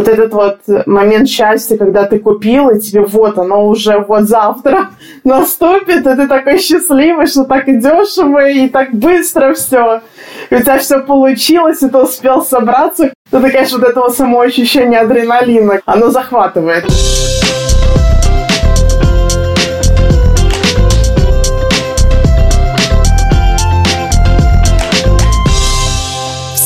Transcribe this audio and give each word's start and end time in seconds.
вот 0.00 0.08
этот 0.08 0.32
вот 0.32 0.86
момент 0.86 1.28
счастья, 1.28 1.76
когда 1.76 2.04
ты 2.04 2.18
купил, 2.18 2.70
и 2.70 2.80
тебе 2.80 3.02
вот 3.02 3.38
оно 3.38 3.66
уже 3.66 3.98
вот 3.98 4.22
завтра 4.22 4.88
наступит, 5.24 6.06
и 6.06 6.14
ты 6.14 6.26
такой 6.26 6.58
счастливый, 6.58 7.26
что 7.26 7.44
так 7.44 7.68
и 7.68 7.76
дешево, 7.76 8.48
и 8.48 8.68
так 8.68 8.92
быстро 8.92 9.52
все. 9.52 10.00
И 10.48 10.54
у 10.54 10.60
тебя 10.60 10.78
все 10.78 11.00
получилось, 11.00 11.82
и 11.82 11.88
ты 11.88 11.98
успел 11.98 12.42
собраться. 12.42 13.12
Ты, 13.30 13.50
конечно, 13.50 13.78
вот 13.78 13.88
этого 13.88 14.08
самоощущения 14.08 15.00
адреналина, 15.00 15.80
оно 15.84 16.10
захватывает. 16.10 16.84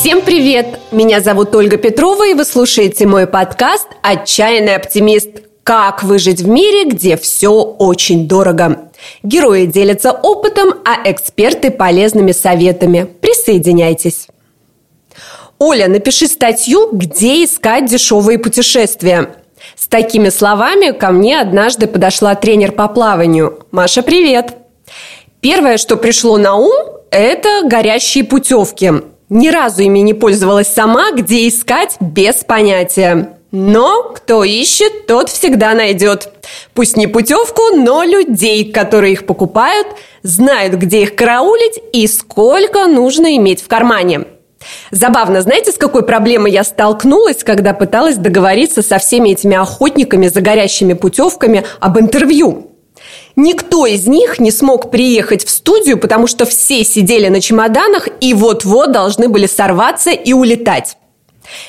Всем 0.05 0.21
привет! 0.21 0.79
Меня 0.91 1.19
зовут 1.19 1.55
Ольга 1.55 1.77
Петрова, 1.77 2.27
и 2.27 2.35
вы 2.35 2.45
слушаете 2.45 3.07
мой 3.07 3.25
подкаст 3.25 3.87
«Отчаянный 4.03 4.75
оптимист. 4.75 5.29
Как 5.63 6.03
выжить 6.03 6.41
в 6.41 6.47
мире, 6.47 6.87
где 6.87 7.17
все 7.17 7.49
очень 7.49 8.27
дорого». 8.27 8.91
Герои 9.23 9.65
делятся 9.65 10.11
опытом, 10.11 10.75
а 10.85 11.09
эксперты– 11.09 11.71
полезными 11.71 12.33
советами. 12.33 13.07
Присоединяйтесь. 13.19 14.27
Оля, 15.57 15.87
напиши 15.87 16.27
статью 16.27 16.89
«Где 16.91 17.43
искать 17.43 17.87
дешевые 17.87 18.37
путешествия». 18.37 19.37
С 19.75 19.87
такими 19.87 20.29
словами 20.29 20.91
ко 20.91 21.09
мне 21.09 21.41
однажды 21.41 21.87
подошла 21.87 22.35
тренер 22.35 22.73
по 22.73 22.87
плаванию. 22.89 23.65
Маша, 23.71 24.03
привет! 24.03 24.53
Первое, 25.41 25.77
что 25.77 25.97
пришло 25.97 26.37
на 26.37 26.57
ум, 26.57 26.91
это 27.09 27.63
горящие 27.67 28.23
путевки– 28.23 28.91
ни 29.29 29.49
разу 29.49 29.81
ими 29.81 29.99
не 29.99 30.13
пользовалась 30.13 30.67
сама, 30.67 31.11
где 31.11 31.47
искать 31.47 31.97
без 31.99 32.43
понятия. 32.43 33.37
Но 33.51 34.03
кто 34.13 34.43
ищет, 34.43 35.07
тот 35.07 35.29
всегда 35.29 35.73
найдет. 35.73 36.29
Пусть 36.73 36.97
не 36.97 37.07
путевку, 37.07 37.61
но 37.75 38.03
людей, 38.03 38.71
которые 38.71 39.13
их 39.13 39.25
покупают, 39.25 39.87
знают, 40.23 40.73
где 40.73 41.03
их 41.03 41.15
караулить 41.15 41.79
и 41.93 42.05
сколько 42.07 42.87
нужно 42.87 43.37
иметь 43.37 43.61
в 43.61 43.67
кармане. 43.67 44.25
Забавно, 44.91 45.41
знаете, 45.41 45.71
с 45.71 45.77
какой 45.77 46.03
проблемой 46.05 46.51
я 46.51 46.63
столкнулась, 46.63 47.43
когда 47.43 47.73
пыталась 47.73 48.17
договориться 48.17 48.81
со 48.81 48.97
всеми 48.97 49.29
этими 49.29 49.55
охотниками 49.55 50.27
за 50.27 50.41
горящими 50.41 50.93
путевками 50.93 51.63
об 51.79 51.99
интервью? 51.99 52.71
Никто 53.35 53.85
из 53.85 54.07
них 54.07 54.39
не 54.39 54.51
смог 54.51 54.91
приехать 54.91 55.43
в 55.45 55.49
студию, 55.49 55.97
потому 55.97 56.27
что 56.27 56.45
все 56.45 56.83
сидели 56.83 57.27
на 57.27 57.41
чемоданах 57.41 58.07
и 58.21 58.33
вот-вот 58.33 58.91
должны 58.91 59.27
были 59.27 59.45
сорваться 59.45 60.11
и 60.11 60.31
улетать. 60.31 60.97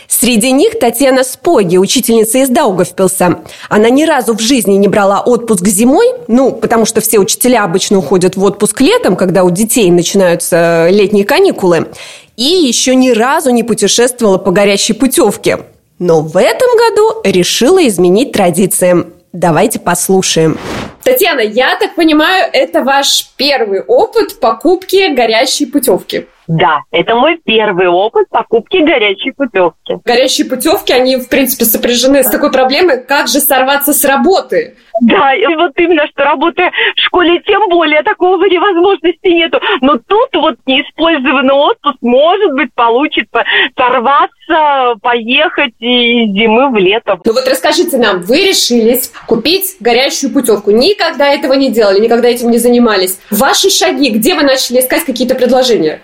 Среди 0.08 0.52
них 0.52 0.78
Татьяна 0.78 1.22
Споги, 1.22 1.76
учительница 1.76 2.38
из 2.38 2.48
Даугавпилса. 2.48 3.40
Она 3.68 3.90
ни 3.90 4.04
разу 4.04 4.34
в 4.34 4.40
жизни 4.40 4.74
не 4.74 4.88
брала 4.88 5.20
отпуск 5.20 5.66
зимой, 5.66 6.06
ну, 6.28 6.52
потому 6.52 6.86
что 6.86 7.00
все 7.00 7.18
учителя 7.18 7.64
обычно 7.64 7.98
уходят 7.98 8.36
в 8.36 8.44
отпуск 8.44 8.80
летом, 8.80 9.16
когда 9.16 9.44
у 9.44 9.50
детей 9.50 9.90
начинаются 9.90 10.88
летние 10.90 11.24
каникулы. 11.24 11.88
И 12.36 12.44
еще 12.44 12.94
ни 12.94 13.10
разу 13.10 13.50
не 13.50 13.62
путешествовала 13.62 14.38
по 14.38 14.50
горящей 14.50 14.94
путевке. 14.94 15.58
Но 15.98 16.20
в 16.20 16.36
этом 16.36 16.68
году 16.76 17.20
решила 17.24 17.86
изменить 17.86 18.32
традиции. 18.32 19.06
Давайте 19.32 19.78
послушаем. 19.78 20.58
Татьяна, 21.06 21.38
я 21.38 21.76
так 21.78 21.94
понимаю, 21.94 22.50
это 22.52 22.82
ваш 22.82 23.28
первый 23.36 23.80
опыт 23.80 24.40
покупки 24.40 25.14
горящей 25.14 25.68
путевки. 25.68 26.26
Да, 26.48 26.80
это 26.90 27.14
мой 27.14 27.40
первый 27.44 27.86
опыт 27.86 28.28
покупки 28.28 28.78
горячей 28.78 29.30
путевки. 29.30 30.00
Горячие 30.04 30.48
путевки, 30.48 30.92
они, 30.92 31.16
в 31.16 31.28
принципе, 31.28 31.64
сопряжены 31.64 32.24
с 32.24 32.28
такой 32.28 32.50
проблемой, 32.50 33.04
как 33.04 33.28
же 33.28 33.38
сорваться 33.38 33.92
с 33.92 34.04
работы. 34.04 34.74
Да, 35.02 35.34
и 35.34 35.46
вот 35.54 35.72
именно, 35.76 36.06
что 36.08 36.24
работая 36.24 36.72
в 36.96 37.00
школе, 37.00 37.40
тем 37.46 37.68
более 37.68 38.02
такого 38.02 38.44
невозможности 38.44 39.28
нету. 39.28 39.60
Но 39.80 39.98
тут 39.98 40.28
вот 40.34 40.56
неиспользованный 40.66 41.54
отпуск, 41.54 41.96
может 42.00 42.52
быть, 42.54 42.72
получится 42.74 43.44
сорваться, 43.76 44.98
поехать 45.02 45.74
из 45.80 46.32
зимы 46.32 46.70
в 46.70 46.76
лето. 46.76 47.18
Ну 47.24 47.32
вот 47.32 47.46
расскажите 47.46 47.98
нам, 47.98 48.22
вы 48.22 48.48
решились 48.48 49.12
купить 49.26 49.76
горящую 49.80 50.32
путевку. 50.32 50.70
Никогда 50.70 51.28
этого 51.28 51.54
не 51.54 51.70
делали, 51.70 52.00
никогда 52.00 52.28
этим 52.28 52.50
не 52.50 52.58
занимались. 52.58 53.18
Ваши 53.30 53.70
шаги, 53.70 54.10
где 54.10 54.34
вы 54.34 54.42
начали 54.42 54.80
искать 54.80 55.04
какие-то 55.04 55.34
предложения? 55.34 56.00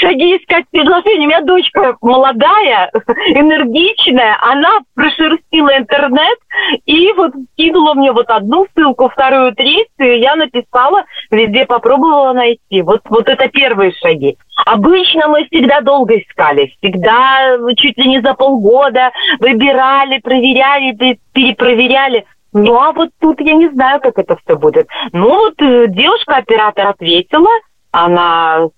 Шаги 0.00 0.36
искать 0.36 0.64
предложения. 0.70 1.26
У 1.26 1.28
меня 1.28 1.40
дочка 1.42 1.96
молодая, 2.00 2.90
энергичная, 3.28 4.36
она 4.40 4.80
прошерстила 4.94 5.76
интернет 5.76 6.38
и 6.86 7.12
вот 7.12 7.32
кинула 7.56 7.94
мне 7.94 8.12
вот 8.12 8.28
одну 8.28 8.66
ссылку, 8.74 9.08
вторую, 9.08 9.54
третью, 9.54 10.18
я 10.18 10.36
написала, 10.36 11.04
везде 11.30 11.66
попробовала 11.66 12.32
найти. 12.32 12.82
Вот, 12.82 13.00
вот 13.08 13.28
это 13.28 13.48
первые 13.48 13.92
шаги. 13.92 14.36
Обычно 14.66 15.28
мы 15.28 15.46
всегда 15.46 15.80
долго 15.80 16.16
искали, 16.18 16.72
всегда 16.78 17.56
чуть 17.76 17.98
ли 17.98 18.08
не 18.08 18.20
за 18.20 18.34
полгода 18.34 19.10
выбирали, 19.40 20.18
проверяли, 20.20 21.18
перепроверяли. 21.32 22.24
Ну, 22.52 22.80
а 22.80 22.92
вот 22.92 23.10
тут 23.20 23.40
я 23.40 23.54
не 23.54 23.68
знаю, 23.70 24.00
как 24.00 24.16
это 24.16 24.36
все 24.44 24.56
будет. 24.56 24.88
Ну, 25.12 25.28
вот 25.28 25.60
э, 25.60 25.88
девушка-оператор 25.88 26.86
ответила, 26.86 27.50
она 27.94 28.70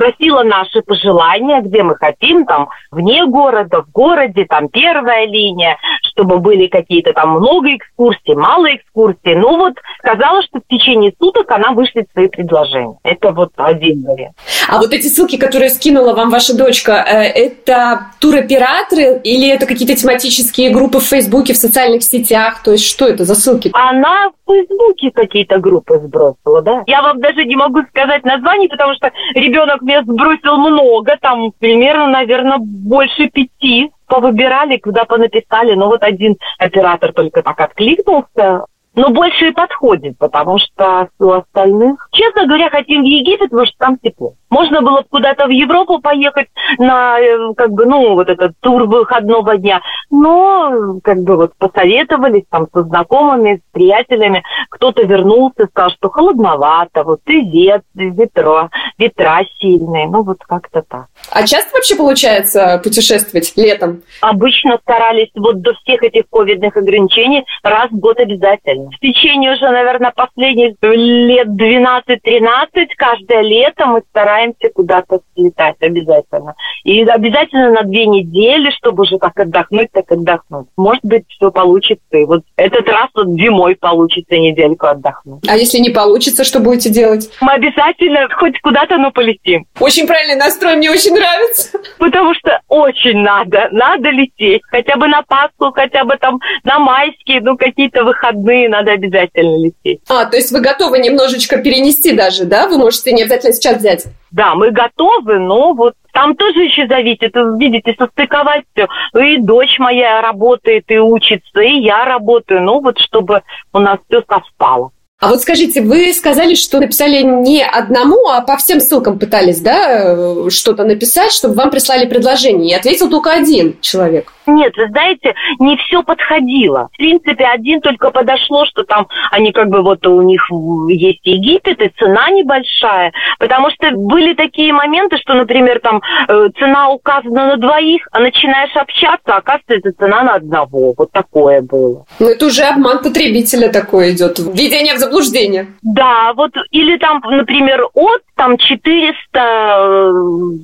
спросила 0.00 0.42
наши 0.42 0.80
пожелания, 0.82 1.60
где 1.60 1.82
мы 1.82 1.96
хотим, 1.96 2.46
там, 2.46 2.70
вне 2.90 3.26
города, 3.26 3.82
в 3.82 3.90
городе, 3.90 4.46
там, 4.48 4.68
первая 4.68 5.26
линия, 5.26 5.76
чтобы 6.10 6.38
были 6.38 6.66
какие-то 6.66 7.12
там 7.12 7.30
много 7.32 7.76
экскурсий, 7.76 8.34
мало 8.34 8.74
экскурсий. 8.74 9.34
Ну 9.34 9.56
вот 9.58 9.74
сказала, 9.98 10.42
что 10.42 10.60
в 10.60 10.68
течение 10.68 11.12
суток 11.20 11.50
она 11.50 11.72
вышлет 11.72 12.08
свои 12.12 12.28
предложения. 12.28 12.96
Это 13.02 13.32
вот 13.32 13.50
один 13.56 14.02
вариант. 14.04 14.36
А 14.68 14.78
вот 14.78 14.92
эти 14.92 15.06
ссылки, 15.06 15.36
которые 15.36 15.70
скинула 15.70 16.14
вам 16.14 16.30
ваша 16.30 16.56
дочка, 16.56 16.92
э, 16.92 17.22
это 17.24 18.06
туроператоры 18.20 19.20
или 19.22 19.48
это 19.48 19.66
какие-то 19.66 19.96
тематические 19.96 20.70
группы 20.70 20.98
в 20.98 21.04
Фейсбуке, 21.04 21.52
в 21.52 21.56
социальных 21.56 22.02
сетях? 22.02 22.62
То 22.62 22.72
есть 22.72 22.86
что 22.86 23.06
это 23.06 23.24
за 23.24 23.34
ссылки? 23.34 23.70
Она 23.74 24.30
в 24.30 24.52
Фейсбуке 24.52 25.10
какие-то 25.10 25.58
группы 25.58 25.98
сбросила, 25.98 26.62
да. 26.62 26.82
Я 26.86 27.02
вам 27.02 27.20
даже 27.20 27.44
не 27.44 27.56
могу 27.56 27.82
сказать 27.90 28.24
название, 28.24 28.68
потому 28.68 28.94
что 28.94 29.10
ребенок 29.34 29.82
мест 29.90 30.06
сбросил 30.06 30.56
много, 30.56 31.16
там 31.20 31.52
примерно, 31.58 32.06
наверное, 32.06 32.58
больше 32.58 33.28
пяти 33.28 33.90
повыбирали, 34.06 34.78
куда 34.78 35.04
понаписали, 35.04 35.74
но 35.74 35.86
вот 35.86 36.02
один 36.02 36.36
оператор 36.58 37.12
только 37.12 37.42
так 37.42 37.60
откликнулся, 37.60 38.64
но 38.94 39.10
больше 39.10 39.48
и 39.48 39.52
подходит, 39.52 40.18
потому 40.18 40.58
что 40.58 41.08
у 41.18 41.30
остальных... 41.30 42.08
Честно 42.12 42.46
говоря, 42.46 42.70
хотим 42.70 43.02
в 43.02 43.06
Египет, 43.06 43.50
потому 43.50 43.66
что 43.66 43.76
там 43.78 43.98
тепло. 43.98 44.34
Можно 44.50 44.82
было 44.82 45.04
куда-то 45.08 45.46
в 45.46 45.50
Европу 45.50 46.00
поехать 46.00 46.48
на, 46.78 47.20
э, 47.20 47.54
как 47.56 47.70
бы, 47.70 47.86
ну, 47.86 48.14
вот 48.14 48.28
этот 48.28 48.52
тур 48.58 48.84
выходного 48.84 49.56
дня. 49.56 49.80
Но, 50.10 50.98
как 51.04 51.18
бы, 51.22 51.36
вот 51.36 51.52
посоветовались 51.56 52.42
там 52.50 52.66
со 52.74 52.82
знакомыми, 52.82 53.58
с 53.58 53.72
приятелями. 53.72 54.42
Кто-то 54.70 55.02
вернулся, 55.04 55.66
сказал, 55.70 55.90
что 55.90 56.10
холодновато, 56.10 57.04
вот 57.04 57.20
и 57.26 57.42
вет, 57.42 57.82
ветра, 57.94 58.70
ветра 58.98 59.42
сильные. 59.60 60.08
Ну, 60.08 60.24
вот 60.24 60.38
как-то 60.40 60.82
так. 60.82 61.06
А 61.30 61.46
часто 61.46 61.70
вообще 61.74 61.94
получается 61.94 62.80
путешествовать 62.82 63.52
летом? 63.56 64.02
Обычно 64.20 64.78
старались 64.82 65.30
вот 65.36 65.60
до 65.60 65.74
всех 65.74 66.02
этих 66.02 66.24
ковидных 66.28 66.76
ограничений 66.76 67.44
раз 67.62 67.88
в 67.90 67.98
год 67.98 68.18
обязательно. 68.18 68.79
В 68.88 68.98
течение 69.00 69.52
уже, 69.52 69.68
наверное, 69.68 70.12
последних 70.14 70.74
лет 70.82 71.48
12-13 71.48 72.86
каждое 72.96 73.42
лето 73.42 73.86
мы 73.86 74.02
стараемся 74.10 74.70
куда-то 74.74 75.20
слетать 75.34 75.76
обязательно. 75.80 76.54
И 76.84 77.02
обязательно 77.02 77.70
на 77.70 77.82
две 77.82 78.06
недели, 78.06 78.70
чтобы 78.70 79.02
уже 79.02 79.18
так 79.18 79.38
отдохнуть, 79.38 79.90
так 79.92 80.10
отдохнуть. 80.10 80.68
Может 80.76 81.04
быть, 81.04 81.24
все 81.28 81.50
получится. 81.50 82.16
И 82.16 82.24
вот 82.24 82.42
этот 82.56 82.88
раз 82.88 83.08
вот 83.14 83.28
зимой 83.28 83.76
получится 83.76 84.36
недельку 84.36 84.86
отдохнуть. 84.86 85.42
А 85.48 85.56
если 85.56 85.78
не 85.78 85.90
получится, 85.90 86.44
что 86.44 86.60
будете 86.60 86.90
делать? 86.90 87.30
Мы 87.40 87.52
обязательно 87.52 88.28
хоть 88.34 88.58
куда-то, 88.60 88.96
но 88.96 89.10
полетим. 89.10 89.66
Очень 89.78 90.06
правильный 90.06 90.36
настрой, 90.36 90.76
мне 90.76 90.90
очень 90.90 91.14
нравится. 91.14 91.78
Потому 91.98 92.34
что 92.34 92.60
очень 92.68 93.18
надо, 93.18 93.68
надо 93.72 94.10
лететь. 94.10 94.62
Хотя 94.70 94.96
бы 94.96 95.08
на 95.08 95.22
Пасху, 95.22 95.72
хотя 95.74 96.04
бы 96.04 96.16
там 96.16 96.40
на 96.64 96.78
майские, 96.78 97.40
ну 97.40 97.56
какие-то 97.56 98.04
выходные 98.04 98.68
надо 98.70 98.92
обязательно 98.92 99.62
лететь. 99.62 100.00
А, 100.08 100.24
то 100.24 100.36
есть 100.36 100.50
вы 100.52 100.60
готовы 100.60 100.98
немножечко 100.98 101.58
перенести 101.58 102.12
даже, 102.12 102.44
да? 102.44 102.68
Вы 102.68 102.78
можете 102.78 103.12
не 103.12 103.22
обязательно 103.22 103.52
сейчас 103.52 103.78
взять. 103.78 104.06
Да, 104.30 104.54
мы 104.54 104.70
готовы, 104.70 105.38
но 105.38 105.74
вот 105.74 105.94
там 106.12 106.34
тоже 106.36 106.60
еще 106.60 106.86
зависит, 106.86 107.34
видите, 107.58 107.94
состыковать 107.98 108.64
все. 108.72 108.88
И 109.20 109.38
дочь 109.38 109.78
моя 109.78 110.20
работает, 110.22 110.84
и 110.88 110.98
учится, 110.98 111.60
и 111.60 111.80
я 111.80 112.04
работаю. 112.04 112.62
Ну 112.62 112.80
вот, 112.80 112.98
чтобы 112.98 113.42
у 113.72 113.78
нас 113.78 113.98
все 114.08 114.22
совпало. 114.28 114.92
А 115.20 115.28
вот 115.28 115.42
скажите, 115.42 115.82
вы 115.82 116.14
сказали, 116.14 116.54
что 116.54 116.80
написали 116.80 117.20
не 117.22 117.62
одному, 117.62 118.28
а 118.28 118.40
по 118.40 118.56
всем 118.56 118.80
ссылкам 118.80 119.18
пытались, 119.18 119.60
да, 119.60 120.48
что-то 120.48 120.84
написать, 120.84 121.30
чтобы 121.30 121.54
вам 121.54 121.70
прислали 121.70 122.06
предложение. 122.06 122.70
И 122.70 122.74
ответил 122.74 123.10
только 123.10 123.30
один 123.30 123.78
человек. 123.82 124.32
Нет, 124.50 124.76
вы 124.76 124.88
знаете, 124.88 125.34
не 125.58 125.76
все 125.76 126.02
подходило. 126.02 126.88
В 126.92 126.96
принципе, 126.96 127.44
один 127.44 127.80
только 127.80 128.10
подошло, 128.10 128.66
что 128.66 128.84
там 128.84 129.06
они 129.30 129.52
как 129.52 129.68
бы 129.68 129.82
вот 129.82 130.06
у 130.06 130.22
них 130.22 130.42
есть 130.88 131.20
Египет, 131.24 131.80
и 131.80 131.90
цена 131.98 132.30
небольшая. 132.30 133.12
Потому 133.38 133.70
что 133.70 133.90
были 133.92 134.34
такие 134.34 134.72
моменты, 134.72 135.16
что, 135.18 135.34
например, 135.34 135.80
там 135.80 136.02
э, 136.28 136.48
цена 136.58 136.90
указана 136.90 137.48
на 137.48 137.56
двоих, 137.56 138.06
а 138.12 138.20
начинаешь 138.20 138.74
общаться, 138.76 139.34
а 139.34 139.36
оказывается 139.38 139.92
цена 139.98 140.22
на 140.22 140.34
одного. 140.34 140.94
Вот 140.96 141.10
такое 141.12 141.62
было. 141.62 142.04
Ну, 142.18 142.28
это 142.28 142.46
уже 142.46 142.62
обман 142.62 143.02
потребителя 143.02 143.70
такой 143.70 144.12
идет. 144.12 144.38
Введение 144.38 144.94
в 144.94 144.98
заблуждение. 144.98 145.66
Да, 145.82 146.32
вот 146.34 146.52
или 146.70 146.96
там, 146.98 147.20
например, 147.24 147.84
от 147.94 148.22
там 148.36 148.56
400 148.56 149.14
э, 149.34 150.12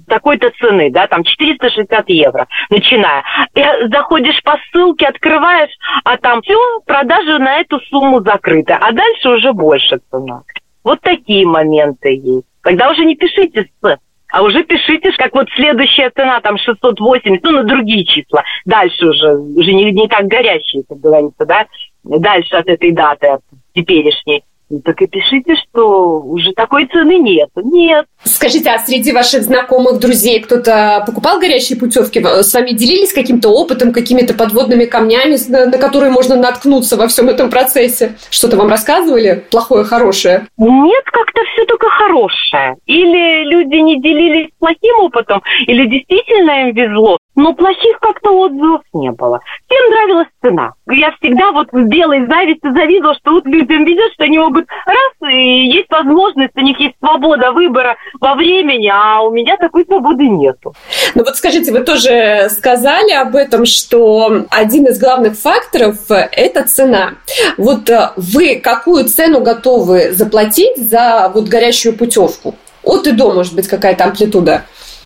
такой-то 0.09 0.50
цены, 0.59 0.91
да, 0.91 1.06
там 1.06 1.23
460 1.25 2.09
евро, 2.09 2.47
начиная. 2.71 3.23
И 3.55 3.61
заходишь 3.90 4.43
по 4.43 4.56
ссылке, 4.70 5.06
открываешь, 5.06 5.73
а 6.05 6.17
там 6.17 6.43
все, 6.43 6.56
продажа 6.87 7.38
на 7.38 7.61
эту 7.61 7.81
сумму 7.88 8.20
закрыта, 8.23 8.76
а 8.76 8.93
дальше 8.93 9.31
уже 9.31 9.52
больше 9.52 10.00
цена. 10.11 10.43
Вот 10.84 11.00
такие 11.00 11.46
моменты 11.46 12.11
есть. 12.14 12.46
Тогда 12.62 12.90
уже 12.90 13.05
не 13.05 13.17
пишите 13.17 13.69
с, 13.82 13.99
а 14.31 14.43
уже 14.43 14.64
пишите, 14.64 15.12
как 15.12 15.34
вот 15.34 15.49
следующая 15.55 16.11
цена, 16.11 16.40
там 16.40 16.58
680, 16.58 17.43
ну, 17.43 17.50
на 17.52 17.64
другие 17.64 18.05
числа. 18.05 18.43
Дальше 18.64 19.06
уже, 19.06 19.34
уже 19.34 19.73
не, 19.73 19.93
не 19.93 20.08
как 20.08 20.26
горящие, 20.26 20.84
как 20.88 20.99
говорится, 20.99 21.46
да, 21.46 21.67
дальше 22.02 22.56
от 22.56 22.67
этой 22.67 22.93
даты, 22.93 23.28
от 23.28 23.40
теперешней. 23.75 24.43
Ну, 24.69 24.81
так 24.81 25.00
и 25.00 25.06
пишите, 25.06 25.55
что 25.56 26.20
уже 26.20 26.52
такой 26.52 26.87
цены 26.87 27.19
нет. 27.19 27.50
Нет. 27.56 28.06
Скажите, 28.26 28.70
а 28.70 28.78
среди 28.78 29.12
ваших 29.12 29.44
знакомых, 29.44 30.00
друзей 30.00 30.40
кто-то 30.40 31.05
покупал 31.06 31.38
горящие 31.38 31.78
путевки? 31.78 32.20
С 32.20 32.52
вами 32.52 32.73
делились 32.73 33.12
каким-то 33.12 33.50
опытом, 33.50 33.93
какими-то 33.93 34.34
подводными 34.34 34.84
камнями, 34.84 35.37
на 35.49 35.78
которые 35.78 36.11
можно 36.11 36.37
наткнуться 36.37 36.96
во 36.96 37.06
всем 37.06 37.28
этом 37.28 37.50
процессе? 37.50 38.17
Что-то 38.31 38.56
вам 38.56 38.69
рассказывали? 38.69 39.44
Плохое, 39.50 39.84
хорошее? 39.84 40.49
Нет, 40.58 41.05
как-то 41.05 41.40
все 41.52 41.64
только 41.67 41.88
хорошее. 41.88 42.76
Или 42.87 43.44
люди 43.44 43.76
не 43.76 44.00
делились 44.00 44.50
плохим 44.58 44.96
опытом, 45.00 45.43
или 45.67 45.87
действительно 45.87 46.69
им 46.69 46.75
везло. 46.75 47.19
Но 47.37 47.52
плохих 47.52 47.99
как-то 48.00 48.31
отзывов 48.31 48.81
не 48.94 49.12
было. 49.12 49.40
Всем 49.67 49.90
нравилась 49.90 50.28
цена. 50.43 50.73
Я 50.90 51.12
всегда 51.20 51.52
вот 51.52 51.69
в 51.70 51.82
белой 51.87 52.26
зависти 52.26 52.70
завидовала, 52.73 53.14
что 53.14 53.32
вот 53.32 53.46
людям 53.46 53.84
везет, 53.84 54.12
что 54.14 54.25
они 54.25 54.38
могут 54.38 54.67
раз, 54.87 55.31
и 55.31 55.67
есть 55.67 55.90
возможность, 55.90 56.56
у 56.56 56.61
них 56.61 56.81
есть 56.81 56.94
свобода 56.99 57.52
выбора 57.52 57.96
во 58.21 58.35
времени, 58.35 58.91
а 58.93 59.23
у 59.23 59.31
меня 59.31 59.57
такой 59.57 59.85
свободы 59.85 60.29
нету. 60.29 60.75
Ну 61.15 61.25
вот 61.25 61.37
скажите, 61.37 61.73
вы 61.73 61.81
тоже 61.81 62.49
сказали 62.51 63.13
об 63.13 63.37
этом, 63.37 63.67
что 63.67 64.45
один 64.51 64.87
из 64.87 64.99
главных 64.99 65.37
факторов– 65.39 65.97
это 66.09 66.65
цена. 66.65 67.15
Вот 67.57 67.89
э, 67.91 68.11
вы 68.17 68.57
какую 68.57 69.05
цену 69.05 69.41
готовы 69.41 70.13
заплатить 70.13 70.77
за 70.77 71.31
вот 71.35 71.49
горящую 71.49 71.97
путевку? 71.97 72.55
От 72.83 73.07
и 73.07 73.13
до, 73.13 73.33
может 73.33 73.55
быть, 73.55 73.67
какая-то 73.67 74.05
амплитуда? 74.05 74.62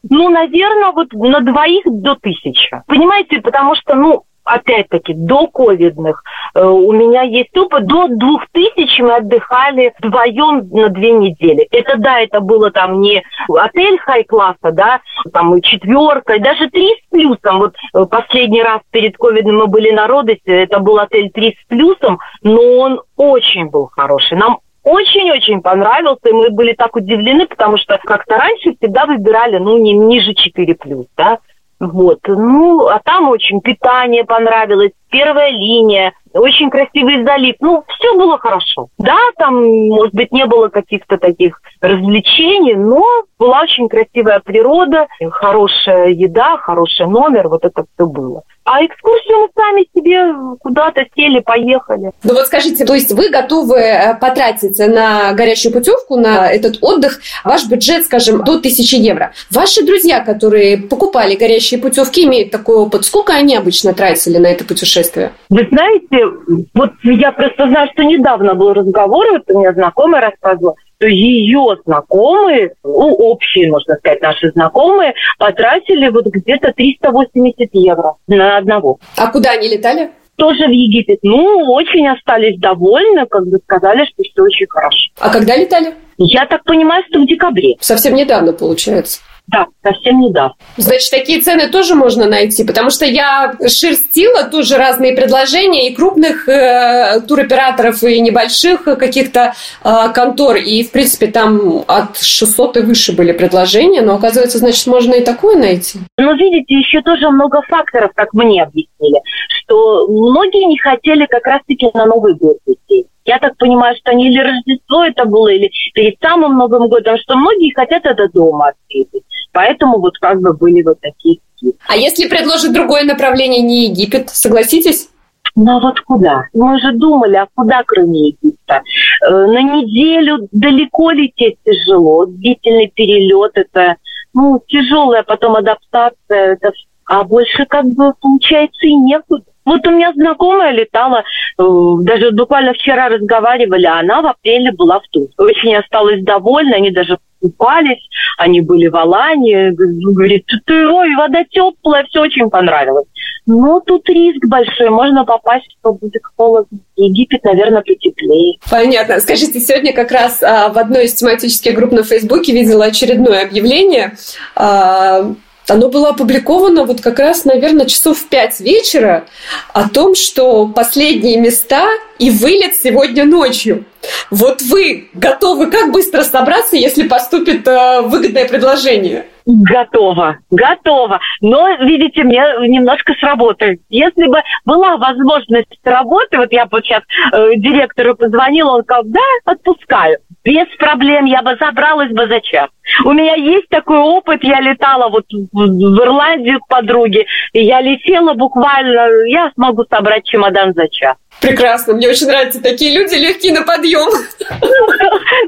Ну, 0.08 0.28
наверное, 0.28 0.92
вот 0.92 1.12
на 1.12 1.40
двоих 1.40 1.82
до 1.84 2.14
тысячи. 2.14 2.82
Понимаете, 2.86 3.40
потому 3.40 3.74
что, 3.74 3.94
ну, 3.94 4.24
опять-таки, 4.50 5.14
до 5.14 5.46
ковидных 5.46 6.22
э, 6.54 6.64
у 6.64 6.92
меня 6.92 7.22
есть 7.22 7.56
опыт, 7.56 7.86
до 7.86 8.08
двух 8.08 8.42
тысяч 8.52 8.98
мы 8.98 9.16
отдыхали 9.16 9.94
вдвоем 10.00 10.68
на 10.70 10.88
две 10.88 11.12
недели. 11.12 11.66
Это, 11.70 11.96
да, 11.96 12.20
это 12.20 12.40
было 12.40 12.70
там 12.70 13.00
не 13.00 13.22
отель 13.48 13.98
хай-класса, 13.98 14.72
да, 14.72 15.00
там 15.32 15.60
четверка, 15.60 16.38
даже 16.38 16.68
три 16.70 16.88
с 16.88 17.10
плюсом. 17.10 17.58
Вот 17.60 17.74
э, 17.94 18.06
последний 18.06 18.62
раз 18.62 18.80
перед 18.90 19.16
ковидом 19.16 19.56
мы 19.56 19.66
были 19.66 19.90
на 19.90 20.06
Родосе, 20.06 20.40
это 20.46 20.80
был 20.80 20.98
отель 20.98 21.30
три 21.30 21.56
с 21.60 21.68
плюсом, 21.68 22.18
но 22.42 22.60
он 22.78 23.00
очень 23.16 23.66
был 23.70 23.90
хороший. 23.92 24.36
Нам 24.36 24.58
очень-очень 24.82 25.60
понравился, 25.60 26.28
и 26.30 26.32
мы 26.32 26.50
были 26.50 26.72
так 26.72 26.96
удивлены, 26.96 27.46
потому 27.46 27.76
что 27.76 27.98
как-то 28.02 28.36
раньше 28.36 28.74
всегда 28.76 29.06
выбирали, 29.06 29.58
ну, 29.58 29.78
не 29.78 29.92
ниже 29.92 30.32
4+, 30.32 31.06
да, 31.16 31.38
вот, 31.80 32.20
ну, 32.26 32.88
а 32.88 33.00
там 33.02 33.30
очень 33.30 33.62
питание 33.62 34.24
понравилось, 34.24 34.92
первая 35.10 35.50
линия, 35.50 36.12
очень 36.34 36.68
красивый 36.70 37.24
залив. 37.24 37.56
Ну, 37.60 37.84
все 37.88 38.14
было 38.16 38.38
хорошо. 38.38 38.88
Да, 38.98 39.18
там, 39.38 39.64
может 39.88 40.14
быть, 40.14 40.30
не 40.30 40.44
было 40.44 40.68
каких-то 40.68 41.16
таких 41.16 41.60
развлечений, 41.80 42.74
но 42.74 43.02
была 43.38 43.62
очень 43.62 43.88
красивая 43.88 44.40
природа, 44.40 45.06
хорошая 45.30 46.10
еда, 46.10 46.58
хороший 46.58 47.06
номер, 47.06 47.48
вот 47.48 47.64
это 47.64 47.84
все 47.94 48.06
было. 48.06 48.42
А 48.72 48.86
экскурсию 48.86 49.38
мы 49.38 49.48
сами 49.56 49.84
себе 49.92 50.56
куда-то 50.60 51.04
сели, 51.16 51.40
поехали. 51.40 52.12
Ну 52.22 52.34
вот 52.34 52.46
скажите, 52.46 52.84
то 52.84 52.94
есть 52.94 53.10
вы 53.10 53.28
готовы 53.28 53.76
э, 53.78 54.14
потратить 54.14 54.78
на 54.78 55.32
горячую 55.32 55.72
путевку, 55.72 56.16
на 56.16 56.48
этот 56.48 56.78
отдых, 56.80 57.20
ваш 57.42 57.66
бюджет, 57.66 58.04
скажем, 58.04 58.44
до 58.44 58.58
1000 58.58 58.96
евро. 58.98 59.32
Ваши 59.50 59.84
друзья, 59.84 60.20
которые 60.20 60.76
покупали 60.76 61.34
горящие 61.34 61.80
путевки, 61.80 62.22
имеют 62.22 62.52
такой 62.52 62.76
опыт. 62.76 63.04
Сколько 63.04 63.32
они 63.32 63.56
обычно 63.56 63.92
тратили 63.92 64.38
на 64.38 64.46
это 64.46 64.64
путешествие? 64.64 65.32
Вы 65.48 65.66
знаете, 65.68 66.26
вот 66.72 66.92
я 67.02 67.32
просто 67.32 67.66
знаю, 67.66 67.88
что 67.92 68.04
недавно 68.04 68.54
был 68.54 68.72
разговор, 68.72 69.26
вот 69.32 69.42
у 69.48 69.58
меня 69.58 69.72
знакомая 69.72 70.30
рассказывала, 70.30 70.76
что 71.00 71.08
ее 71.08 71.78
знакомые, 71.86 72.74
ну, 72.84 73.14
общие, 73.14 73.70
можно 73.70 73.96
сказать, 73.96 74.20
наши 74.20 74.50
знакомые, 74.50 75.14
потратили 75.38 76.08
вот 76.08 76.26
где-то 76.26 76.72
380 76.74 77.70
евро 77.72 78.16
на 78.26 78.58
одного. 78.58 78.98
А 79.16 79.28
куда 79.28 79.52
они 79.52 79.68
летали? 79.68 80.10
тоже 80.36 80.68
в 80.68 80.70
Египет. 80.70 81.18
Ну, 81.22 81.70
очень 81.70 82.08
остались 82.08 82.58
довольны, 82.58 83.26
как 83.26 83.46
бы 83.46 83.58
сказали, 83.58 84.06
что 84.06 84.22
все 84.22 84.42
очень 84.42 84.66
хорошо. 84.70 85.10
А 85.18 85.28
когда 85.28 85.54
летали? 85.54 85.92
Я 86.16 86.46
так 86.46 86.64
понимаю, 86.64 87.04
что 87.10 87.20
в 87.20 87.26
декабре. 87.26 87.74
Совсем 87.78 88.14
недавно, 88.14 88.54
получается. 88.54 89.20
Да, 89.46 89.66
совсем 89.82 90.20
недавно. 90.20 90.54
Значит, 90.76 91.10
такие 91.10 91.40
цены 91.40 91.68
тоже 91.68 91.94
можно 91.94 92.26
найти, 92.26 92.64
потому 92.64 92.90
что 92.90 93.04
я 93.04 93.54
шерстила 93.66 94.44
тоже 94.44 94.76
разные 94.76 95.14
предложения 95.14 95.88
и 95.88 95.94
крупных 95.94 96.48
э, 96.48 97.20
туроператоров, 97.26 98.02
и 98.04 98.20
небольших 98.20 98.84
каких-то 98.84 99.54
э, 99.82 99.90
контор, 100.14 100.56
и, 100.56 100.84
в 100.84 100.92
принципе, 100.92 101.26
там 101.26 101.84
от 101.88 102.18
600 102.18 102.76
и 102.76 102.80
выше 102.80 103.12
были 103.12 103.32
предложения, 103.32 104.02
но, 104.02 104.14
оказывается, 104.14 104.58
значит, 104.58 104.86
можно 104.86 105.14
и 105.14 105.24
такое 105.24 105.56
найти. 105.56 105.98
Ну, 106.18 106.34
видите, 106.36 106.74
еще 106.74 107.02
тоже 107.02 107.28
много 107.30 107.62
факторов, 107.62 108.12
как 108.14 108.32
мне 108.32 108.62
объяснили, 108.62 109.20
что 109.48 110.06
многие 110.06 110.66
не 110.66 110.78
хотели 110.78 111.26
как 111.26 111.46
раз-таки 111.46 111.88
на 111.92 112.06
Новый 112.06 112.34
год 112.34 112.58
лететь. 112.66 113.06
Я 113.30 113.38
так 113.38 113.56
понимаю, 113.58 113.94
что 113.96 114.12
не 114.12 114.26
или 114.26 114.40
Рождество 114.40 115.04
это 115.04 115.24
было, 115.24 115.46
или 115.46 115.70
перед 115.94 116.16
самым 116.20 116.58
Новым 116.58 116.88
годом, 116.88 117.16
что 117.16 117.36
многие 117.36 117.72
хотят 117.72 118.04
это 118.04 118.28
дома 118.28 118.70
отметить. 118.70 119.22
Поэтому 119.52 120.00
вот 120.00 120.18
как 120.18 120.40
бы 120.40 120.52
были 120.52 120.82
вот 120.82 120.98
такие 121.00 121.38
скидки. 121.54 121.78
А 121.86 121.96
если 121.96 122.26
предложить 122.26 122.72
другое 122.72 123.04
направление, 123.04 123.62
не 123.62 123.86
Египет, 123.86 124.30
согласитесь? 124.30 125.10
Ну 125.54 125.76
а 125.76 125.80
вот 125.80 126.00
куда? 126.00 126.46
Мы 126.54 126.80
же 126.80 126.90
думали, 126.92 127.36
а 127.36 127.46
куда, 127.54 127.84
кроме 127.86 128.30
Египта? 128.30 128.82
Э, 129.24 129.30
на 129.30 129.62
неделю 129.62 130.48
далеко 130.50 131.12
лететь 131.12 131.58
тяжело. 131.64 132.26
Длительный 132.26 132.90
перелет 132.92 133.52
это 133.54 133.94
ну, 134.34 134.60
тяжелая 134.66 135.22
потом 135.22 135.54
адаптация. 135.54 136.54
Это, 136.54 136.72
а 137.10 137.24
больше 137.24 137.66
как 137.66 137.86
бы 137.86 138.14
получается 138.20 138.86
и 138.86 138.94
некуда. 138.94 139.42
Вот 139.64 139.84
у 139.84 139.90
меня 139.90 140.12
знакомая 140.14 140.70
летала, 140.70 141.24
э, 141.58 141.62
даже 142.02 142.30
буквально 142.30 142.72
вчера 142.72 143.08
разговаривали, 143.08 143.84
а 143.84 143.98
она 143.98 144.22
в 144.22 144.26
апреле 144.26 144.70
была 144.72 145.00
в 145.00 145.08
Турции. 145.08 145.34
Очень 145.36 145.74
осталась 145.74 146.22
довольна, 146.22 146.76
они 146.76 146.92
даже 146.92 147.18
купались, 147.40 148.08
они 148.38 148.60
были 148.60 148.86
в 148.86 148.96
Алании, 148.96 149.70
говорит, 149.70 150.46
ты, 150.66 150.88
ой, 150.88 151.16
вода 151.16 151.44
теплая, 151.50 152.04
все 152.04 152.20
очень 152.20 152.48
понравилось. 152.48 153.06
Но 153.46 153.80
тут 153.80 154.08
риск 154.08 154.46
большой, 154.46 154.90
можно 154.90 155.24
попасть, 155.24 155.66
что 155.80 155.94
будет 155.94 156.22
холодно. 156.36 156.78
Египет, 156.94 157.42
наверное, 157.42 157.80
потеплее. 157.80 158.58
Понятно. 158.70 159.18
Скажите, 159.18 159.58
сегодня 159.58 159.92
как 159.92 160.12
раз 160.12 160.42
а, 160.42 160.68
в 160.68 160.78
одной 160.78 161.06
из 161.06 161.14
тематических 161.14 161.74
групп 161.74 161.90
на 161.90 162.04
Фейсбуке 162.04 162.52
видела 162.52 162.84
очередное 162.84 163.46
объявление. 163.46 164.16
А, 164.54 165.32
оно 165.70 165.88
было 165.88 166.10
опубликовано 166.10 166.84
вот 166.84 167.00
как 167.00 167.18
раз, 167.18 167.44
наверное, 167.44 167.86
часов 167.86 168.18
в 168.18 168.28
пять 168.28 168.60
вечера 168.60 169.26
о 169.72 169.88
том, 169.88 170.14
что 170.14 170.66
последние 170.66 171.38
места 171.38 171.88
и 172.20 172.30
вылет 172.30 172.76
сегодня 172.76 173.24
ночью. 173.24 173.84
Вот 174.30 174.60
вы 174.62 175.08
готовы 175.14 175.70
как 175.70 175.90
быстро 175.90 176.20
собраться, 176.22 176.76
если 176.76 177.08
поступит 177.08 177.66
э, 177.66 178.02
выгодное 178.02 178.46
предложение? 178.46 179.24
Готово, 179.46 180.38
готово. 180.50 181.18
Но, 181.40 181.68
видите, 181.80 182.22
мне 182.22 182.42
немножко 182.68 183.14
сработает. 183.18 183.80
Если 183.88 184.26
бы 184.26 184.42
была 184.64 184.98
возможность 184.98 185.78
работы, 185.82 186.36
вот 186.36 186.52
я 186.52 186.68
вот 186.70 186.84
сейчас 186.84 187.02
э, 187.32 187.56
директору 187.56 188.14
позвонила, 188.14 188.76
он 188.76 188.82
сказал, 188.82 189.04
да, 189.06 189.20
отпускаю. 189.46 190.18
Без 190.44 190.66
проблем 190.78 191.24
я 191.24 191.42
бы 191.42 191.56
забралась 191.58 192.10
бы 192.12 192.26
за 192.26 192.40
час. 192.40 192.68
У 193.04 193.12
меня 193.12 193.34
есть 193.34 193.68
такой 193.68 193.98
опыт, 193.98 194.42
я 194.42 194.60
летала 194.60 195.08
вот 195.10 195.24
в 195.30 196.00
Ирландию 196.02 196.60
к 196.60 196.68
подруге, 196.68 197.26
я 197.52 197.80
летела 197.80 198.34
буквально, 198.34 199.26
я 199.26 199.50
смогу 199.54 199.84
собрать 199.90 200.24
чемодан 200.24 200.74
за 200.74 200.88
час. 200.88 201.16
Прекрасно, 201.40 201.94
мне 201.94 202.08
очень 202.08 202.26
нравятся 202.26 202.62
такие 202.62 202.96
люди, 202.96 203.14
легкие 203.14 203.52
на 203.54 203.62
подъем. 203.62 204.10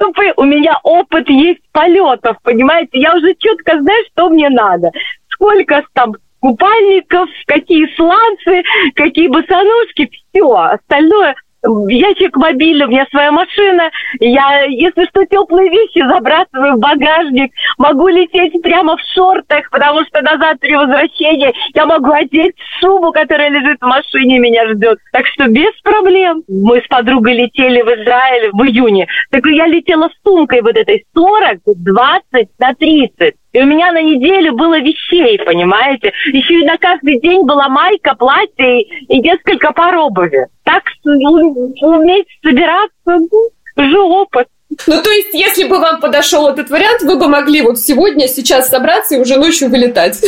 Ну, 0.00 0.12
у 0.36 0.44
меня 0.44 0.78
опыт 0.82 1.28
есть 1.28 1.60
полетов, 1.72 2.36
понимаете? 2.42 2.90
Я 2.98 3.14
уже 3.14 3.34
четко 3.38 3.78
знаю, 3.80 4.04
что 4.12 4.28
мне 4.28 4.48
надо. 4.48 4.90
Сколько 5.28 5.82
там 5.92 6.14
купальников, 6.40 7.28
какие 7.46 7.86
сланцы, 7.94 8.62
какие 8.94 9.28
босоножки, 9.28 10.10
все. 10.10 10.52
Остальное 10.52 11.34
я 11.64 12.14
человек 12.14 12.36
мобильный, 12.36 12.86
у 12.86 12.88
меня 12.88 13.06
своя 13.10 13.30
машина, 13.30 13.90
я, 14.20 14.64
если 14.64 15.04
что, 15.06 15.24
теплые 15.24 15.70
вещи 15.70 16.06
забрасываю 16.06 16.76
в 16.76 16.80
багажник, 16.80 17.52
могу 17.78 18.08
лететь 18.08 18.60
прямо 18.62 18.96
в 18.96 19.00
шортах, 19.14 19.70
потому 19.70 20.04
что 20.04 20.22
назад 20.22 20.58
при 20.60 20.74
возвращении 20.74 21.52
я 21.74 21.86
могу 21.86 22.10
одеть 22.10 22.54
шубу, 22.80 23.12
которая 23.12 23.50
лежит 23.50 23.78
в 23.80 23.86
машине 23.86 24.38
меня 24.38 24.68
ждет. 24.72 24.98
Так 25.12 25.26
что 25.26 25.46
без 25.48 25.72
проблем. 25.82 26.42
Мы 26.48 26.80
с 26.80 26.86
подругой 26.88 27.34
летели 27.34 27.82
в 27.82 27.88
Израиль 27.88 28.50
в 28.52 28.62
июне. 28.64 29.06
Так 29.30 29.46
я 29.46 29.66
летела 29.66 30.08
с 30.08 30.22
сумкой 30.24 30.62
вот 30.62 30.76
этой 30.76 31.04
40, 31.14 31.58
20 31.64 32.48
на 32.58 32.74
30. 32.74 33.34
И 33.52 33.60
у 33.60 33.66
меня 33.66 33.92
на 33.92 34.00
неделю 34.00 34.54
было 34.54 34.78
вещей, 34.80 35.38
понимаете? 35.38 36.12
Еще 36.32 36.60
и 36.60 36.64
на 36.64 36.78
каждый 36.78 37.20
день 37.20 37.44
была 37.44 37.68
майка, 37.68 38.14
платье 38.14 38.82
и, 38.82 39.20
несколько 39.20 39.72
пар 39.72 39.96
обуви. 39.96 40.46
Так 40.64 40.84
уметь 41.04 42.26
собираться, 42.42 42.90
ну, 43.04 43.50
уже 43.76 44.00
опыт. 44.00 44.48
Ну, 44.86 45.02
то 45.02 45.10
есть, 45.10 45.34
если 45.34 45.64
бы 45.64 45.78
вам 45.78 46.00
подошел 46.00 46.48
этот 46.48 46.70
вариант, 46.70 47.02
вы 47.02 47.18
бы 47.18 47.28
могли 47.28 47.60
вот 47.60 47.78
сегодня, 47.78 48.26
сейчас 48.26 48.70
собраться 48.70 49.16
и 49.16 49.20
уже 49.20 49.36
ночью 49.36 49.68
вылетать. 49.68 50.24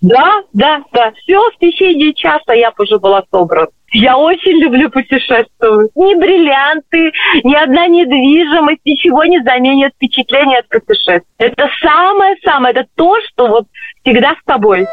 Да, 0.00 0.42
да, 0.52 0.82
да. 0.92 1.12
Все 1.12 1.40
в 1.50 1.58
течение 1.58 2.14
часа 2.14 2.52
я 2.52 2.70
бы 2.70 2.84
уже 2.84 2.98
была 2.98 3.24
собрана. 3.32 3.68
Я 3.94 4.18
очень 4.18 4.60
люблю 4.60 4.90
путешествовать. 4.90 5.90
Ни 5.94 6.14
бриллианты, 6.16 7.12
ни 7.44 7.54
одна 7.54 7.86
недвижимость, 7.86 8.80
ничего 8.84 9.24
не 9.24 9.40
заменит 9.42 9.92
впечатление 9.94 10.58
от 10.58 10.68
путешествия. 10.68 11.22
Это 11.38 11.68
самое-самое, 11.80 12.74
это 12.74 12.86
то, 12.96 13.16
что 13.28 13.46
вот 13.46 13.66
всегда 14.02 14.32
с 14.32 14.44
тобой. 14.44 14.86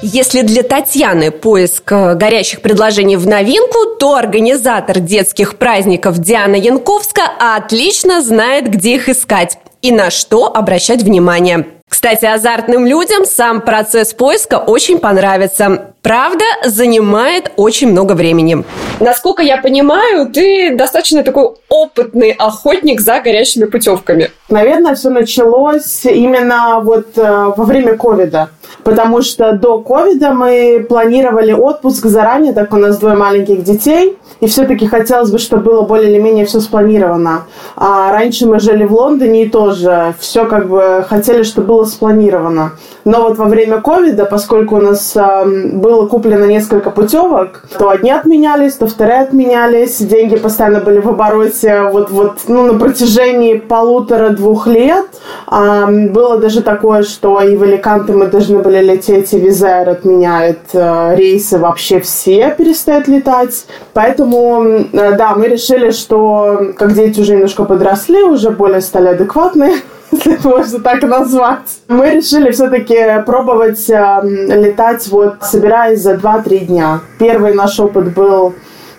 Если 0.00 0.42
для 0.42 0.62
Татьяны 0.62 1.30
поиск 1.30 1.92
э, 1.92 2.14
горящих 2.14 2.62
предложений 2.62 3.16
в 3.16 3.26
новинку, 3.26 3.96
то 3.98 4.16
организатор 4.16 5.00
детских 5.00 5.56
праздников 5.56 6.18
Диана 6.18 6.56
Янковска 6.56 7.22
отлично 7.38 8.22
знает, 8.22 8.68
где 8.68 8.96
их 8.96 9.08
искать 9.08 9.58
и 9.82 9.92
на 9.92 10.10
что 10.10 10.46
обращать 10.46 11.02
внимание. 11.02 11.66
Кстати, 11.94 12.24
азартным 12.24 12.86
людям 12.86 13.24
сам 13.24 13.60
процесс 13.60 14.14
поиска 14.14 14.56
очень 14.56 14.98
понравится. 14.98 15.92
Правда, 16.02 16.44
занимает 16.64 17.52
очень 17.54 17.92
много 17.92 18.14
времени. 18.14 18.64
Насколько 18.98 19.44
я 19.44 19.58
понимаю, 19.58 20.28
ты 20.28 20.74
достаточно 20.74 21.22
такой 21.22 21.54
опытный 21.74 22.30
охотник 22.30 23.00
за 23.00 23.20
горящими 23.20 23.64
путевками. 23.64 24.30
Наверное, 24.48 24.94
все 24.94 25.10
началось 25.10 26.04
именно 26.04 26.80
вот 26.80 27.18
э, 27.18 27.52
во 27.56 27.64
время 27.64 27.96
ковида. 27.96 28.50
Потому 28.84 29.22
что 29.22 29.52
до 29.52 29.78
ковида 29.78 30.32
мы 30.32 30.86
планировали 30.88 31.52
отпуск 31.52 32.06
заранее, 32.06 32.52
так 32.52 32.72
у 32.72 32.76
нас 32.76 32.98
двое 32.98 33.16
маленьких 33.16 33.64
детей. 33.64 34.16
И 34.40 34.46
все-таки 34.46 34.86
хотелось 34.86 35.30
бы, 35.30 35.38
чтобы 35.38 35.62
было 35.62 35.82
более 35.82 36.10
или 36.10 36.20
менее 36.20 36.44
все 36.44 36.60
спланировано. 36.60 37.44
А 37.76 38.12
раньше 38.12 38.46
мы 38.46 38.60
жили 38.60 38.84
в 38.84 38.92
Лондоне 38.92 39.44
и 39.44 39.48
тоже 39.48 40.14
все 40.18 40.44
как 40.44 40.68
бы 40.68 41.04
хотели, 41.08 41.42
чтобы 41.42 41.68
было 41.68 41.84
спланировано. 41.84 42.72
Но 43.04 43.22
вот 43.22 43.38
во 43.38 43.46
время 43.46 43.80
ковида, 43.80 44.24
поскольку 44.24 44.76
у 44.76 44.80
нас 44.80 45.14
э, 45.16 45.44
было 45.72 46.06
куплено 46.06 46.44
несколько 46.44 46.90
путевок, 46.90 47.64
то 47.78 47.90
одни 47.90 48.10
отменялись, 48.10 48.74
то 48.74 48.86
вторые 48.86 49.20
отменялись, 49.20 49.98
деньги 49.98 50.36
постоянно 50.36 50.80
были 50.80 51.00
в 51.00 51.08
обороте 51.08 51.63
вот, 51.64 52.10
вот, 52.10 52.38
ну, 52.48 52.72
на 52.72 52.78
протяжении 52.78 53.54
полутора-двух 53.54 54.66
лет. 54.66 55.06
Э, 55.50 55.86
было 56.08 56.38
даже 56.38 56.62
такое, 56.62 57.02
что 57.02 57.40
и 57.40 57.56
в 57.56 57.62
Аликанте 57.62 58.12
мы 58.12 58.26
должны 58.26 58.58
были 58.58 58.82
лететь, 58.82 59.32
и 59.32 59.38
Визаир 59.38 59.88
отменяет 59.88 60.60
э, 60.72 61.14
рейсы, 61.16 61.58
вообще 61.58 62.00
все 62.00 62.54
перестают 62.56 63.08
летать. 63.08 63.66
Поэтому, 63.92 64.64
э, 64.64 65.16
да, 65.16 65.34
мы 65.34 65.48
решили, 65.48 65.90
что 65.90 66.72
как 66.76 66.94
дети 66.94 67.20
уже 67.20 67.34
немножко 67.34 67.64
подросли, 67.64 68.22
уже 68.22 68.50
более 68.50 68.80
стали 68.80 69.08
адекватные, 69.08 69.74
если 70.12 70.38
можно 70.46 70.80
так 70.80 71.02
назвать. 71.02 71.80
Мы 71.88 72.10
решили 72.10 72.50
все-таки 72.50 73.22
пробовать 73.26 73.88
э, 73.88 74.20
летать, 74.22 75.06
вот, 75.08 75.36
собираясь 75.42 76.00
за 76.00 76.14
2-3 76.14 76.58
дня. 76.66 77.00
Первый 77.18 77.54
наш 77.54 77.78
опыт 77.80 78.14
был, 78.14 78.54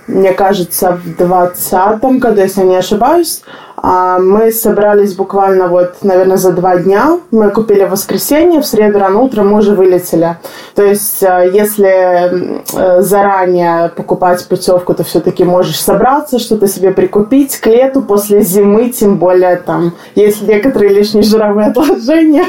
мне 0.08 0.34
кажется, 0.34 0.92
в 0.92 1.04
2020 1.04 2.04
году, 2.20 2.42
если 2.42 2.62
я 2.62 2.68
не 2.68 2.76
ошибаюсь. 2.76 3.42
А 3.78 4.20
мы 4.20 4.52
собрались 4.52 5.14
буквально 5.14 5.68
вот, 5.68 5.98
наверное, 6.02 6.38
за 6.38 6.52
два 6.52 6.78
дня. 6.78 7.20
Мы 7.32 7.52
купили 7.52 7.84
в 7.84 7.92
воскресенье, 7.92 8.62
в 8.62 8.66
среду 8.66 9.00
рано 9.00 9.20
утром 9.20 9.50
мы 9.50 9.60
уже 9.60 9.76
вылетели. 9.76 10.38
То 10.76 10.84
есть, 10.84 11.22
э, 11.22 11.52
если 11.54 12.64
э, 12.74 13.02
заранее 13.02 13.90
покупать 13.90 14.48
путевку, 14.48 14.94
то 14.94 15.04
все-таки 15.04 15.44
можешь 15.44 15.80
собраться, 15.80 16.40
что-то 16.40 16.68
себе 16.68 16.92
прикупить 16.92 17.58
к 17.58 17.68
лету, 17.68 18.02
после 18.02 18.42
зимы, 18.42 18.90
тем 18.90 19.18
более 19.18 19.58
там 19.58 19.94
есть 20.16 20.42
некоторые 20.42 20.94
лишние 20.94 21.24
жировые 21.24 21.68
отложения. 21.68 22.46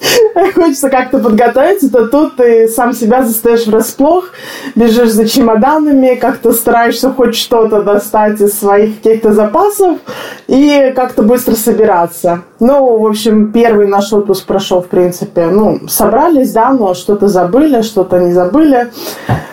хочется 0.54 0.90
как-то 0.90 1.18
подготовиться, 1.18 1.90
то 1.90 2.06
тут 2.06 2.36
ты 2.36 2.68
сам 2.68 2.92
себя 2.92 3.22
застаешь 3.22 3.66
врасплох, 3.66 4.26
бежишь 4.74 5.10
за 5.10 5.28
чемоданами, 5.28 6.14
как-то 6.14 6.52
стараешься 6.52 7.10
хоть 7.10 7.34
что-то 7.34 7.82
достать 7.82 8.40
из 8.40 8.58
своих 8.58 8.96
каких-то 8.96 9.32
запасов 9.32 9.98
и 10.46 10.92
как-то 10.94 11.22
быстро 11.22 11.54
собираться. 11.54 12.42
Ну, 12.60 12.98
в 12.98 13.06
общем, 13.06 13.52
первый 13.52 13.86
наш 13.86 14.12
отпуск 14.12 14.46
прошел, 14.46 14.82
в 14.82 14.88
принципе, 14.88 15.46
ну, 15.46 15.88
собрались, 15.88 16.52
да, 16.52 16.72
но 16.72 16.94
что-то 16.94 17.28
забыли, 17.28 17.82
что-то 17.82 18.18
не 18.18 18.32
забыли, 18.32 18.90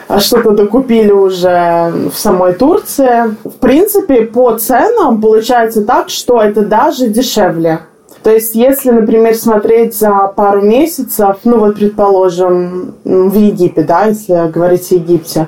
а 0.08 0.20
что-то 0.20 0.52
докупили 0.52 1.12
уже 1.12 1.92
в 2.14 2.18
самой 2.18 2.54
Турции. 2.54 3.36
В 3.44 3.58
принципе, 3.60 4.22
по 4.22 4.58
ценам 4.58 5.22
получается 5.22 5.84
так, 5.84 6.10
что 6.10 6.42
это 6.42 6.62
даже 6.62 7.08
дешевле. 7.08 7.80
То 8.26 8.32
есть, 8.32 8.56
если, 8.56 8.90
например, 8.90 9.36
смотреть 9.36 9.96
за 9.96 10.34
пару 10.36 10.60
месяцев, 10.64 11.38
ну 11.44 11.60
вот, 11.60 11.76
предположим, 11.76 12.96
в 13.04 13.36
Египте, 13.36 13.84
да, 13.84 14.06
если 14.06 14.50
говорить 14.50 14.92
о 14.92 14.96
Египте, 14.96 15.48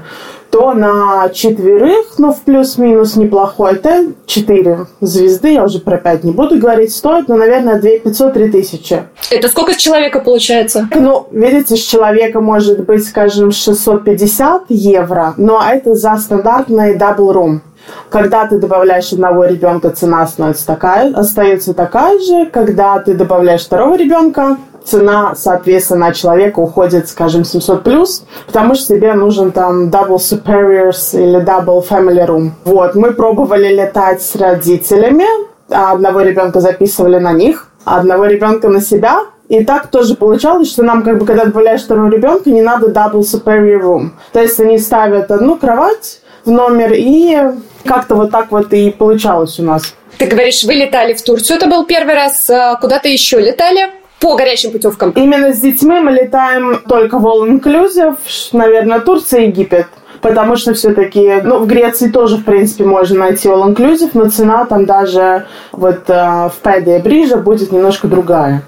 то 0.52 0.74
на 0.76 1.28
четверых, 1.30 2.20
ну, 2.20 2.32
в 2.32 2.42
плюс-минус 2.42 3.16
неплохой 3.16 3.72
отель, 3.72 4.14
4 4.28 4.86
звезды, 5.02 5.54
я 5.54 5.64
уже 5.64 5.80
про 5.80 5.98
5 5.98 6.24
не 6.24 6.32
буду 6.32 6.60
говорить, 6.60 6.94
стоит, 6.94 7.28
ну, 7.30 7.36
наверное, 7.36 7.82
2 7.82 7.90
500 8.04 8.34
3 8.34 8.52
тысячи. 8.52 9.02
Это 9.32 9.48
сколько 9.48 9.74
с 9.74 9.78
человека 9.78 10.20
получается? 10.20 10.88
Ну, 10.94 11.28
видите, 11.32 11.78
с 11.78 11.80
человека 11.80 12.42
может 12.42 12.86
быть, 12.86 13.04
скажем, 13.08 13.52
650 13.52 14.66
евро, 14.70 15.34
но 15.38 15.64
это 15.68 15.96
за 15.96 16.16
стандартный 16.18 16.96
room. 16.96 17.62
Когда 18.10 18.48
ты 18.48 18.58
добавляешь 18.58 19.12
одного 19.14 19.46
ребенка, 19.46 19.90
цена 19.90 20.26
становится 20.28 20.66
такая, 20.66 21.14
остается 21.14 21.74
такая 21.74 22.20
же. 22.20 22.46
Когда 22.48 23.00
ты 23.00 23.14
добавляешь 23.14 23.66
второго 23.66 23.96
ребенка, 23.96 24.58
цена, 24.88 25.34
соответственно, 25.36 26.14
человека 26.14 26.60
уходит, 26.60 27.10
скажем, 27.10 27.44
700 27.44 27.84
плюс, 27.84 28.24
потому 28.46 28.76
что 28.76 28.96
тебе 28.96 29.14
нужен 29.14 29.52
там 29.52 29.90
double 29.90 30.18
superiors 30.18 31.14
или 31.14 31.44
double 31.44 31.86
family 31.88 32.26
room. 32.26 32.52
Вот, 32.64 32.96
мы 32.96 33.12
пробовали 33.14 33.74
летать 33.74 34.22
с 34.22 34.36
родителями, 34.36 35.26
а 35.70 35.92
одного 35.92 36.22
ребенка 36.22 36.62
записывали 36.62 37.18
на 37.20 37.34
них, 37.34 37.68
одного 37.84 38.26
ребенка 38.26 38.70
на 38.70 38.82
себя, 38.82 39.20
и 39.50 39.64
так 39.64 39.88
тоже 39.88 40.16
получалось, 40.16 40.70
что 40.70 40.84
нам, 40.84 41.04
как 41.04 41.20
бы, 41.20 41.26
когда 41.26 41.46
добавляешь 41.46 41.84
второго 41.84 42.10
ребенка, 42.10 42.50
не 42.50 42.62
надо 42.62 42.88
double 42.88 43.22
superior 43.22 43.82
room. 43.82 44.10
То 44.34 44.42
есть 44.42 44.60
они 44.60 44.78
ставят 44.78 45.32
одну 45.32 45.56
кровать 45.56 46.22
в 46.48 46.52
номер 46.52 46.94
и 46.96 47.38
как-то 47.86 48.16
вот 48.16 48.32
так 48.32 48.52
вот 48.52 48.74
и 48.74 48.90
получалось 48.90 49.60
у 49.60 49.64
нас. 49.64 49.94
Ты 50.18 50.26
говоришь, 50.26 50.64
вы 50.64 50.74
летали 50.74 51.14
в 51.14 51.22
Турцию, 51.22 51.58
это 51.58 51.68
был 51.68 51.86
первый 51.86 52.16
раз. 52.16 52.50
А 52.50 52.76
куда-то 52.78 53.08
еще 53.08 53.40
летали? 53.40 53.92
По 54.20 54.36
горячим 54.36 54.72
путевкам. 54.72 55.12
Именно 55.12 55.54
с 55.54 55.60
детьми 55.60 56.00
мы 56.00 56.12
летаем 56.12 56.82
только 56.90 57.20
в 57.20 57.26
All 57.28 57.48
Inclusive, 57.48 58.18
наверное, 58.52 59.00
Турция 59.00 59.42
и 59.42 59.48
Египет. 59.50 59.86
потому 60.22 60.56
что 60.56 60.74
все-таки, 60.74 61.42
ну, 61.44 61.60
в 61.60 61.68
Греции 61.68 62.10
тоже, 62.10 62.38
в 62.38 62.44
принципе, 62.44 62.84
можно 62.84 63.20
найти 63.20 63.48
all 63.48 63.74
inclusive, 63.74 64.12
но 64.14 64.30
цена 64.30 64.66
там 64.66 64.86
даже 64.86 65.46
вот 65.72 66.10
э, 66.10 66.50
в 66.50 66.54
Пэдде 66.64 67.00
Бриже 67.00 67.38
будет 67.38 67.72
немножко 67.72 68.08
другая. 68.08 68.64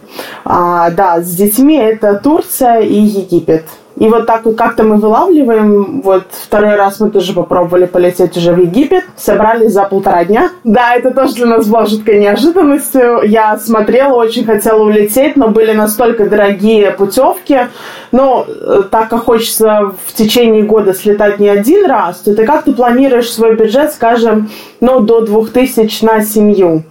А, 0.46 0.90
да, 0.92 1.22
с 1.22 1.30
детьми 1.32 1.78
это 1.78 2.16
Турция 2.16 2.82
и 2.82 2.96
Египет. 2.96 3.66
И 4.00 4.08
вот 4.08 4.26
так 4.26 4.46
вот 4.46 4.56
как-то 4.56 4.84
мы 4.84 4.96
вылавливаем. 4.96 6.02
Вот 6.02 6.24
второй 6.32 6.76
раз 6.76 7.02
мы 7.02 7.10
тоже 7.10 7.34
попробовали 7.34 7.86
полететь 7.86 8.36
уже 8.38 8.54
в 8.54 8.60
Египет. 8.60 9.04
Собрались 9.18 9.74
за 9.74 9.84
полтора 9.84 10.24
дня. 10.24 10.52
Да, 10.64 10.96
это 10.96 11.12
тоже 11.12 11.36
для 11.36 11.46
нас 11.48 11.68
была 11.68 11.86
жуткой 11.86 12.20
неожиданностью. 12.20 13.22
Я 13.24 13.58
смотрела, 13.58 14.16
очень 14.16 14.46
хотела 14.46 14.84
улететь, 14.84 15.36
но 15.36 15.50
были 15.50 15.74
настолько 15.74 16.30
дорогие 16.30 16.92
путевки. 16.92 17.68
Но 18.14 18.46
э, 18.48 18.84
так 18.90 19.10
как 19.10 19.26
хочется 19.26 19.94
в 20.06 20.14
течение 20.14 20.64
года 20.64 20.94
слетать 20.94 21.40
не 21.40 21.50
один 21.50 21.86
раз, 21.86 22.20
то 22.20 22.34
ты 22.34 22.46
как 22.46 22.64
ты 22.64 22.72
планируешь 22.72 23.30
свой 23.30 23.56
бюджет, 23.56 23.92
скажем, 23.92 24.50
ну, 24.80 25.02
до 25.02 25.22
2000 25.22 26.06
на 26.06 26.22
семью. 26.22 26.84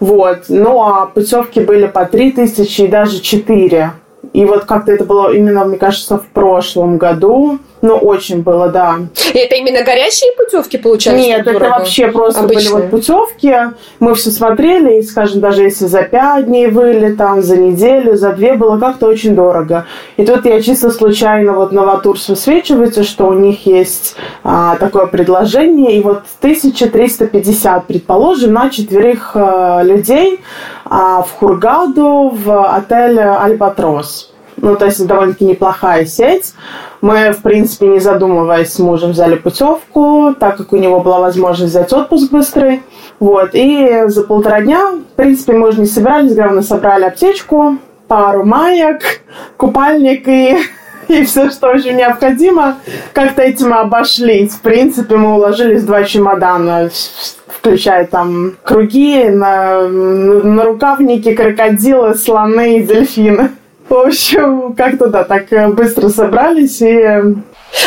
Вот. 0.00 0.44
Ну, 0.48 0.82
а 0.82 1.06
путевки 1.06 1.60
были 1.60 1.86
по 1.86 2.06
3000 2.06 2.80
и 2.80 2.88
даже 2.88 3.20
4. 3.20 3.92
И 4.34 4.44
вот 4.44 4.64
как-то 4.64 4.90
это 4.90 5.04
было 5.04 5.32
именно, 5.32 5.64
мне 5.64 5.78
кажется, 5.78 6.18
в 6.18 6.26
прошлом 6.26 6.98
году. 6.98 7.60
Ну, 7.82 7.96
очень 7.96 8.42
было, 8.42 8.68
да. 8.68 8.96
И 9.32 9.38
это 9.38 9.54
именно 9.54 9.84
горящие 9.84 10.32
путевки, 10.36 10.76
получается? 10.76 11.22
Нет, 11.22 11.46
это 11.46 11.68
вообще 11.68 12.08
просто 12.08 12.40
Обычные. 12.40 12.72
были 12.72 12.82
вот 12.82 12.90
путевки. 12.90 13.54
Мы 14.00 14.14
все 14.14 14.30
смотрели, 14.30 14.98
и, 14.98 15.02
скажем, 15.02 15.40
даже 15.40 15.62
если 15.62 15.84
за 15.86 16.02
пять 16.02 16.46
дней 16.46 16.68
выли, 16.68 17.14
там, 17.14 17.42
за 17.42 17.56
неделю, 17.58 18.16
за 18.16 18.32
две, 18.32 18.54
было 18.54 18.78
как-то 18.78 19.06
очень 19.06 19.36
дорого. 19.36 19.86
И 20.16 20.24
тут 20.24 20.46
я 20.46 20.60
чисто 20.62 20.90
случайно 20.90 21.52
вот 21.52 21.72
Новотурс 21.72 22.28
высвечивается, 22.30 23.04
что 23.04 23.26
у 23.26 23.34
них 23.34 23.66
есть 23.66 24.16
а, 24.42 24.76
такое 24.76 25.06
предложение, 25.06 25.96
и 25.98 26.00
вот 26.00 26.22
1350, 26.40 27.86
предположим, 27.86 28.54
на 28.54 28.70
четверых 28.70 29.32
а, 29.34 29.82
людей 29.82 30.40
в 30.84 31.28
Хургаду 31.38 32.30
в 32.34 32.64
отель 32.64 33.20
«Альбатрос». 33.20 34.30
Ну, 34.56 34.76
то 34.76 34.86
есть 34.86 35.04
довольно-таки 35.06 35.44
неплохая 35.44 36.06
сеть. 36.06 36.54
Мы, 37.00 37.32
в 37.32 37.42
принципе, 37.42 37.88
не 37.88 37.98
задумываясь 37.98 38.72
с 38.72 38.78
мужем, 38.78 39.10
взяли 39.10 39.34
путевку, 39.34 40.34
так 40.38 40.56
как 40.56 40.72
у 40.72 40.76
него 40.76 41.00
была 41.00 41.18
возможность 41.18 41.72
взять 41.72 41.92
отпуск 41.92 42.30
быстрый. 42.30 42.82
Вот. 43.18 43.50
И 43.52 44.04
за 44.06 44.22
полтора 44.22 44.60
дня, 44.60 44.92
в 44.92 45.16
принципе, 45.16 45.52
мы 45.52 45.68
уже 45.68 45.80
не 45.80 45.86
собирались, 45.86 46.34
главное, 46.34 46.62
собрали 46.62 47.04
аптечку, 47.04 47.78
пару 48.06 48.44
маек, 48.44 49.02
купальник 49.56 50.28
и 50.28 50.56
и 51.08 51.24
все, 51.24 51.50
что 51.50 51.72
уже 51.72 51.92
необходимо. 51.92 52.76
Как-то 53.12 53.42
этим 53.42 53.74
обошлись. 53.74 54.52
В 54.52 54.60
принципе, 54.60 55.16
мы 55.16 55.34
уложились 55.34 55.82
в 55.82 55.86
два 55.86 56.04
чемодана, 56.04 56.90
включая 57.64 58.06
там 58.06 58.56
круги, 58.62 59.24
на, 59.24 59.88
на 59.88 60.64
рукавники, 60.64 61.34
крокодилы, 61.34 62.14
слоны 62.14 62.78
и 62.78 62.82
дельфины. 62.82 63.52
В 63.88 63.94
общем, 63.94 64.74
как-то 64.74 65.06
да, 65.06 65.24
так 65.24 65.50
э, 65.50 65.68
быстро 65.68 66.10
собрались 66.10 66.82
и 66.82 67.22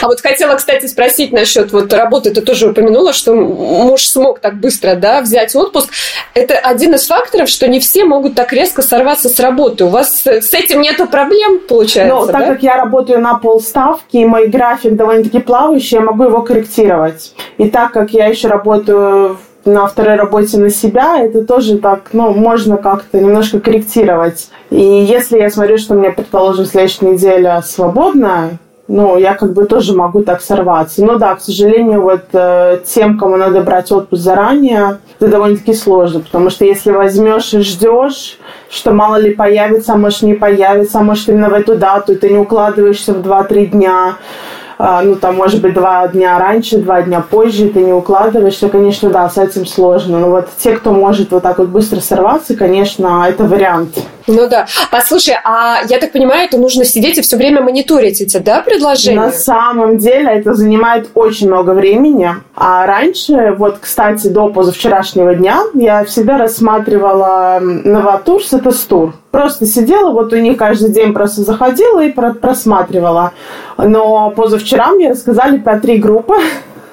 а 0.02 0.08
вот 0.08 0.22
хотела, 0.22 0.56
кстати, 0.56 0.86
спросить 0.86 1.32
насчет 1.32 1.72
вот 1.72 1.94
работы. 1.94 2.32
Ты 2.32 2.42
тоже 2.42 2.70
упомянула, 2.70 3.14
что 3.14 3.34
муж 3.34 4.06
смог 4.08 4.40
так 4.40 4.60
быстро 4.60 4.96
да, 4.96 5.22
взять 5.22 5.56
отпуск. 5.56 5.90
Это 6.34 6.56
один 6.56 6.96
из 6.96 7.08
факторов, 7.08 7.48
что 7.50 7.68
не 7.68 7.80
все 7.80 8.04
могут 8.04 8.36
так 8.36 8.52
резко 8.54 8.82
сорваться 8.82 9.30
с 9.30 9.40
работы. 9.40 9.86
У 9.86 9.90
вас 9.90 10.24
с 10.26 10.54
этим 10.54 10.82
нету 10.82 11.08
проблем, 11.08 11.62
получается? 11.68 12.16
Ну, 12.16 12.28
так 12.28 12.40
да? 12.40 12.46
как 12.48 12.64
я 12.64 12.76
работаю 12.76 13.22
на 13.22 13.36
полставки, 13.36 14.18
и 14.18 14.26
мой 14.26 14.48
график 14.48 14.96
довольно-таки 14.96 15.40
плавающий, 15.40 15.98
я 15.98 16.02
могу 16.02 16.26
его 16.26 16.42
корректировать. 16.42 17.34
И 17.58 17.70
так 17.70 17.94
как 17.94 18.12
я 18.12 18.28
еще 18.28 18.50
работаю 18.50 19.38
на 19.68 19.88
второй 19.88 20.16
работе 20.16 20.58
на 20.58 20.70
себя, 20.70 21.20
это 21.20 21.46
тоже 21.46 21.78
так, 21.78 22.10
ну, 22.14 22.34
можно 22.34 22.78
как-то 22.78 23.20
немножко 23.20 23.60
корректировать. 23.60 24.50
И 24.70 24.82
если 24.82 25.38
я 25.38 25.50
смотрю, 25.50 25.78
что 25.78 25.94
у 25.94 25.98
меня, 25.98 26.12
предположим, 26.12 26.66
следующая 26.66 27.08
неделя 27.08 27.62
свободная, 27.64 28.58
ну, 28.88 29.18
я 29.18 29.34
как 29.34 29.54
бы 29.54 29.66
тоже 29.66 29.94
могу 29.94 30.24
так 30.24 30.42
сорваться. 30.42 31.04
Но 31.04 31.18
да, 31.18 31.36
к 31.36 31.42
сожалению, 31.42 32.02
вот 32.02 32.24
э, 32.32 32.80
тем, 32.86 33.18
кому 33.18 33.36
надо 33.36 33.62
брать 33.62 33.92
отпуск 33.92 34.22
заранее, 34.22 35.00
это 35.20 35.30
довольно-таки 35.30 35.74
сложно, 35.74 36.22
потому 36.22 36.50
что 36.50 36.64
если 36.64 36.92
возьмешь 36.92 37.54
и 37.54 37.60
ждешь, 37.60 38.38
что 38.70 38.94
мало 38.94 39.18
ли 39.18 39.36
появится, 39.36 39.94
а 39.94 39.98
может 39.98 40.22
не 40.22 40.36
появится, 40.36 41.00
а 41.00 41.04
может 41.04 41.28
именно 41.28 41.50
в 41.50 41.54
эту 41.54 41.76
дату, 41.76 42.16
ты 42.16 42.30
не 42.30 42.38
укладываешься 42.38 43.14
в 43.14 43.18
2-3 43.18 43.66
дня, 43.68 44.18
ну, 44.80 45.16
там, 45.16 45.36
может 45.36 45.62
быть, 45.62 45.74
два 45.74 46.08
дня 46.08 46.38
раньше, 46.40 46.78
два 46.78 47.02
дня 47.02 47.22
позже, 47.22 47.70
ты 47.70 47.80
не 47.80 47.94
укладываешься, 47.94 48.70
конечно, 48.70 49.10
да, 49.10 49.30
с 49.30 49.38
этим 49.38 49.66
сложно. 49.66 50.20
Но 50.20 50.30
вот 50.30 50.50
те, 50.58 50.76
кто 50.76 50.92
может 50.92 51.32
вот 51.32 51.44
так 51.44 51.58
вот 51.58 51.68
быстро 51.68 52.00
сорваться, 52.00 52.56
конечно, 52.56 53.26
это 53.28 53.44
вариант. 53.44 53.98
Ну 54.28 54.48
да. 54.50 54.68
Послушай, 54.92 55.36
а 55.44 55.78
я 55.88 56.00
так 56.00 56.12
понимаю, 56.12 56.46
это 56.46 56.58
нужно 56.58 56.84
сидеть 56.84 57.18
и 57.18 57.22
все 57.22 57.38
время 57.38 57.62
мониторить 57.62 58.22
эти, 58.22 58.38
да, 58.38 58.62
предложения? 58.62 59.16
На 59.20 59.32
самом 59.32 59.98
деле 59.98 60.30
это 60.32 60.54
занимает 60.54 61.10
очень 61.14 61.48
много 61.48 61.72
времени. 61.72 62.32
А 62.56 62.86
раньше, 62.86 63.56
вот, 63.58 63.78
кстати, 63.80 64.28
до 64.28 64.50
позавчерашнего 64.50 65.34
дня, 65.34 65.62
я 65.74 66.04
всегда 66.04 66.38
рассматривала 66.38 67.60
Новотурс, 67.62 68.54
это 68.54 68.72
Стур. 68.72 69.14
Просто 69.32 69.66
сидела, 69.66 70.12
вот 70.12 70.32
у 70.34 70.38
них 70.38 70.58
каждый 70.58 70.90
день 70.90 71.14
просто 71.14 71.42
заходила 71.42 72.04
и 72.04 72.12
просматривала. 72.12 73.34
Но 73.78 74.32
позавчера 74.32 74.92
мне 74.92 75.12
рассказали 75.12 75.58
про 75.58 75.80
три 75.80 75.98
группы, 75.98 76.36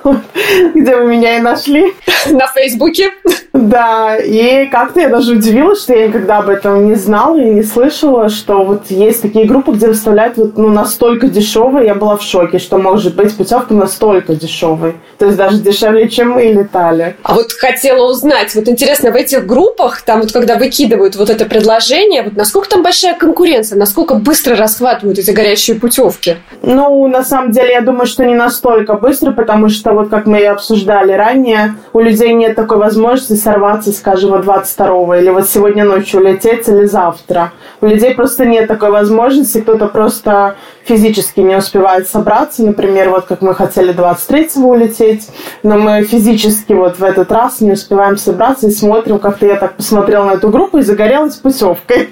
где 0.75 0.97
вы 0.97 1.07
меня 1.07 1.39
и 1.39 1.41
нашли. 1.41 1.95
На 2.31 2.47
Фейсбуке. 2.47 3.11
Да, 3.53 4.17
и 4.17 4.67
как-то 4.67 5.01
я 5.01 5.09
даже 5.09 5.35
удивилась, 5.35 5.83
что 5.83 5.95
я 5.95 6.09
никогда 6.09 6.39
об 6.39 6.49
этом 6.49 6.89
не 6.89 6.97
знала 6.97 7.37
и 7.37 7.51
не 7.51 7.63
слышала, 7.63 8.29
что 8.29 8.65
вот 8.65 8.91
есть 8.91 9.23
такие 9.23 9.47
группы, 9.47 9.73
где 9.73 9.87
выставляют 9.87 10.37
вот, 10.37 10.59
ну, 10.59 10.71
настолько 10.71 11.29
дешевые. 11.29 11.87
Я 11.87 11.95
была 11.95 12.17
в 12.17 12.23
шоке, 12.23 12.59
что 12.59 12.79
может 12.79 13.15
быть 13.15 13.37
путевка 13.37 13.73
настолько 13.73 14.35
дешевой. 14.35 14.97
То 15.19 15.27
есть 15.27 15.39
даже 15.39 15.59
дешевле, 15.59 16.09
чем 16.09 16.33
мы 16.33 16.43
летали. 16.43 17.17
А 17.23 17.35
вот 17.35 17.53
хотела 17.53 18.11
узнать, 18.11 18.53
вот 18.57 18.69
интересно, 18.69 19.13
в 19.13 19.15
этих 19.15 19.47
группах, 19.47 20.03
там 20.03 20.21
вот 20.21 20.33
когда 20.33 20.57
выкидывают 20.57 21.15
вот 21.15 21.31
это 21.31 21.45
предложение, 21.45 22.23
вот 22.23 22.35
насколько 22.37 22.69
там 22.69 22.83
большая 22.83 23.15
конкуренция, 23.15 23.79
насколько 23.79 24.17
быстро 24.17 24.57
расхватывают 24.57 25.21
эти 25.21 25.31
горящие 25.31 25.79
путевки? 25.79 26.39
Ну, 26.63 27.07
на 27.07 27.23
самом 27.23 27.53
деле, 27.53 27.73
я 27.73 27.83
думаю, 27.83 28.07
что 28.07 28.25
не 28.25 28.35
настолько 28.35 28.95
быстро, 28.95 29.31
потому 29.31 29.69
что 29.69 29.93
вот 29.95 30.09
как 30.09 30.27
мы 30.27 30.41
и 30.41 30.45
обсуждали 30.45 31.13
ранее, 31.13 31.77
у 31.93 32.01
людей 32.01 32.33
нет 32.35 32.57
такой 32.57 32.79
возможности 32.79 33.35
сорваться, 33.35 33.93
скажем, 33.93 34.31
вот 34.31 34.43
22 34.43 35.19
или 35.19 35.31
вот 35.31 35.49
сегодня 35.49 35.85
ночью 35.85 36.21
улететь 36.21 36.69
или 36.69 36.85
завтра. 36.85 37.53
У 37.81 37.87
людей 37.87 38.15
просто 38.15 38.45
нет 38.45 38.69
такой 38.69 38.91
возможности, 38.91 39.61
кто-то 39.61 39.87
просто 39.89 40.57
физически 40.85 41.41
не 41.41 41.57
успевает 41.57 42.09
собраться, 42.09 42.65
например, 42.65 43.11
вот 43.11 43.25
как 43.25 43.43
мы 43.43 43.55
хотели 43.55 43.95
23-го 43.95 44.69
улететь, 44.69 45.29
но 45.63 45.79
мы 45.79 46.03
физически 46.03 46.73
вот 46.73 46.99
в 46.99 47.05
этот 47.05 47.33
раз 47.33 47.61
не 47.61 47.73
успеваем 47.73 48.17
собраться 48.17 48.67
и 48.67 48.71
смотрим, 48.71 49.19
как-то 49.19 49.47
я 49.47 49.57
так 49.57 49.77
посмотрела 49.77 50.25
на 50.25 50.33
эту 50.33 50.49
группу 50.49 50.79
и 50.79 50.83
загорелась 50.83 51.37
путевкой. 51.37 52.11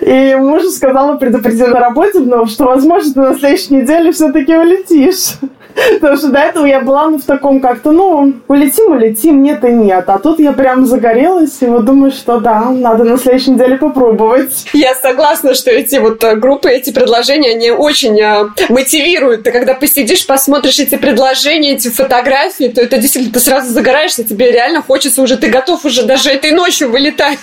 И 0.00 0.34
муж 0.34 0.64
сказала 0.64 1.16
предупредить 1.16 1.68
на 1.68 1.78
работе, 1.78 2.20
но 2.20 2.46
что, 2.46 2.64
возможно, 2.64 3.12
ты 3.12 3.20
на 3.20 3.34
следующей 3.38 3.74
неделе 3.74 4.12
все-таки 4.12 4.56
улетишь. 4.56 5.38
Потому 6.00 6.16
что 6.16 6.28
до 6.28 6.38
этого 6.38 6.66
я 6.66 6.80
была 6.80 7.08
ну, 7.08 7.18
в 7.18 7.24
таком 7.24 7.60
как-то, 7.60 7.92
ну, 7.92 8.34
улетим, 8.48 8.92
улетим, 8.92 9.42
нет 9.42 9.64
и 9.64 9.72
нет. 9.72 10.04
А 10.08 10.18
тут 10.18 10.40
я 10.40 10.52
прям 10.52 10.86
загорелась 10.86 11.58
и 11.60 11.66
вот 11.66 11.84
думаю, 11.84 12.10
что 12.10 12.40
да, 12.40 12.70
надо 12.70 13.04
на 13.04 13.18
следующей 13.18 13.52
неделе 13.52 13.76
попробовать. 13.76 14.66
Я 14.72 14.94
согласна, 14.94 15.54
что 15.54 15.70
эти 15.70 15.96
вот 15.96 16.22
э, 16.24 16.36
группы, 16.36 16.70
эти 16.70 16.90
предложения, 16.90 17.50
они 17.50 17.70
очень 17.70 18.20
э, 18.20 18.48
мотивируют. 18.68 19.44
Ты 19.44 19.52
когда 19.52 19.74
посидишь, 19.74 20.26
посмотришь 20.26 20.78
эти 20.78 20.96
предложения, 20.96 21.74
эти 21.74 21.88
фотографии, 21.88 22.68
то 22.68 22.80
это 22.80 22.98
действительно, 22.98 23.34
ты 23.34 23.40
сразу 23.40 23.72
загораешься, 23.72 24.24
тебе 24.24 24.50
реально 24.50 24.82
хочется 24.82 25.22
уже, 25.22 25.36
ты 25.36 25.48
готов 25.48 25.84
уже 25.84 26.04
даже 26.04 26.30
этой 26.30 26.52
ночью 26.52 26.90
вылетать. 26.90 27.38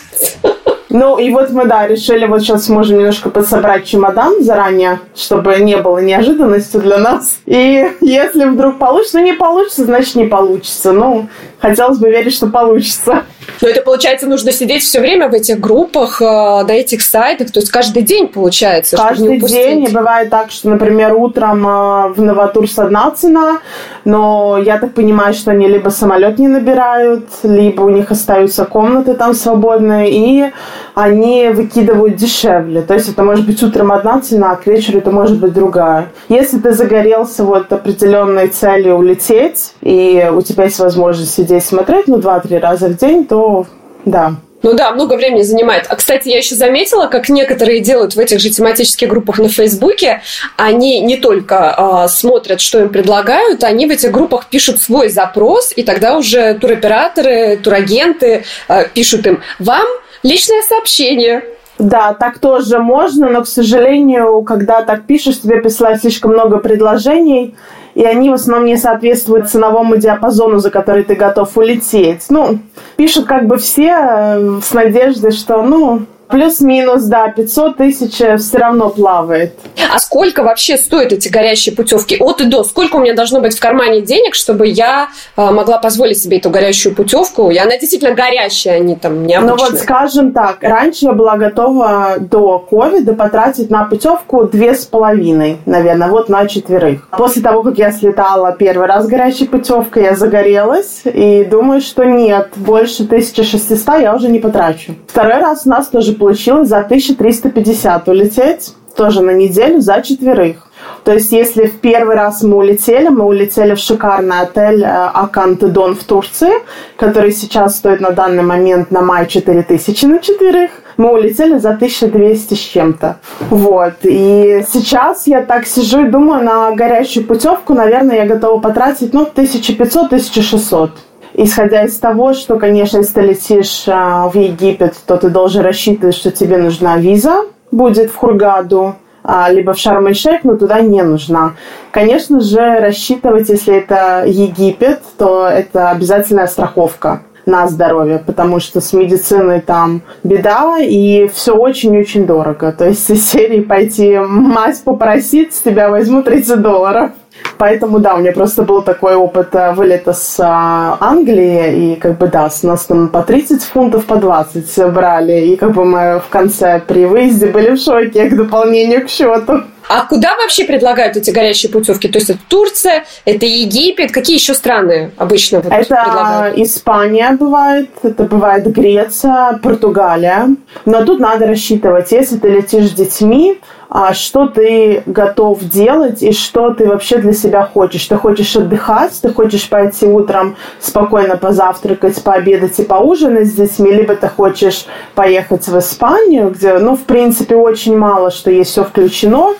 Ну, 0.89 1.17
и 1.17 1.29
вот 1.31 1.51
мы, 1.51 1.65
да, 1.65 1.85
решили 1.85 2.25
вот 2.25 2.41
сейчас 2.41 2.69
можем 2.69 2.99
немножко 2.99 3.29
подсобрать 3.29 3.85
чемодан 3.85 4.41
заранее, 4.41 4.99
чтобы 5.15 5.57
не 5.57 5.77
было 5.77 5.99
неожиданности 5.99 6.77
для 6.77 6.97
нас. 6.97 7.39
И 7.45 7.91
если 8.01 8.45
вдруг 8.45 8.79
получится, 8.79 9.19
ну, 9.19 9.25
не 9.25 9.33
получится, 9.33 9.83
значит, 9.83 10.15
не 10.15 10.25
получится. 10.25 10.93
Ну, 10.93 11.27
хотелось 11.59 11.97
бы 11.97 12.09
верить, 12.09 12.33
что 12.33 12.47
получится. 12.47 13.23
Но 13.61 13.67
это, 13.67 13.81
получается, 13.81 14.27
нужно 14.27 14.51
сидеть 14.51 14.83
все 14.83 14.99
время 14.99 15.29
в 15.29 15.33
этих 15.33 15.59
группах, 15.59 16.21
э, 16.21 16.25
на 16.25 16.71
этих 16.71 17.01
сайтах, 17.01 17.51
то 17.51 17.59
есть 17.59 17.71
каждый 17.71 18.03
день 18.03 18.27
получается, 18.27 18.97
Каждый 18.97 19.39
день, 19.39 19.85
и 19.85 19.91
бывает 19.91 20.29
так, 20.29 20.51
что, 20.51 20.69
например, 20.69 21.13
утром 21.13 21.65
э, 21.65 22.09
в 22.09 22.21
Новотурс 22.21 22.77
одна 22.77 23.09
цена, 23.11 23.59
но 24.05 24.59
я 24.63 24.77
так 24.77 24.93
понимаю, 24.93 25.33
что 25.33 25.51
они 25.51 25.67
либо 25.67 25.89
самолет 25.89 26.37
не 26.39 26.47
набирают, 26.47 27.25
либо 27.43 27.81
у 27.81 27.89
них 27.89 28.11
остаются 28.11 28.65
комнаты 28.65 29.15
там 29.15 29.33
свободные, 29.33 30.11
и 30.11 30.51
они 30.95 31.49
выкидывают 31.49 32.15
дешевле. 32.15 32.81
То 32.81 32.93
есть 32.93 33.09
это 33.09 33.23
может 33.23 33.45
быть 33.45 33.61
утром 33.63 33.91
одна 33.91 34.19
цена, 34.21 34.51
а 34.51 34.55
к 34.55 34.67
вечеру 34.67 34.99
это 34.99 35.11
может 35.11 35.39
быть 35.39 35.53
другая. 35.53 36.09
Если 36.29 36.59
ты 36.59 36.71
загорелся 36.71 37.43
вот 37.43 37.71
определенной 37.71 38.47
целью 38.47 38.95
улететь, 38.95 39.73
и 39.81 40.29
у 40.33 40.41
тебя 40.41 40.65
есть 40.65 40.79
возможность 40.79 41.33
сидеть 41.33 41.63
смотреть, 41.63 42.07
ну, 42.07 42.17
два-три 42.17 42.57
раза 42.57 42.87
в 42.87 42.97
день, 42.97 43.25
то 43.25 43.65
да, 44.05 44.35
ну 44.63 44.73
да, 44.73 44.91
много 44.91 45.13
времени 45.13 45.43
занимает. 45.43 45.85
А, 45.87 45.95
кстати, 45.95 46.29
я 46.29 46.37
еще 46.37 46.55
заметила, 46.55 47.07
как 47.07 47.29
некоторые 47.29 47.79
делают 47.79 48.15
в 48.15 48.19
этих 48.19 48.39
же 48.39 48.49
тематических 48.49 49.07
группах 49.07 49.37
на 49.37 49.49
Фейсбуке, 49.49 50.21
они 50.55 50.99
не 51.01 51.17
только 51.17 52.05
э, 52.05 52.07
смотрят, 52.09 52.59
что 52.59 52.81
им 52.81 52.89
предлагают, 52.89 53.63
они 53.63 53.85
в 53.85 53.91
этих 53.91 54.11
группах 54.11 54.47
пишут 54.47 54.81
свой 54.81 55.09
запрос, 55.09 55.71
и 55.75 55.83
тогда 55.83 56.17
уже 56.17 56.55
туроператоры, 56.55 57.57
турагенты 57.57 58.45
э, 58.67 58.89
пишут 58.93 59.27
им 59.27 59.41
«Вам 59.59 59.85
личное 60.27 60.61
сообщение, 60.61 61.43
да, 61.79 62.13
так 62.13 62.39
тоже 62.39 62.79
можно, 62.79 63.29
но, 63.29 63.43
к 63.43 63.47
сожалению, 63.47 64.41
когда 64.41 64.81
так 64.81 65.03
пишешь, 65.03 65.41
тебе 65.41 65.61
присылают 65.61 66.01
слишком 66.01 66.31
много 66.31 66.57
предложений, 66.57 67.55
и 67.93 68.03
они 68.03 68.29
в 68.29 68.33
основном 68.33 68.65
не 68.65 68.77
соответствуют 68.77 69.49
ценовому 69.49 69.97
диапазону, 69.97 70.57
за 70.59 70.71
который 70.71 71.03
ты 71.03 71.15
готов 71.15 71.55
улететь. 71.55 72.25
Ну, 72.29 72.59
пишут 72.95 73.25
как 73.25 73.45
бы 73.45 73.57
все 73.57 73.91
э, 73.91 74.59
с 74.63 74.73
надеждой, 74.73 75.31
что, 75.31 75.61
ну, 75.61 76.05
Плюс-минус, 76.29 77.03
да, 77.03 77.29
500 77.29 77.77
тысяч 77.77 78.15
все 78.15 78.57
равно 78.57 78.89
плавает. 78.89 79.53
А 79.93 79.99
сколько 79.99 80.43
вообще 80.43 80.77
стоят 80.77 81.13
эти 81.13 81.29
горящие 81.29 81.75
путевки? 81.75 82.17
От 82.19 82.41
и 82.41 82.45
до. 82.45 82.63
Сколько 82.63 82.97
у 82.97 82.99
меня 82.99 83.13
должно 83.13 83.39
быть 83.39 83.55
в 83.55 83.59
кармане 83.59 84.01
денег, 84.01 84.35
чтобы 84.35 84.67
я 84.67 85.07
э, 85.35 85.51
могла 85.51 85.77
позволить 85.77 86.21
себе 86.21 86.37
эту 86.37 86.49
горящую 86.49 86.93
путевку? 86.95 87.49
И 87.49 87.57
она 87.57 87.77
действительно 87.77 88.13
горящая, 88.13 88.77
они 88.77 88.95
там 88.95 89.25
необычные. 89.25 89.57
Ну 89.57 89.71
вот, 89.71 89.79
скажем 89.79 90.33
так, 90.33 90.57
раньше 90.61 91.05
я 91.05 91.13
была 91.13 91.37
готова 91.37 92.15
до 92.19 92.59
ковида 92.59 93.13
потратить 93.13 93.69
на 93.69 93.85
путевку 93.85 94.43
две 94.43 94.73
с 94.73 94.85
половиной, 94.85 95.57
наверное, 95.65 96.09
вот 96.09 96.27
на 96.27 96.45
четверых. 96.47 97.07
После 97.09 97.41
того, 97.41 97.63
как 97.63 97.77
я 97.77 97.91
слетала 97.91 98.51
первый 98.51 98.87
раз 98.87 99.07
горящей 99.07 99.47
путевкой, 99.47 100.03
я 100.03 100.15
загорелась 100.15 101.01
и 101.05 101.45
думаю, 101.45 101.79
что 101.79 102.03
нет, 102.03 102.49
больше 102.55 103.03
1600 103.03 104.01
я 104.01 104.15
уже 104.15 104.27
не 104.27 104.39
потрачу. 104.39 104.95
Второй 105.07 105.39
раз 105.39 105.65
у 105.65 105.69
нас 105.69 105.87
тоже 105.87 106.16
получилось 106.17 106.69
за 106.69 106.79
1350 106.79 108.07
улететь, 108.09 108.73
тоже 108.95 109.21
на 109.21 109.31
неделю 109.31 109.79
за 109.79 110.01
четверых. 110.01 110.67
То 111.03 111.13
есть, 111.13 111.31
если 111.31 111.67
в 111.67 111.79
первый 111.79 112.15
раз 112.15 112.43
мы 112.43 112.57
улетели, 112.57 113.07
мы 113.07 113.25
улетели 113.25 113.75
в 113.75 113.79
шикарный 113.79 114.41
отель 114.41 114.83
э, 114.83 114.87
Акантедон 114.87 115.95
в 115.95 116.03
Турции, 116.03 116.51
который 116.97 117.31
сейчас 117.31 117.77
стоит 117.77 118.01
на 118.01 118.11
данный 118.11 118.43
момент 118.43 118.91
на 118.91 119.01
май 119.01 119.25
4000 119.27 120.05
на 120.05 120.19
четверых. 120.19 120.71
Мы 120.97 121.11
улетели 121.11 121.59
за 121.59 121.69
1200 121.69 122.53
с 122.53 122.57
чем-то. 122.57 123.17
Вот. 123.49 123.93
И 124.03 124.65
сейчас 124.67 125.27
я 125.27 125.41
так 125.41 125.65
сижу 125.67 126.05
и 126.05 126.09
думаю, 126.09 126.43
на 126.43 126.71
горящую 126.71 127.25
путевку, 127.25 127.73
наверное, 127.73 128.17
я 128.17 128.25
готова 128.25 128.59
потратить, 128.59 129.13
ну, 129.13 129.29
1500-1600 129.33 130.89
исходя 131.37 131.85
из 131.85 131.97
того, 131.97 132.33
что, 132.33 132.57
конечно, 132.57 132.97
если 132.97 133.13
ты 133.13 133.21
летишь 133.21 133.85
а, 133.87 134.27
в 134.27 134.35
Египет, 134.35 134.95
то 135.05 135.15
ты 135.17 135.29
должен 135.29 135.61
рассчитывать, 135.61 136.15
что 136.15 136.31
тебе 136.31 136.57
нужна 136.57 136.97
виза 136.97 137.45
будет 137.71 138.11
в 138.11 138.15
Хургаду, 138.15 138.95
а, 139.23 139.51
либо 139.51 139.73
в 139.73 139.77
Шарм-эль-Шейх, 139.77 140.43
но 140.43 140.55
туда 140.57 140.81
не 140.81 141.03
нужна. 141.03 141.53
Конечно 141.91 142.39
же, 142.39 142.79
рассчитывать, 142.79 143.49
если 143.49 143.75
это 143.75 144.23
Египет, 144.25 145.01
то 145.17 145.47
это 145.47 145.91
обязательная 145.91 146.47
страховка 146.47 147.21
на 147.45 147.67
здоровье, 147.67 148.21
потому 148.25 148.59
что 148.59 148.81
с 148.81 148.91
медициной 148.93 149.61
там 149.61 150.01
беда, 150.23 150.77
и 150.79 151.27
все 151.33 151.53
очень-очень 151.53 152.25
дорого. 152.25 152.73
То 152.73 152.89
есть 152.89 153.09
из 153.09 153.29
серии 153.29 153.61
пойти 153.61 154.17
мать 154.17 154.81
попросить, 154.83 155.53
с 155.53 155.61
тебя 155.61 155.89
возьмут 155.89 156.25
30 156.25 156.61
долларов. 156.61 157.11
Поэтому, 157.57 157.99
да, 157.99 158.15
у 158.15 158.19
меня 158.19 158.31
просто 158.31 158.63
был 158.63 158.81
такой 158.83 159.15
опыт 159.15 159.55
э, 159.55 159.73
вылета 159.73 160.13
с 160.13 160.39
а, 160.39 160.97
Англии, 160.99 161.93
и 161.93 161.95
как 161.95 162.17
бы, 162.17 162.27
да, 162.27 162.49
с 162.49 162.63
нас 162.63 162.85
там 162.85 163.09
по 163.09 163.23
30 163.23 163.63
фунтов, 163.63 164.05
по 164.05 164.17
20 164.17 164.93
брали, 164.93 165.47
и 165.47 165.55
как 165.55 165.73
бы 165.73 165.85
мы 165.85 166.19
в 166.19 166.29
конце 166.29 166.81
при 166.85 167.05
выезде 167.05 167.47
были 167.47 167.71
в 167.71 167.79
шоке 167.79 168.29
к 168.29 168.35
дополнению 168.35 169.05
к 169.05 169.09
счету. 169.09 169.63
А 169.89 170.05
куда 170.05 170.35
вообще 170.35 170.65
предлагают 170.65 171.15
эти 171.17 171.31
горящие 171.31 171.71
путевки? 171.71 172.07
То 172.07 172.17
есть 172.17 172.29
это 172.29 172.39
Турция, 172.47 173.05
это 173.25 173.45
Египет, 173.45 174.11
какие 174.11 174.37
еще 174.37 174.53
страны 174.53 175.11
обычно 175.17 175.61
вот 175.61 175.71
Это 175.71 175.95
предлагают? 175.95 176.57
Испания 176.57 177.31
бывает, 177.39 177.89
это 178.03 178.23
бывает 178.23 178.67
Греция, 178.67 179.59
Португалия. 179.63 180.49
Но 180.85 181.05
тут 181.05 181.19
надо 181.19 181.47
рассчитывать, 181.47 182.11
если 182.11 182.37
ты 182.37 182.49
летишь 182.49 182.89
с 182.89 182.93
детьми, 182.93 183.59
а 183.89 184.13
что 184.13 184.47
ты 184.47 185.03
готов 185.05 185.63
делать 185.63 186.21
и 186.21 186.33
что 186.33 186.73
ты 186.73 186.85
вообще 186.87 187.17
для 187.17 187.33
себя 187.33 187.63
хочешь. 187.63 188.05
Ты 188.05 188.17
хочешь 188.17 188.55
отдыхать, 188.55 189.17
ты 189.21 189.29
хочешь 189.33 189.69
пойти 189.69 190.05
утром 190.05 190.57
спокойно 190.79 191.37
позавтракать, 191.37 192.21
пообедать 192.21 192.77
и 192.79 192.83
поужинать 192.83 193.47
с 193.47 193.53
детьми, 193.53 193.91
либо 193.91 194.15
ты 194.15 194.27
хочешь 194.27 194.85
поехать 195.15 195.67
в 195.67 195.79
Испанию, 195.79 196.49
где, 196.49 196.77
ну, 196.79 196.95
в 196.95 197.03
принципе, 197.03 197.55
очень 197.55 197.97
мало 197.97 198.29
что 198.31 198.51
есть 198.51 198.71
все 198.71 198.83
включено, 198.83 199.53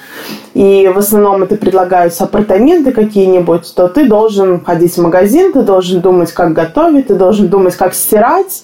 и 0.53 0.91
в 0.93 0.97
основном 0.97 1.43
это 1.43 1.55
предлагаются 1.55 2.23
апартаменты 2.23 2.91
какие-нибудь, 2.91 3.73
то 3.75 3.87
ты 3.87 4.07
должен 4.07 4.63
ходить 4.63 4.93
в 4.93 5.01
магазин, 5.01 5.53
ты 5.53 5.61
должен 5.61 6.01
думать, 6.01 6.31
как 6.31 6.53
готовить, 6.53 7.07
ты 7.07 7.15
должен 7.15 7.47
думать, 7.47 7.75
как 7.75 7.93
стирать 7.93 8.63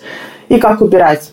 и 0.50 0.58
как 0.58 0.82
убирать. 0.82 1.32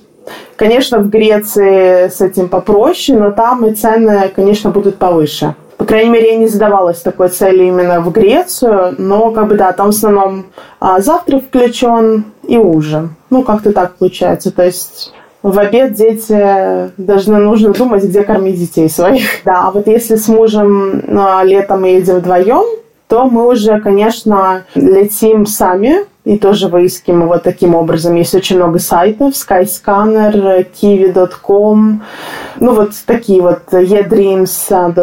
Конечно, 0.56 0.98
в 0.98 1.08
Греции 1.08 2.08
с 2.08 2.20
этим 2.20 2.48
попроще, 2.48 3.18
но 3.18 3.30
там 3.30 3.66
и 3.66 3.74
цены, 3.74 4.30
конечно, 4.34 4.70
будут 4.70 4.96
повыше. 4.96 5.54
По 5.78 5.86
крайней 5.86 6.10
мере, 6.10 6.32
я 6.32 6.38
не 6.38 6.46
задавалась 6.46 7.00
такой 7.00 7.30
целью 7.30 7.68
именно 7.68 8.02
в 8.02 8.12
Грецию, 8.12 8.94
но 8.98 9.30
как 9.30 9.48
бы 9.48 9.54
да, 9.54 9.72
там 9.72 9.86
в 9.86 9.94
основном 9.94 10.44
а, 10.78 11.00
завтрак 11.00 11.44
включен 11.44 12.26
и 12.46 12.58
ужин. 12.58 13.14
Ну, 13.30 13.42
как-то 13.42 13.72
так 13.72 13.94
получается. 13.94 14.50
То 14.50 14.62
есть 14.62 15.14
в 15.42 15.58
обед 15.58 15.94
дети 15.94 16.90
должны 16.96 17.38
нужно 17.38 17.72
думать, 17.72 18.04
где 18.04 18.22
кормить 18.22 18.58
детей 18.58 18.88
своих. 18.88 19.22
Да, 19.44 19.68
а 19.68 19.70
вот 19.70 19.86
если 19.86 20.16
с 20.16 20.28
мужем 20.28 21.02
а, 21.18 21.42
летом 21.44 21.82
мы 21.82 21.88
едем 21.88 22.16
вдвоем, 22.16 22.64
то 23.08 23.26
мы 23.26 23.48
уже, 23.48 23.80
конечно, 23.80 24.64
летим 24.74 25.46
сами, 25.46 26.06
и 26.24 26.38
тоже 26.38 26.68
выискиваем 26.68 27.26
вот 27.26 27.42
таким 27.42 27.74
образом. 27.74 28.14
Есть 28.14 28.34
очень 28.34 28.56
много 28.56 28.78
сайтов, 28.78 29.32
Skyscanner, 29.32 30.66
kiwi.com, 30.80 32.02
ну 32.60 32.74
вот 32.74 32.92
такие 33.06 33.40
вот 33.40 33.62
edreams.com, 33.72 34.98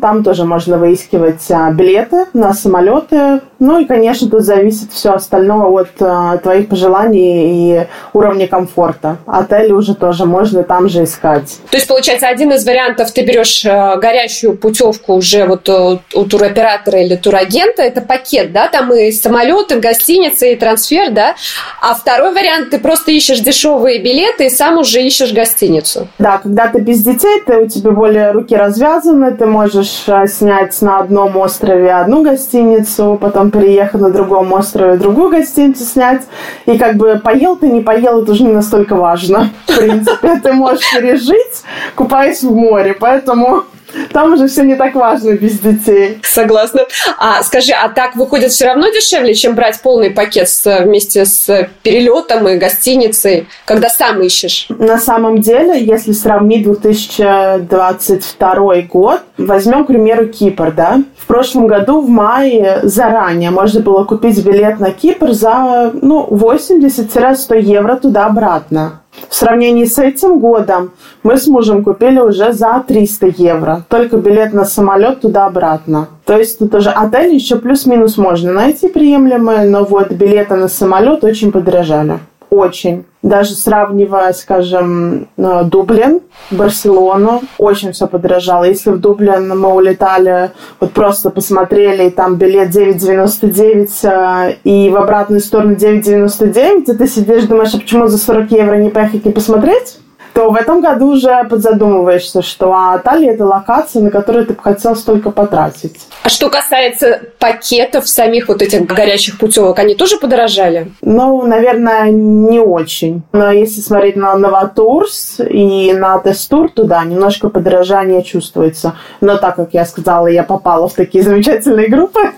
там 0.00 0.24
тоже 0.24 0.44
можно 0.44 0.78
выискивать 0.78 1.50
а, 1.50 1.70
билеты 1.70 2.24
на 2.32 2.54
самолеты. 2.54 3.42
Ну 3.60 3.80
и, 3.80 3.84
конечно, 3.84 4.28
тут 4.28 4.42
зависит 4.42 4.92
все 4.92 5.12
остальное 5.12 5.66
от 5.66 5.90
а, 6.00 6.38
твоих 6.38 6.68
пожеланий 6.68 7.82
и 7.82 7.86
уровня 8.12 8.48
комфорта. 8.48 9.18
Отели 9.26 9.72
уже 9.72 9.94
тоже 9.94 10.24
можно 10.24 10.64
там 10.64 10.88
же 10.88 11.04
искать. 11.04 11.58
То 11.70 11.76
есть, 11.76 11.86
получается, 11.86 12.26
один 12.26 12.52
из 12.52 12.64
вариантов, 12.66 13.12
ты 13.12 13.24
берешь 13.24 13.64
а, 13.64 13.96
горящую 13.96 14.56
путевку 14.56 15.14
уже 15.14 15.44
вот 15.44 15.68
у 15.68 16.24
туроператора 16.24 17.02
или 17.02 17.16
турагента, 17.16 17.82
это 17.82 18.00
пакет, 18.00 18.52
да, 18.52 18.68
там 18.68 18.92
и 18.92 19.12
самолеты, 19.12 19.78
гостиницы, 19.78 20.00
гостиница 20.00 20.46
и 20.46 20.56
трансфер, 20.56 21.10
да? 21.12 21.34
А 21.80 21.94
второй 21.94 22.32
вариант, 22.32 22.70
ты 22.70 22.78
просто 22.78 23.12
ищешь 23.12 23.40
дешевые 23.40 24.00
билеты 24.00 24.46
и 24.46 24.50
сам 24.50 24.78
уже 24.78 25.02
ищешь 25.02 25.32
гостиницу. 25.32 26.08
Да, 26.18 26.38
когда 26.38 26.68
ты 26.68 26.80
без 26.80 27.02
детей, 27.02 27.42
ты, 27.46 27.58
у 27.58 27.68
тебя 27.68 27.90
более 27.90 28.32
руки 28.32 28.56
развязаны, 28.56 29.32
ты 29.32 29.46
можешь 29.46 30.04
э, 30.06 30.26
снять 30.26 30.80
на 30.82 31.00
одном 31.00 31.36
острове 31.36 31.92
одну 31.92 32.22
гостиницу, 32.22 33.18
потом 33.20 33.49
переехать 33.50 34.00
на 34.00 34.10
другом 34.10 34.52
острове 34.52 34.96
другую 34.96 35.30
гостиницу 35.30 35.84
снять. 35.84 36.22
И 36.66 36.78
как 36.78 36.96
бы 36.96 37.20
поел 37.22 37.56
ты, 37.56 37.68
не 37.68 37.80
поел, 37.80 38.22
это 38.22 38.32
уже 38.32 38.44
не 38.44 38.52
настолько 38.52 38.96
важно. 38.96 39.50
В 39.66 39.76
принципе, 39.76 40.36
ты 40.36 40.52
можешь 40.52 40.90
пережить, 40.92 41.64
купаясь 41.94 42.42
в 42.42 42.54
море. 42.54 42.96
Поэтому 42.98 43.64
там 44.12 44.34
уже 44.34 44.46
все 44.48 44.62
не 44.62 44.76
так 44.76 44.94
важно 44.94 45.32
без 45.32 45.58
детей. 45.58 46.18
Согласна. 46.22 46.82
А 47.18 47.42
скажи, 47.42 47.72
а 47.72 47.88
так 47.88 48.14
выходит 48.16 48.52
все 48.52 48.66
равно 48.66 48.88
дешевле, 48.88 49.34
чем 49.34 49.54
брать 49.54 49.80
полный 49.80 50.10
пакет 50.10 50.48
с, 50.48 50.80
вместе 50.80 51.24
с 51.24 51.68
перелетом 51.82 52.48
и 52.48 52.56
гостиницей, 52.56 53.48
когда 53.64 53.88
сам 53.88 54.20
ищешь? 54.22 54.66
На 54.68 54.98
самом 54.98 55.40
деле, 55.40 55.84
если 55.84 56.12
сравнить 56.12 56.62
2022 56.64 58.82
год, 58.82 59.22
возьмем, 59.38 59.84
к 59.84 59.88
примеру, 59.88 60.28
Кипр, 60.28 60.70
да? 60.72 61.02
В 61.16 61.26
прошлом 61.26 61.66
году 61.66 62.00
в 62.00 62.08
мае 62.08 62.80
заранее 62.82 63.50
можно 63.50 63.80
было 63.80 64.04
купить 64.04 64.44
билет 64.44 64.78
на 64.80 64.90
Кипр 64.90 65.32
за 65.32 65.92
ну, 66.00 66.26
80-100 66.30 67.60
евро 67.60 67.96
туда-обратно. 67.96 69.00
В 69.28 69.34
сравнении 69.34 69.84
с 69.84 69.98
этим 69.98 70.38
годом 70.38 70.92
мы 71.22 71.36
с 71.36 71.46
мужем 71.46 71.84
купили 71.84 72.18
уже 72.18 72.52
за 72.52 72.82
300 72.86 73.26
евро. 73.36 73.84
Только 73.88 74.16
билет 74.16 74.52
на 74.52 74.64
самолет 74.64 75.20
туда-обратно. 75.20 76.08
То 76.24 76.38
есть 76.38 76.58
тут 76.58 76.74
уже 76.74 76.90
отель 76.90 77.34
еще 77.34 77.56
плюс-минус 77.56 78.16
можно 78.16 78.52
найти 78.52 78.88
приемлемые, 78.88 79.68
но 79.68 79.84
вот 79.84 80.10
билеты 80.12 80.56
на 80.56 80.68
самолет 80.68 81.24
очень 81.24 81.52
подорожали. 81.52 82.20
Очень. 82.50 83.04
Даже 83.22 83.54
сравнивая, 83.54 84.32
скажем, 84.32 85.28
э, 85.36 85.62
Дублин, 85.64 86.20
Барселону, 86.50 87.42
очень 87.58 87.92
все 87.92 88.06
подорожало. 88.06 88.64
Если 88.64 88.90
в 88.90 88.98
Дублин 88.98 89.58
мы 89.58 89.74
улетали, 89.74 90.50
вот 90.80 90.92
просто 90.92 91.30
посмотрели, 91.30 92.08
и 92.08 92.10
там 92.10 92.36
билет 92.36 92.70
9,99 92.70 93.88
э, 94.02 94.56
и 94.64 94.90
в 94.90 94.96
обратную 94.96 95.40
сторону 95.40 95.74
9,99, 95.74 96.92
и 96.92 96.96
ты 96.96 97.06
сидишь, 97.06 97.44
думаешь, 97.44 97.74
а 97.74 97.78
почему 97.78 98.06
за 98.06 98.18
40 98.18 98.50
евро 98.52 98.76
не 98.76 98.90
поехать 98.90 99.24
не 99.24 99.32
посмотреть? 99.32 99.98
То 100.32 100.50
в 100.50 100.56
этом 100.56 100.80
году 100.80 101.12
уже 101.12 101.44
подзадумываешься, 101.44 102.42
что 102.42 102.72
а 102.72 102.98
Талия– 102.98 103.32
это 103.34 103.44
локация, 103.44 104.02
на 104.02 104.10
которую 104.10 104.46
ты 104.46 104.54
бы 104.54 104.62
хотел 104.62 104.96
столько 104.96 105.30
потратить. 105.30 106.00
А 106.22 106.28
что 106.28 106.50
касается 106.50 107.20
пакетов 107.38 108.08
самих 108.08 108.48
вот 108.48 108.62
этих 108.62 108.86
горячих 108.86 109.38
путевок, 109.38 109.78
они 109.78 109.94
тоже 109.94 110.16
подорожали? 110.16 110.92
Ну, 111.02 111.46
наверное, 111.46 112.10
не 112.10 112.60
очень. 112.60 113.22
Но 113.32 113.50
если 113.50 113.80
смотреть 113.80 114.16
на 114.16 114.34
Новотурс 114.36 115.40
и 115.40 115.92
на 115.92 116.18
Тестур, 116.18 116.70
то 116.70 116.84
да, 116.84 117.04
немножко 117.04 117.48
подорожание 117.48 118.22
чувствуется. 118.22 118.94
Но 119.20 119.36
так 119.36 119.56
как 119.56 119.74
я 119.74 119.84
сказала, 119.84 120.26
я 120.26 120.42
попала 120.42 120.88
в 120.88 120.94
такие 120.94 121.24
замечательные 121.24 121.88
группы, 121.88 122.32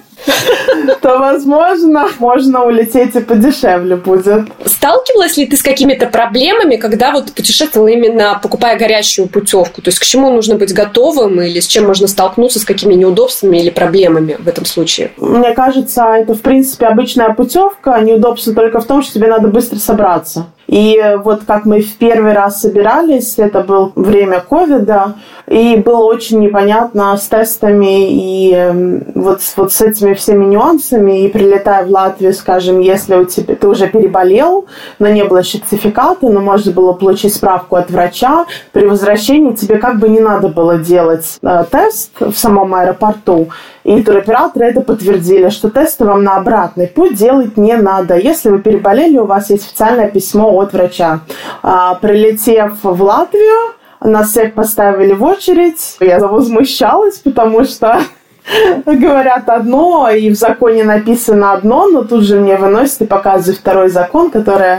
то, 1.00 1.18
возможно, 1.18 2.08
можно 2.18 2.64
улететь 2.64 3.14
и 3.14 3.20
подешевле 3.20 3.96
будет. 3.96 4.48
Сталкивалась 4.64 5.36
ли 5.36 5.46
ты 5.46 5.56
с 5.56 5.62
какими-то 5.62 6.06
проблемами, 6.06 6.76
когда 6.76 7.12
вот 7.12 7.32
путешествовала 7.32 7.88
именно 7.88 8.38
покупая 8.42 8.78
горящую 8.78 9.28
путевку? 9.28 9.82
То 9.82 9.88
есть 9.88 9.98
к 9.98 10.04
чему 10.04 10.30
нужно 10.30 10.56
быть 10.56 10.72
готовым 10.72 11.40
или 11.40 11.60
с 11.60 11.66
чем 11.66 11.86
можно 11.86 12.06
столкнуться, 12.06 12.58
с 12.58 12.64
какими 12.64 12.94
неудобствами 12.94 13.58
или 13.58 13.70
проблемами 13.70 14.36
в 14.38 14.48
этом 14.48 14.64
случае? 14.64 15.10
Мне 15.16 15.52
кажется, 15.52 16.04
это, 16.16 16.34
в 16.34 16.40
принципе, 16.40 16.86
обычная 16.86 17.32
путевка. 17.34 17.98
Неудобство 18.00 18.54
только 18.54 18.80
в 18.80 18.86
том, 18.86 19.02
что 19.02 19.14
тебе 19.14 19.28
надо 19.28 19.48
быстро 19.48 19.78
собраться. 19.78 20.46
И 20.72 20.98
вот 21.22 21.42
как 21.46 21.66
мы 21.66 21.82
в 21.82 21.96
первый 21.98 22.32
раз 22.32 22.62
собирались, 22.62 23.38
это 23.38 23.60
было 23.60 23.92
время 23.94 24.40
ковида, 24.40 25.16
и 25.46 25.76
было 25.76 26.04
очень 26.04 26.40
непонятно 26.40 27.14
с 27.14 27.28
тестами 27.28 28.10
и 28.10 28.54
эм, 28.54 29.04
вот, 29.14 29.40
вот 29.56 29.70
с 29.70 29.82
этими 29.82 30.14
всеми 30.14 30.46
нюансами. 30.46 31.24
И 31.24 31.28
прилетая 31.28 31.84
в 31.84 31.90
Латвию, 31.90 32.32
скажем, 32.32 32.80
если 32.80 33.16
у 33.16 33.26
тебя 33.26 33.54
ты 33.54 33.68
уже 33.68 33.86
переболел, 33.86 34.64
но 34.98 35.08
не 35.08 35.24
было 35.24 35.44
сертификата, 35.44 36.30
но 36.30 36.40
можно 36.40 36.72
было 36.72 36.94
получить 36.94 37.34
справку 37.34 37.76
от 37.76 37.90
врача, 37.90 38.46
при 38.72 38.86
возвращении 38.86 39.52
тебе 39.52 39.76
как 39.76 39.98
бы 39.98 40.08
не 40.08 40.20
надо 40.20 40.48
было 40.48 40.78
делать 40.78 41.38
э, 41.42 41.64
тест 41.70 42.12
в 42.18 42.32
самом 42.32 42.74
аэропорту. 42.74 43.50
И 43.84 44.02
туроператоры 44.02 44.66
это 44.66 44.80
подтвердили, 44.80 45.48
что 45.48 45.70
тесты 45.70 46.04
вам 46.04 46.22
на 46.22 46.36
обратный 46.36 46.86
путь 46.86 47.14
делать 47.14 47.56
не 47.56 47.76
надо. 47.76 48.16
Если 48.16 48.48
вы 48.48 48.60
переболели, 48.60 49.18
у 49.18 49.26
вас 49.26 49.50
есть 49.50 49.66
официальное 49.66 50.08
письмо 50.08 50.56
от 50.60 50.72
врача. 50.72 51.20
А, 51.62 51.94
прилетев 51.96 52.74
в 52.82 53.02
Латвию, 53.02 53.74
нас 54.00 54.30
всех 54.30 54.54
поставили 54.54 55.12
в 55.12 55.22
очередь. 55.24 55.96
Я 56.00 56.18
возмущалась, 56.20 57.18
потому 57.18 57.64
что 57.64 58.00
говорят 58.86 59.48
одно, 59.48 60.10
и 60.10 60.30
в 60.30 60.34
законе 60.34 60.84
написано 60.84 61.52
одно, 61.52 61.86
но 61.88 62.04
тут 62.04 62.22
же 62.22 62.38
мне 62.40 62.56
выносят 62.56 63.02
и 63.02 63.06
показывают 63.06 63.58
второй 63.58 63.88
закон, 63.88 64.30
который 64.30 64.78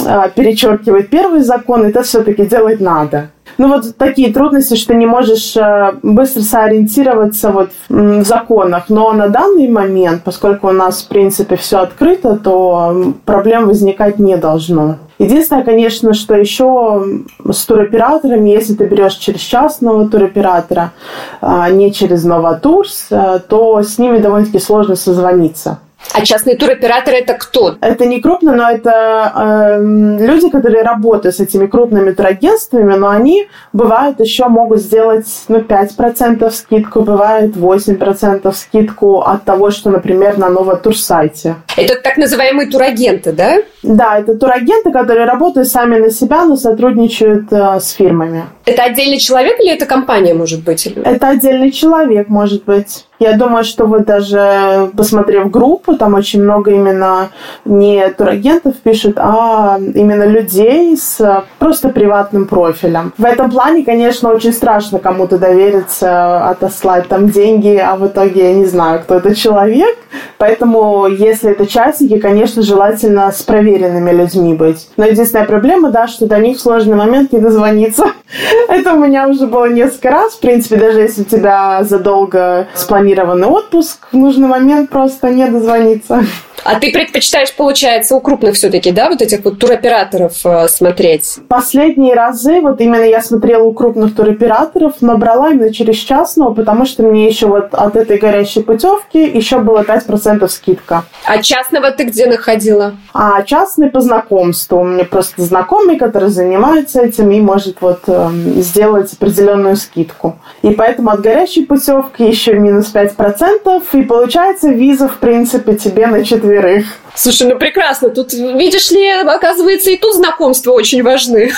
э, 0.00 0.30
перечеркивает 0.34 1.10
первый 1.10 1.40
закон, 1.40 1.84
и 1.84 1.90
это 1.90 2.02
все-таки 2.02 2.46
делать 2.46 2.80
надо. 2.80 3.30
Ну 3.58 3.68
вот 3.68 3.96
такие 3.96 4.32
трудности, 4.32 4.74
что 4.74 4.94
не 4.94 5.06
можешь 5.06 5.56
э, 5.56 5.92
быстро 6.02 6.42
сориентироваться 6.42 7.50
вот 7.50 7.70
в 7.88 8.24
законах. 8.24 8.84
Но 8.88 9.12
на 9.12 9.28
данный 9.28 9.68
момент, 9.68 10.22
поскольку 10.24 10.68
у 10.68 10.72
нас 10.72 11.02
в 11.02 11.08
принципе 11.08 11.56
все 11.56 11.78
открыто, 11.78 12.36
то 12.36 13.14
проблем 13.24 13.66
возникать 13.66 14.18
не 14.18 14.36
должно. 14.36 14.96
Единственное, 15.18 15.62
конечно, 15.62 16.12
что 16.12 16.34
еще 16.34 17.04
с 17.48 17.64
туроператорами, 17.64 18.50
если 18.50 18.74
ты 18.74 18.86
берешь 18.86 19.14
через 19.14 19.40
частного 19.40 20.08
туроператора, 20.08 20.92
а 21.40 21.70
не 21.70 21.92
через 21.92 22.24
Новотурс, 22.24 23.06
э, 23.10 23.40
то 23.48 23.82
с 23.82 23.98
ними 23.98 24.18
довольно-таки 24.18 24.58
сложно 24.58 24.96
созвониться. 24.96 25.78
А 26.12 26.24
частные 26.24 26.56
туроператоры 26.56 27.18
это 27.18 27.34
кто? 27.34 27.76
Это 27.80 28.06
не 28.06 28.20
крупно, 28.20 28.54
но 28.54 28.70
это 28.70 29.32
э, 29.34 29.82
люди, 29.82 30.48
которые 30.50 30.82
работают 30.82 31.34
с 31.34 31.40
этими 31.40 31.66
крупными 31.66 32.12
турагентствами, 32.12 32.94
но 32.94 33.08
они 33.08 33.48
бывают 33.72 34.20
еще 34.20 34.48
могут 34.48 34.80
сделать 34.80 35.26
ну, 35.48 35.58
5% 35.58 36.50
скидку, 36.50 37.00
бывает 37.00 37.56
8% 37.56 38.52
скидку 38.52 39.20
от 39.20 39.44
того, 39.44 39.70
что, 39.70 39.90
например, 39.90 40.38
на 40.38 40.48
новом 40.48 40.78
турсайте. 40.78 41.56
Это 41.76 41.96
так 42.00 42.16
называемые 42.16 42.70
турагенты, 42.70 43.32
да? 43.32 43.58
Да, 43.82 44.18
это 44.18 44.36
турагенты, 44.36 44.90
которые 44.92 45.26
работают 45.26 45.68
сами 45.68 45.98
на 45.98 46.10
себя, 46.10 46.44
но 46.44 46.56
сотрудничают 46.56 47.52
э, 47.52 47.80
с 47.80 47.90
фирмами. 47.90 48.44
Это 48.64 48.84
отдельный 48.84 49.18
человек 49.18 49.60
или 49.60 49.72
это 49.72 49.84
компания, 49.84 50.34
может 50.34 50.64
быть? 50.64 50.86
Это 50.86 51.28
отдельный 51.28 51.70
человек, 51.70 52.28
может 52.28 52.64
быть. 52.64 53.06
Я 53.18 53.36
думаю, 53.36 53.64
что 53.64 53.86
вот 53.86 54.06
даже 54.06 54.90
посмотрев 54.96 55.50
группу, 55.50 55.96
там 55.96 56.14
очень 56.14 56.42
много 56.42 56.72
именно 56.72 57.30
не 57.64 58.08
турагентов 58.10 58.76
пишут, 58.76 59.14
а 59.18 59.78
именно 59.78 60.24
людей 60.24 60.96
с 60.96 61.44
просто 61.58 61.90
приватным 61.90 62.46
профилем. 62.46 63.12
В 63.16 63.24
этом 63.24 63.50
плане, 63.50 63.84
конечно, 63.84 64.30
очень 64.30 64.52
страшно 64.52 64.98
кому-то 64.98 65.38
довериться, 65.38 66.48
отослать 66.48 67.08
там 67.08 67.28
деньги, 67.28 67.76
а 67.76 67.96
в 67.96 68.06
итоге 68.06 68.48
я 68.48 68.54
не 68.54 68.66
знаю, 68.66 69.00
кто 69.02 69.16
это 69.16 69.34
человек. 69.34 69.96
Поэтому, 70.38 71.06
если 71.06 71.50
это 71.50 71.63
частники, 71.66 72.18
конечно, 72.18 72.62
желательно 72.62 73.30
с 73.30 73.42
проверенными 73.42 74.10
людьми 74.10 74.54
быть. 74.54 74.88
Но 74.96 75.04
единственная 75.04 75.46
проблема, 75.46 75.90
да, 75.90 76.06
что 76.06 76.26
до 76.26 76.38
них 76.38 76.58
в 76.58 76.60
сложный 76.60 76.96
момент 76.96 77.32
не 77.32 77.40
дозвониться. 77.40 78.06
Это 78.68 78.94
у 78.94 78.98
меня 78.98 79.28
уже 79.28 79.46
было 79.46 79.68
несколько 79.68 80.10
раз. 80.10 80.34
В 80.34 80.40
принципе, 80.40 80.76
даже 80.76 81.00
если 81.00 81.22
у 81.22 81.24
тебя 81.24 81.82
задолго 81.84 82.68
спланированный 82.74 83.48
отпуск, 83.48 84.06
в 84.12 84.16
нужный 84.16 84.48
момент 84.48 84.90
просто 84.90 85.30
не 85.30 85.46
дозвониться. 85.46 86.24
А 86.62 86.78
ты 86.78 86.92
предпочитаешь, 86.92 87.52
получается, 87.54 88.14
у 88.14 88.20
крупных 88.20 88.54
все-таки, 88.54 88.92
да, 88.92 89.08
вот 89.08 89.20
этих 89.20 89.44
вот 89.44 89.58
туроператоров 89.58 90.34
э, 90.44 90.68
смотреть? 90.68 91.38
Последние 91.48 92.14
разы, 92.14 92.60
вот 92.60 92.80
именно 92.80 93.02
я 93.02 93.20
смотрела 93.20 93.64
у 93.64 93.72
крупных 93.72 94.14
туроператоров, 94.14 95.02
набрала 95.02 95.50
именно 95.50 95.72
через 95.72 95.96
частного, 95.96 96.54
потому 96.54 96.86
что 96.86 97.02
мне 97.02 97.26
еще 97.26 97.46
вот 97.46 97.74
от 97.74 97.96
этой 97.96 98.18
горящей 98.18 98.62
путевки 98.62 99.18
еще 99.18 99.58
было 99.58 99.82
5% 99.82 100.46
скидка. 100.48 101.04
А 101.26 101.42
частного 101.42 101.90
ты 101.90 102.04
где 102.04 102.26
находила? 102.26 102.94
А 103.12 103.42
частный 103.42 103.90
по 103.90 104.00
знакомству. 104.00 104.80
У 104.80 104.84
меня 104.84 105.04
просто 105.04 105.42
знакомый, 105.42 105.98
который 105.98 106.28
занимается 106.28 107.02
этим 107.02 107.30
и 107.30 107.40
может 107.40 107.78
вот 107.80 108.02
э, 108.06 108.30
сделать 108.56 109.12
определенную 109.12 109.76
скидку. 109.76 110.38
И 110.62 110.70
поэтому 110.70 111.10
от 111.10 111.20
горящей 111.20 111.66
путевки 111.66 112.22
еще 112.22 112.54
минус 112.54 112.92
5%, 112.94 113.82
и 113.92 114.02
получается 114.02 114.68
виза, 114.68 115.08
в 115.08 115.16
принципе, 115.16 115.74
тебе 115.74 116.06
на 116.06 116.24
четверг 116.24 116.43
четверых. 116.44 116.86
Слушай, 117.14 117.48
ну 117.48 117.58
прекрасно. 117.58 118.10
Тут, 118.10 118.32
видишь 118.32 118.90
ли, 118.90 119.08
оказывается, 119.08 119.90
и 119.90 119.96
тут 119.96 120.14
знакомства 120.14 120.72
очень 120.72 121.02
важны. 121.02 121.52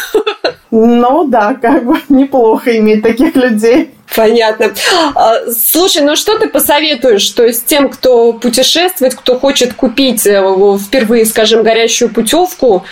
Ну 0.70 1.24
да, 1.24 1.54
как 1.54 1.84
бы 1.84 1.96
неплохо 2.08 2.76
иметь 2.76 3.02
таких 3.02 3.34
людей. 3.36 3.92
Понятно. 4.14 4.72
А, 5.14 5.50
слушай, 5.50 6.02
ну 6.02 6.16
что 6.16 6.38
ты 6.38 6.48
посоветуешь, 6.48 7.28
то 7.30 7.44
есть 7.44 7.66
тем, 7.66 7.88
кто 7.88 8.32
путешествует, 8.32 9.14
кто 9.14 9.38
хочет 9.38 9.74
купить 9.74 10.26
э, 10.26 10.42
впервые, 10.78 11.24
скажем, 11.24 11.62
горящую 11.62 12.12
путевку, 12.12 12.84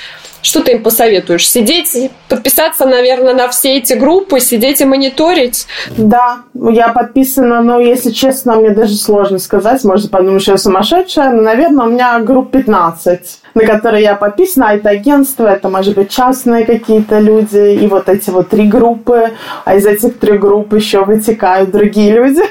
что 0.45 0.63
ты 0.63 0.73
им 0.73 0.83
посоветуешь? 0.83 1.49
Сидеть, 1.49 2.11
подписаться, 2.29 2.85
наверное, 2.85 3.35
на 3.35 3.49
все 3.49 3.79
эти 3.79 3.95
группы, 3.95 4.41
сидеть 4.41 4.81
и 4.83 4.85
мониторить? 4.85 5.67
Да, 5.97 6.43
я 6.53 6.89
подписана, 6.89 7.63
но, 7.63 7.81
если 7.81 8.11
честно, 8.11 8.57
мне 8.57 8.71
даже 8.71 8.95
сложно 8.95 9.39
сказать. 9.39 9.83
Можно 9.85 10.11
подумать, 10.11 10.43
что 10.43 10.53
я 10.53 10.59
сумасшедшая, 10.59 11.31
но, 11.31 11.43
наверное, 11.43 11.87
у 11.87 11.91
меня 11.91 12.19
групп 12.21 12.51
15 12.51 13.41
на 13.55 13.67
которые 13.67 14.03
я 14.03 14.17
подписана, 14.17 14.71
а 14.71 14.75
это 14.75 14.89
агентство, 14.89 15.47
это, 15.47 15.69
может 15.69 15.95
быть, 15.95 16.11
частные 16.11 16.67
какие-то 16.67 17.21
люди, 17.21 17.79
и 17.81 17.87
вот 17.87 18.09
эти 18.09 18.31
вот 18.31 18.49
три 18.49 18.67
группы, 18.67 19.31
а 19.65 19.77
из 19.77 19.87
этих 19.87 20.19
трех 20.19 20.41
групп 20.41 20.75
еще 20.75 21.05
вытекают 21.05 21.71
другие 21.71 22.13
люди. 22.13 22.43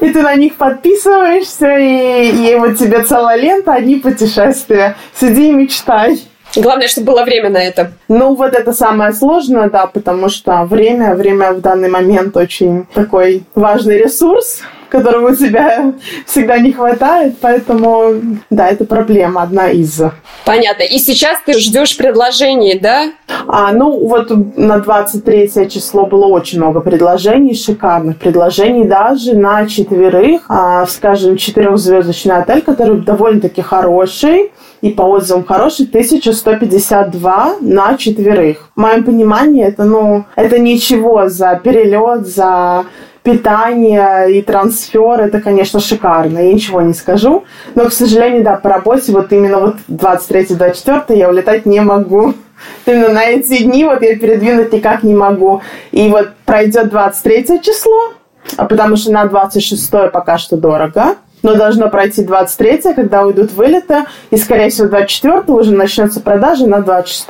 И 0.00 0.08
ты 0.08 0.22
на 0.22 0.34
них 0.34 0.56
подписываешься, 0.56 1.76
и, 1.76 2.50
и 2.50 2.54
вот 2.56 2.78
тебе 2.78 3.04
целая 3.04 3.36
лента, 3.36 3.74
одни 3.74 3.96
путешествия. 3.96 4.96
Сиди 5.14 5.50
и 5.50 5.52
мечтай. 5.52 6.18
Главное, 6.54 6.88
чтобы 6.88 7.12
было 7.12 7.24
время 7.24 7.48
на 7.48 7.62
это. 7.62 7.92
Ну, 8.08 8.34
вот 8.34 8.52
это 8.54 8.72
самое 8.72 9.12
сложное, 9.12 9.70
да, 9.70 9.86
потому 9.86 10.28
что 10.28 10.64
время, 10.64 11.14
время 11.14 11.52
в 11.52 11.60
данный 11.60 11.88
момент 11.88 12.36
очень 12.36 12.86
такой 12.92 13.44
важный 13.54 13.98
ресурс. 13.98 14.62
Которого 14.92 15.32
у 15.32 15.34
тебя 15.34 15.94
всегда 16.26 16.58
не 16.58 16.72
хватает, 16.72 17.36
поэтому, 17.40 18.14
да, 18.50 18.68
это 18.68 18.84
проблема 18.84 19.42
одна 19.42 19.70
из. 19.70 20.02
Понятно. 20.44 20.82
И 20.82 20.98
сейчас 20.98 21.38
ты 21.46 21.58
ждешь 21.58 21.96
предложений, 21.96 22.80
да? 22.82 23.12
А, 23.48 23.72
ну, 23.72 24.06
вот 24.06 24.30
на 24.56 24.78
23 24.78 25.70
число 25.70 26.04
было 26.04 26.26
очень 26.26 26.58
много 26.58 26.80
предложений, 26.80 27.54
шикарных 27.54 28.18
предложений, 28.18 28.84
даже 28.84 29.34
на 29.34 29.66
четверых, 29.66 30.42
а, 30.48 30.86
скажем, 30.86 31.38
четырехзвездочный 31.38 32.36
отель, 32.36 32.60
который 32.60 33.00
довольно-таки 33.00 33.62
хороший, 33.62 34.52
и 34.82 34.90
по 34.90 35.02
отзывам 35.02 35.44
хороший, 35.44 35.86
1152 35.86 37.56
на 37.60 37.96
четверых. 37.96 38.68
В 38.76 38.80
моем 38.80 39.04
понимании 39.04 39.64
это, 39.64 39.84
ну, 39.84 40.24
это 40.36 40.58
ничего 40.58 41.28
за 41.28 41.58
перелет, 41.62 42.26
за 42.26 42.84
питание 43.22 44.38
и 44.38 44.42
трансфер, 44.42 45.20
это, 45.20 45.40
конечно, 45.40 45.80
шикарно, 45.80 46.38
я 46.38 46.52
ничего 46.52 46.82
не 46.82 46.94
скажу. 46.94 47.44
Но, 47.74 47.88
к 47.88 47.92
сожалению, 47.92 48.42
да, 48.42 48.56
по 48.56 48.68
работе 48.68 49.12
вот 49.12 49.32
именно 49.32 49.60
вот 49.60 49.76
23-24 49.88 51.16
я 51.16 51.28
улетать 51.28 51.66
не 51.66 51.80
могу. 51.80 52.34
Именно 52.86 53.08
на 53.08 53.24
эти 53.24 53.62
дни 53.62 53.84
вот 53.84 54.02
я 54.02 54.16
передвинуть 54.16 54.72
никак 54.72 55.02
не 55.02 55.14
могу. 55.14 55.62
И 55.90 56.08
вот 56.08 56.30
пройдет 56.44 56.90
23 56.90 57.60
число, 57.60 58.12
а 58.56 58.64
потому 58.66 58.96
что 58.96 59.12
на 59.12 59.24
26 59.26 59.90
пока 60.12 60.38
что 60.38 60.56
дорого. 60.56 61.16
Но 61.42 61.56
должно 61.56 61.88
пройти 61.88 62.22
23 62.22 62.94
когда 62.94 63.26
уйдут 63.26 63.52
вылеты, 63.52 64.04
и, 64.30 64.36
скорее 64.36 64.70
всего, 64.70 64.88
24 64.88 65.42
уже 65.48 65.72
начнется 65.72 66.20
продажа 66.20 66.68
на 66.68 66.80
26 66.80 67.26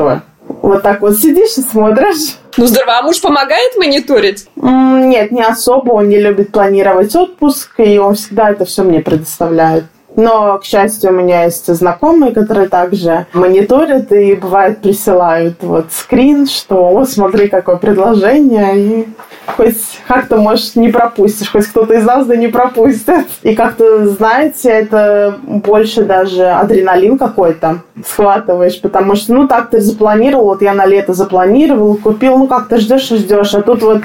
Вот 0.61 0.83
так 0.83 1.01
вот 1.01 1.17
сидишь 1.17 1.57
и 1.57 1.63
смотришь. 1.63 2.37
Ну, 2.57 2.67
здорово. 2.67 2.99
А 2.99 3.03
муж 3.03 3.21
помогает 3.21 3.77
мониторить? 3.77 4.47
Нет, 4.57 5.33
не 5.33 5.43
особо. 5.43 5.93
Он 5.93 6.09
не 6.09 6.19
любит 6.19 6.53
планировать 6.53 7.15
отпуск, 7.17 7.79
и 7.79 7.99
он 7.99 8.15
всегда 8.15 8.51
это 8.51 8.65
все 8.65 8.83
мне 8.83 9.01
предоставляет. 9.01 9.85
Но, 10.15 10.59
к 10.59 10.65
счастью, 10.65 11.11
у 11.11 11.15
меня 11.15 11.45
есть 11.45 11.73
знакомые, 11.73 12.33
которые 12.33 12.69
также 12.69 13.27
мониторят 13.33 14.13
и, 14.13 14.35
бывает, 14.35 14.83
присылают 14.83 15.63
вот 15.63 15.87
скрин, 15.91 16.47
что 16.47 16.91
«О, 16.91 17.05
смотри, 17.07 17.49
какое 17.49 17.77
предложение!» 17.77 18.79
И 18.79 19.09
хоть 19.47 20.01
как-то, 20.07 20.37
может, 20.37 20.77
не 20.77 20.91
пропустишь, 20.91 21.51
хоть 21.51 21.67
кто-то 21.67 21.95
из 21.95 22.05
нас 22.05 22.27
да 22.27 22.37
не 22.37 22.49
пропустит. 22.49 23.27
И 23.43 23.55
как-то, 23.55 24.07
знаете, 24.09 24.71
это 24.71 25.39
больше 25.43 26.05
даже 26.05 26.49
адреналин 26.49 27.19
какой-то 27.19 27.83
схватываешь, 28.07 28.81
потому 28.81 29.15
что, 29.15 29.35
ну, 29.35 29.49
так 29.49 29.71
ты 29.71 29.81
запланировал, 29.81 30.47
вот 30.47 30.63
я 30.63 30.75
на 30.75 30.87
лето 30.87 31.13
запланировал, 31.13 31.97
купил, 31.97 32.39
ну, 32.39 32.47
как 32.47 32.69
ты 32.69 32.79
ждешь 32.79 33.11
и 33.11 33.17
ждешь, 33.17 33.55
а 33.55 33.63
тут 33.63 33.83
вот 33.83 34.03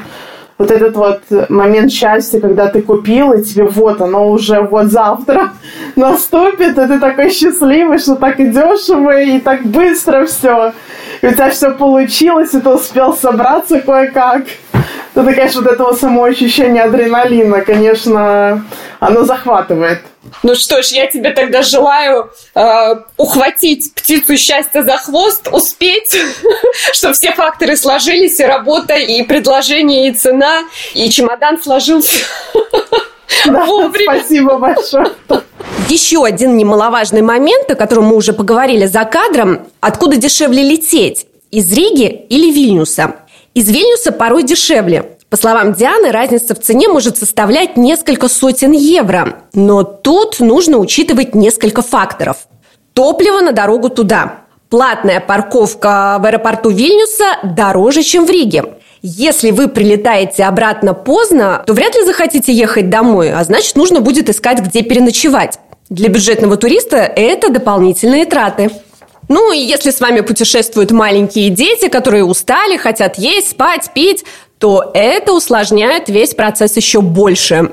вот 0.57 0.71
этот 0.71 0.95
вот 0.95 1.21
момент 1.49 1.91
счастья, 1.91 2.39
когда 2.39 2.67
ты 2.67 2.81
купил, 2.81 3.33
и 3.33 3.43
тебе 3.43 3.65
вот 3.65 4.01
оно 4.01 4.29
уже 4.29 4.61
вот 4.61 4.87
завтра 4.87 5.51
наступит, 5.95 6.77
и 6.77 6.87
ты 6.87 6.99
такой 6.99 7.29
счастливый, 7.29 7.99
что 7.99 8.15
так 8.15 8.39
и 8.39 8.47
дешево, 8.47 9.21
и 9.21 9.39
так 9.39 9.63
быстро 9.63 10.25
все. 10.25 10.73
И 11.21 11.27
у 11.27 11.31
тебя 11.31 11.49
все 11.49 11.71
получилось, 11.71 12.53
и 12.53 12.59
ты 12.59 12.69
успел 12.69 13.15
собраться 13.15 13.79
кое-как. 13.79 14.43
Это, 15.15 15.33
конечно, 15.33 15.61
вот 15.61 15.71
этого 15.71 15.93
самоощущения 15.93 16.83
адреналина, 16.83 17.61
конечно, 17.61 18.63
оно 18.99 19.23
захватывает. 19.23 20.01
Ну 20.43 20.55
что 20.55 20.81
ж, 20.83 20.87
я 20.87 21.07
тебе 21.07 21.31
тогда 21.31 21.61
желаю 21.61 22.31
э, 22.53 22.95
ухватить 23.15 23.93
птицу 23.95 24.37
счастья 24.37 24.83
за 24.83 24.97
хвост, 24.97 25.47
успеть, 25.51 26.15
чтобы 26.93 27.13
все 27.13 27.31
факторы 27.31 27.75
сложились, 27.77 28.39
и 28.39 28.45
работа, 28.45 28.95
и 28.95 29.23
предложение, 29.23 30.09
и 30.09 30.13
цена, 30.13 30.63
и 30.93 31.09
чемодан 31.09 31.59
сложился. 31.61 32.25
Да, 33.45 33.67
спасибо 34.03 34.57
большое. 34.57 35.11
Еще 35.89 36.23
один 36.23 36.57
немаловажный 36.57 37.21
момент, 37.21 37.69
о 37.71 37.75
котором 37.75 38.05
мы 38.05 38.15
уже 38.15 38.33
поговорили 38.33 38.85
за 38.85 39.05
кадром. 39.05 39.67
Откуда 39.79 40.17
дешевле 40.17 40.63
лететь? 40.63 41.27
Из 41.51 41.71
Риги 41.71 42.25
или 42.29 42.51
Вильнюса? 42.51 43.15
Из 43.53 43.69
Вильнюса 43.69 44.11
порой 44.11 44.43
дешевле. 44.43 45.17
По 45.29 45.35
словам 45.35 45.73
Дианы, 45.73 46.11
разница 46.11 46.55
в 46.55 46.59
цене 46.59 46.87
может 46.87 47.17
составлять 47.17 47.75
несколько 47.75 48.29
сотен 48.29 48.71
евро. 48.71 49.43
Но 49.53 49.83
тут 49.83 50.39
нужно 50.39 50.77
учитывать 50.77 51.35
несколько 51.35 51.81
факторов. 51.81 52.47
Топливо 52.93 53.41
на 53.41 53.51
дорогу 53.51 53.89
туда. 53.89 54.39
Платная 54.69 55.19
парковка 55.19 56.17
в 56.19 56.25
аэропорту 56.25 56.69
Вильнюса 56.69 57.39
дороже, 57.43 58.03
чем 58.03 58.25
в 58.25 58.29
Риге. 58.29 58.76
Если 59.01 59.51
вы 59.51 59.67
прилетаете 59.67 60.43
обратно 60.45 60.93
поздно, 60.93 61.63
то 61.65 61.73
вряд 61.73 61.95
ли 61.95 62.03
захотите 62.03 62.51
ехать 62.51 62.89
домой, 62.89 63.31
а 63.31 63.43
значит, 63.43 63.75
нужно 63.75 64.01
будет 64.01 64.29
искать, 64.29 64.59
где 64.59 64.81
переночевать. 64.81 65.59
Для 65.89 66.09
бюджетного 66.09 66.57
туриста 66.57 66.97
это 66.97 67.49
дополнительные 67.49 68.25
траты. 68.25 68.71
Ну 69.29 69.53
и 69.53 69.59
если 69.59 69.91
с 69.91 69.99
вами 69.99 70.21
путешествуют 70.21 70.91
маленькие 70.91 71.49
дети, 71.49 71.89
которые 71.89 72.23
устали, 72.23 72.77
хотят 72.77 73.17
есть, 73.17 73.51
спать, 73.51 73.91
пить, 73.93 74.25
то 74.57 74.91
это 74.93 75.33
усложняет 75.33 76.09
весь 76.09 76.33
процесс 76.33 76.75
еще 76.75 77.01
больше. 77.01 77.71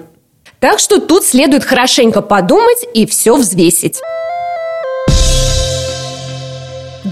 Так 0.60 0.78
что 0.78 1.00
тут 1.00 1.24
следует 1.24 1.64
хорошенько 1.64 2.22
подумать 2.22 2.86
и 2.94 3.06
все 3.06 3.36
взвесить. 3.36 4.00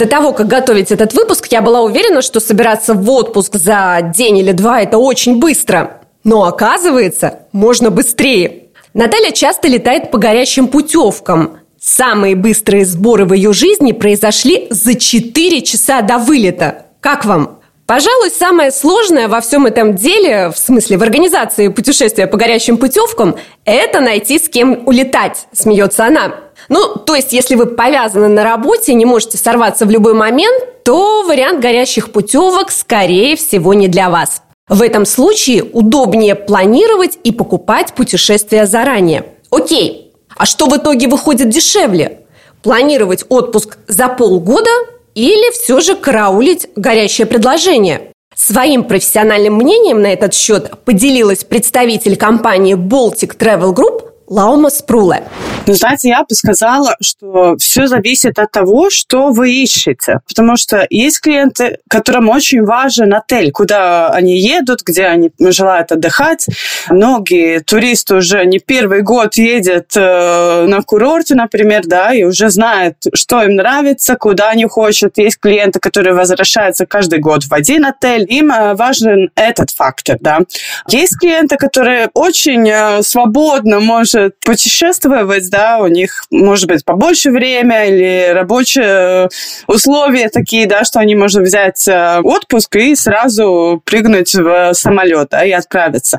До 0.03 0.09
того, 0.09 0.33
как 0.33 0.49
готовить 0.49 0.91
этот 0.91 1.15
выпуск, 1.15 1.47
я 1.53 1.63
была 1.63 1.81
уверена, 1.83 2.23
что 2.23 2.41
собираться 2.41 2.93
в 2.93 3.09
отпуск 3.09 3.55
за 3.55 4.01
день 4.13 4.39
или 4.39 4.51
два– 4.51 4.81
это 4.83 4.99
очень 4.99 5.39
быстро. 5.39 6.01
Но 6.25 6.43
оказывается, 6.43 7.47
можно 7.53 7.93
быстрее. 7.93 8.65
Наталья 8.95 9.31
часто 9.31 9.69
летает 9.69 10.11
по 10.11 10.19
горящим 10.19 10.67
путевкам. 10.67 11.61
Самые 11.81 12.35
быстрые 12.35 12.85
сборы 12.85 13.27
в 13.27 13.33
ее 13.33 13.53
жизни 13.53 13.93
произошли 13.93 14.67
за 14.71 14.97
4 14.97 15.63
часа 15.63 16.03
до 16.03 16.19
вылета. 16.19 16.87
Как 16.99 17.25
вам? 17.25 17.61
Пожалуй, 17.87 18.31
самое 18.31 18.71
сложное 18.71 19.29
во 19.29 19.41
всем 19.41 19.67
этом 19.67 19.95
деле, 19.95 20.51
в 20.51 20.59
смысле 20.59 20.99
в 20.99 21.03
организации 21.03 21.69
путешествия 21.69 22.27
по 22.27 22.37
горящим 22.37 22.79
путевкам, 22.79 23.37
это 23.65 24.01
найти 24.01 24.39
с 24.39 24.49
кем 24.49 24.87
улетать, 24.87 25.47
смеется 25.53 26.07
она. 26.07 26.35
Ну, 26.69 26.95
то 26.97 27.15
есть, 27.15 27.33
если 27.33 27.55
вы 27.55 27.67
повязаны 27.67 28.29
на 28.29 28.45
работе 28.45 28.93
и 28.93 28.95
не 28.95 29.05
можете 29.05 29.37
сорваться 29.37 29.85
в 29.85 29.91
любой 29.91 30.15
момент, 30.15 30.85
то 30.85 31.23
вариант 31.25 31.61
горящих 31.61 32.13
путевок, 32.13 32.71
скорее 32.71 33.37
всего, 33.37 33.75
не 33.75 33.89
для 33.89 34.11
вас. 34.11 34.43
В 34.69 34.81
этом 34.81 35.05
случае 35.05 35.65
удобнее 35.65 36.35
планировать 36.35 37.19
и 37.25 37.33
покупать 37.33 37.95
путешествия 37.95 38.67
заранее. 38.67 39.27
Окей, 39.51 40.15
а 40.37 40.47
что 40.47 40.67
в 40.67 40.77
итоге 40.77 41.09
выходит 41.09 41.49
дешевле? 41.49 42.21
Планировать 42.63 43.25
отпуск 43.29 43.77
за 43.89 44.09
полгода 44.09 44.71
или 45.15 45.53
все 45.53 45.81
же 45.81 45.95
караулить 45.95 46.69
горящее 46.77 47.27
предложение? 47.27 48.13
Своим 48.35 48.85
профессиональным 48.85 49.55
мнением 49.55 50.03
на 50.03 50.13
этот 50.13 50.35
счет 50.35 50.73
поделилась 50.85 51.45
представитель 51.45 52.17
компании 52.17 52.75
Baltic 52.75 53.37
Travel 53.37 53.75
Group 53.75 54.12
Лаума 54.33 54.71
Спруле. 54.71 55.25
Ну, 55.67 55.75
знаете, 55.75 56.09
я 56.09 56.23
бы 56.23 56.35
сказала, 56.35 56.97
что 57.01 57.57
все 57.59 57.87
зависит 57.87 58.39
от 58.39 58.51
того, 58.51 58.89
что 58.91 59.31
вы 59.31 59.53
ищете. 59.53 60.21
Потому 60.27 60.57
что 60.57 60.87
есть 60.91 61.21
клиенты, 61.21 61.79
которым 61.89 62.31
очень 62.31 62.65
важен 62.65 63.15
отель, 63.15 63.53
куда 63.53 64.09
они 64.09 64.41
едут, 64.41 64.83
где 64.83 65.05
они 65.05 65.31
желают 65.39 65.93
отдыхать. 65.93 66.47
Многие 66.91 67.61
туристы 67.61 68.17
уже 68.17 68.45
не 68.45 68.59
первый 68.59 69.03
год 69.03 69.35
едут 69.35 69.93
э, 69.95 70.67
на 70.67 70.83
курорте, 70.83 71.35
например, 71.35 71.83
да, 71.85 72.13
и 72.13 72.25
уже 72.25 72.49
знают, 72.49 72.97
что 73.15 73.43
им 73.43 73.57
нравится, 73.57 74.17
куда 74.17 74.49
они 74.49 74.67
хотят. 74.67 75.19
Есть 75.19 75.39
клиенты, 75.39 75.79
которые 75.79 76.15
возвращаются 76.15 76.87
каждый 76.87 77.21
год 77.21 77.45
в 77.45 77.53
один 77.53 77.85
отель. 77.85 78.27
Им 78.29 78.51
э, 78.51 78.75
важен 78.75 79.31
этот 79.37 79.71
фактор, 79.71 80.17
да. 80.21 80.41
Есть 80.89 81.19
клиенты, 81.21 81.57
которые 81.57 82.11
очень 82.15 82.69
э, 82.69 83.03
свободно 83.03 83.79
может 83.79 84.22
путешествовать, 84.45 85.51
да, 85.51 85.79
у 85.79 85.87
них 85.87 86.25
может 86.31 86.67
быть 86.69 86.85
побольше 86.85 87.31
время 87.31 87.87
или 87.87 88.31
рабочие 88.33 89.29
условия 89.67 90.29
такие, 90.29 90.67
да, 90.67 90.85
что 90.85 91.01
они 91.01 91.15
могут 91.15 91.35
взять 91.35 91.87
э, 91.89 92.21
отпуск 92.23 92.77
и 92.77 92.95
сразу 92.95 93.83
прыгнуть 93.85 94.35
в 94.35 94.73
самолет, 94.75 95.29
да, 95.31 95.45
и 95.45 95.51
отправиться. 95.51 96.19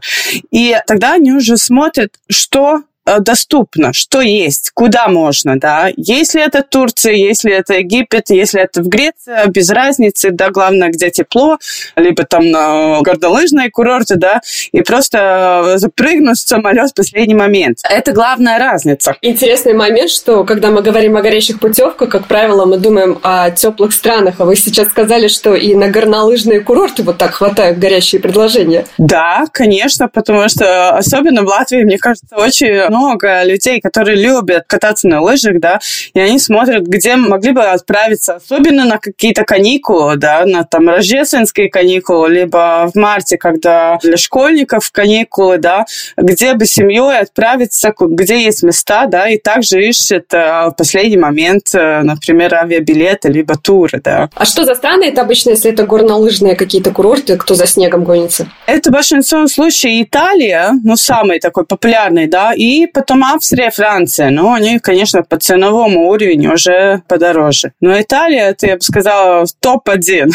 И 0.52 0.76
тогда 0.88 1.14
они 1.14 1.34
уже 1.34 1.58
смотрят, 1.58 2.14
что 2.30 2.82
доступно, 3.20 3.94
что 3.94 4.22
есть, 4.22 4.72
куда 4.74 5.08
можно, 5.08 5.60
да. 5.60 5.90
Если 5.98 6.42
это 6.44 6.64
Турция, 6.64 7.14
если 7.14 7.52
это 7.52 7.76
Египет, 7.76 8.30
если 8.30 8.62
это 8.62 8.82
в 8.82 8.88
Греции, 8.88 9.50
без 9.50 9.70
разницы, 9.70 10.32
да, 10.32 10.50
главное, 10.50 10.90
где 10.90 11.10
тепло, 11.10 11.58
либо 11.96 12.24
там 12.24 12.50
на 12.50 13.02
горнолыжные 13.02 13.70
курорты, 13.70 14.16
да, 14.16 14.42
и 14.72 14.82
просто 14.82 15.74
запрыгнуть 15.76 16.38
в 16.38 16.48
самолет 16.48 16.92
в 16.92 16.94
последний 16.94 17.36
момент. 17.36 17.80
Это 17.90 18.12
главная 18.12 18.60
разница. 18.60 19.16
Интересный 19.22 19.74
момент, 19.74 20.10
что 20.10 20.44
когда 20.44 20.70
мы 20.70 20.82
говорим 20.82 21.18
о 21.18 21.22
горящих 21.22 21.60
путевках, 21.60 22.10
как 22.10 22.28
правило, 22.28 22.66
мы 22.66 22.78
думаем 22.78 23.20
о 23.24 23.52
теплых 23.52 23.94
странах, 23.94 24.36
а 24.40 24.46
вы 24.46 24.56
сейчас 24.56 24.90
сказали, 24.90 25.28
что 25.28 25.56
и 25.56 25.76
на 25.76 25.90
горнолыжные 25.90 26.62
курорты 26.62 27.04
вот 27.04 27.18
так 27.18 27.34
хватают 27.34 27.80
горящие 27.80 28.22
предложения. 28.22 28.86
Да, 28.98 29.46
конечно, 29.52 30.08
потому 30.08 30.48
что 30.50 30.92
особенно 30.92 31.44
в 31.44 31.48
Латвии, 31.48 31.84
мне 31.84 31.98
кажется, 31.98 32.36
очень 32.36 32.93
много 32.94 33.44
людей, 33.44 33.82
которые 33.82 34.18
любят 34.18 34.66
кататься 34.68 35.08
на 35.08 35.22
лыжах, 35.22 35.60
да, 35.60 35.80
и 36.14 36.20
они 36.20 36.40
смотрят, 36.40 36.84
где 36.84 37.16
могли 37.16 37.52
бы 37.52 37.64
отправиться, 37.64 38.36
особенно 38.36 38.86
на 38.86 38.98
какие-то 38.98 39.44
каникулы, 39.44 40.18
да, 40.18 40.46
на 40.46 40.64
там 40.64 40.90
рождественские 40.90 41.70
каникулы, 41.70 42.30
либо 42.30 42.90
в 42.94 42.98
марте, 42.98 43.38
когда 43.38 43.98
для 44.02 44.18
школьников 44.18 44.92
каникулы, 44.92 45.58
да, 45.58 45.86
где 46.18 46.54
бы 46.54 46.66
семьей 46.66 47.20
отправиться, 47.20 47.94
где 48.00 48.44
есть 48.44 48.64
места, 48.64 49.08
да, 49.08 49.28
и 49.30 49.38
также 49.38 49.84
ищет 49.84 50.34
э, 50.34 50.68
в 50.68 50.76
последний 50.78 51.18
момент, 51.18 51.74
э, 51.74 52.02
например, 52.04 52.54
авиабилеты, 52.54 53.30
либо 53.30 53.56
туры, 53.56 54.02
да. 54.04 54.30
А 54.36 54.46
что 54.46 54.66
за 54.66 54.76
страны 54.76 55.06
это 55.06 55.22
обычно, 55.22 55.52
если 55.52 55.72
это 55.72 55.86
горнолыжные 55.86 56.56
какие-то 56.56 56.92
курорты, 56.92 57.38
кто 57.38 57.56
за 57.56 57.66
снегом 57.66 58.04
гонится? 58.04 58.48
Это 58.68 58.90
в 58.90 58.94
большинстве 58.94 59.48
случаев 59.48 60.08
Италия, 60.08 60.72
ну, 60.84 60.96
самый 60.96 61.40
такой 61.40 61.66
популярный, 61.66 62.28
да, 62.28 62.54
и 62.54 62.83
потом 62.88 63.24
Австрия, 63.24 63.72
Франция. 63.72 64.30
Ну, 64.30 64.54
они, 64.54 64.80
конечно, 64.80 65.24
по 65.24 65.38
ценовому 65.38 66.10
уровню 66.10 66.54
уже 66.54 67.02
подороже. 67.08 67.74
Но 67.82 68.00
Италия, 68.00 68.50
это, 68.50 68.68
я 68.68 68.76
бы 68.76 68.82
сказала, 68.82 69.46
топ-1. 69.60 70.30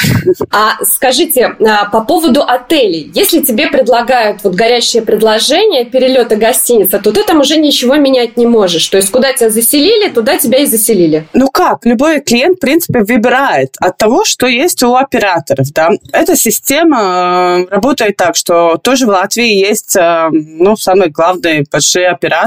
А 0.51 0.84
скажите, 0.84 1.57
а, 1.61 1.86
по 1.86 2.03
поводу 2.03 2.42
отелей. 2.42 3.11
Если 3.14 3.40
тебе 3.40 3.68
предлагают 3.68 4.42
вот 4.42 4.55
горящее 4.55 5.03
предложение 5.03 5.84
перелета 5.84 6.36
гостиница, 6.36 6.99
то 6.99 7.12
ты 7.12 7.22
там 7.24 7.40
уже 7.40 7.57
ничего 7.57 7.96
менять 7.96 8.36
не 8.36 8.46
можешь. 8.46 8.86
То 8.88 8.96
есть, 8.96 9.11
куда 9.11 9.32
тебя 9.32 9.51
заселили, 9.51 10.09
туда 10.09 10.36
тебя 10.38 10.59
и 10.59 10.66
заселили. 10.66 11.26
Ну 11.32 11.49
как, 11.49 11.84
любой 11.84 12.20
клиент, 12.20 12.57
в 12.57 12.61
принципе, 12.61 13.01
выбирает 13.01 13.74
от 13.80 13.96
того, 13.96 14.24
что 14.24 14.46
есть 14.46 14.82
у 14.82 14.94
операторов, 14.94 15.72
да. 15.72 15.90
Эта 16.12 16.36
система 16.36 17.66
э, 17.68 17.74
работает 17.74 18.16
так, 18.16 18.36
что 18.36 18.76
тоже 18.76 19.07
в 19.07 19.09
Латвии 19.09 19.55
есть, 19.55 19.96
э, 19.96 20.28
ну, 20.32 20.76
самые 20.76 21.11
главные 21.11 21.64
большие 21.70 22.09
операторы, 22.09 22.38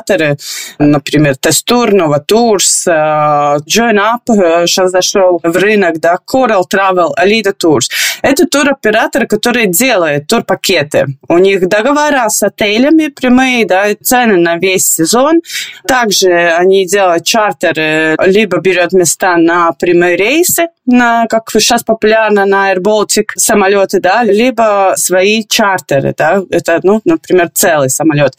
например, 0.80 1.36
Тестур, 1.38 1.94
Новатурс, 1.94 2.88
э, 2.88 2.92
JoinUp 2.92 4.66
сейчас 4.68 4.92
зашел 4.92 5.40
в 5.44 5.56
рынок, 5.58 6.00
да, 6.00 6.18
Coral 6.32 6.64
Travel, 6.72 7.10
Alida 7.18 7.54
Tours. 7.54 7.90
Это 8.22 8.46
туроператоры, 8.46 9.28
которые 9.28 9.68
делают 9.68 10.28
турпакеты. 10.28 11.08
У 11.28 11.38
них 11.38 11.68
договора 11.68 12.30
с 12.30 12.44
отелями 12.44 13.08
прямые, 13.08 13.66
да, 13.66 13.88
цены 14.02 14.38
на 14.38 14.58
весь 14.58 14.86
сезон. 14.86 15.42
Также 15.88 16.32
они 16.32 16.86
делают 16.86 17.26
чартеры, 17.26 18.16
либо 18.26 18.60
берет 18.60 18.94
места 18.94 19.38
на 19.38 19.72
прямые 19.74 20.16
рейсы, 20.16 20.68
на, 20.86 21.26
как 21.28 21.50
сейчас 21.52 21.84
популярно 21.84 22.46
на 22.46 22.74
Air 22.74 22.80
Baltic 22.80 23.32
самолеты, 23.36 24.00
да, 24.00 24.24
либо 24.24 24.94
свои 24.96 25.44
чартеры, 25.48 26.14
да, 26.18 26.42
это, 26.50 26.80
ну, 26.84 27.02
например, 27.06 27.50
целый 27.54 27.90
самолет, 27.90 28.34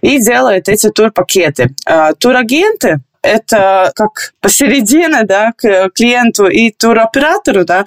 и 0.00 0.18
делает 0.18 0.68
эти 0.68 0.90
турпакеты. 0.98 1.76
А, 1.86 2.12
турагенты 2.12 3.00
это 3.22 3.92
как 3.94 4.32
посередине, 4.40 5.24
да, 5.24 5.52
к 5.56 5.90
клиенту 5.90 6.46
и 6.46 6.70
туроператору, 6.70 7.64
да, 7.64 7.84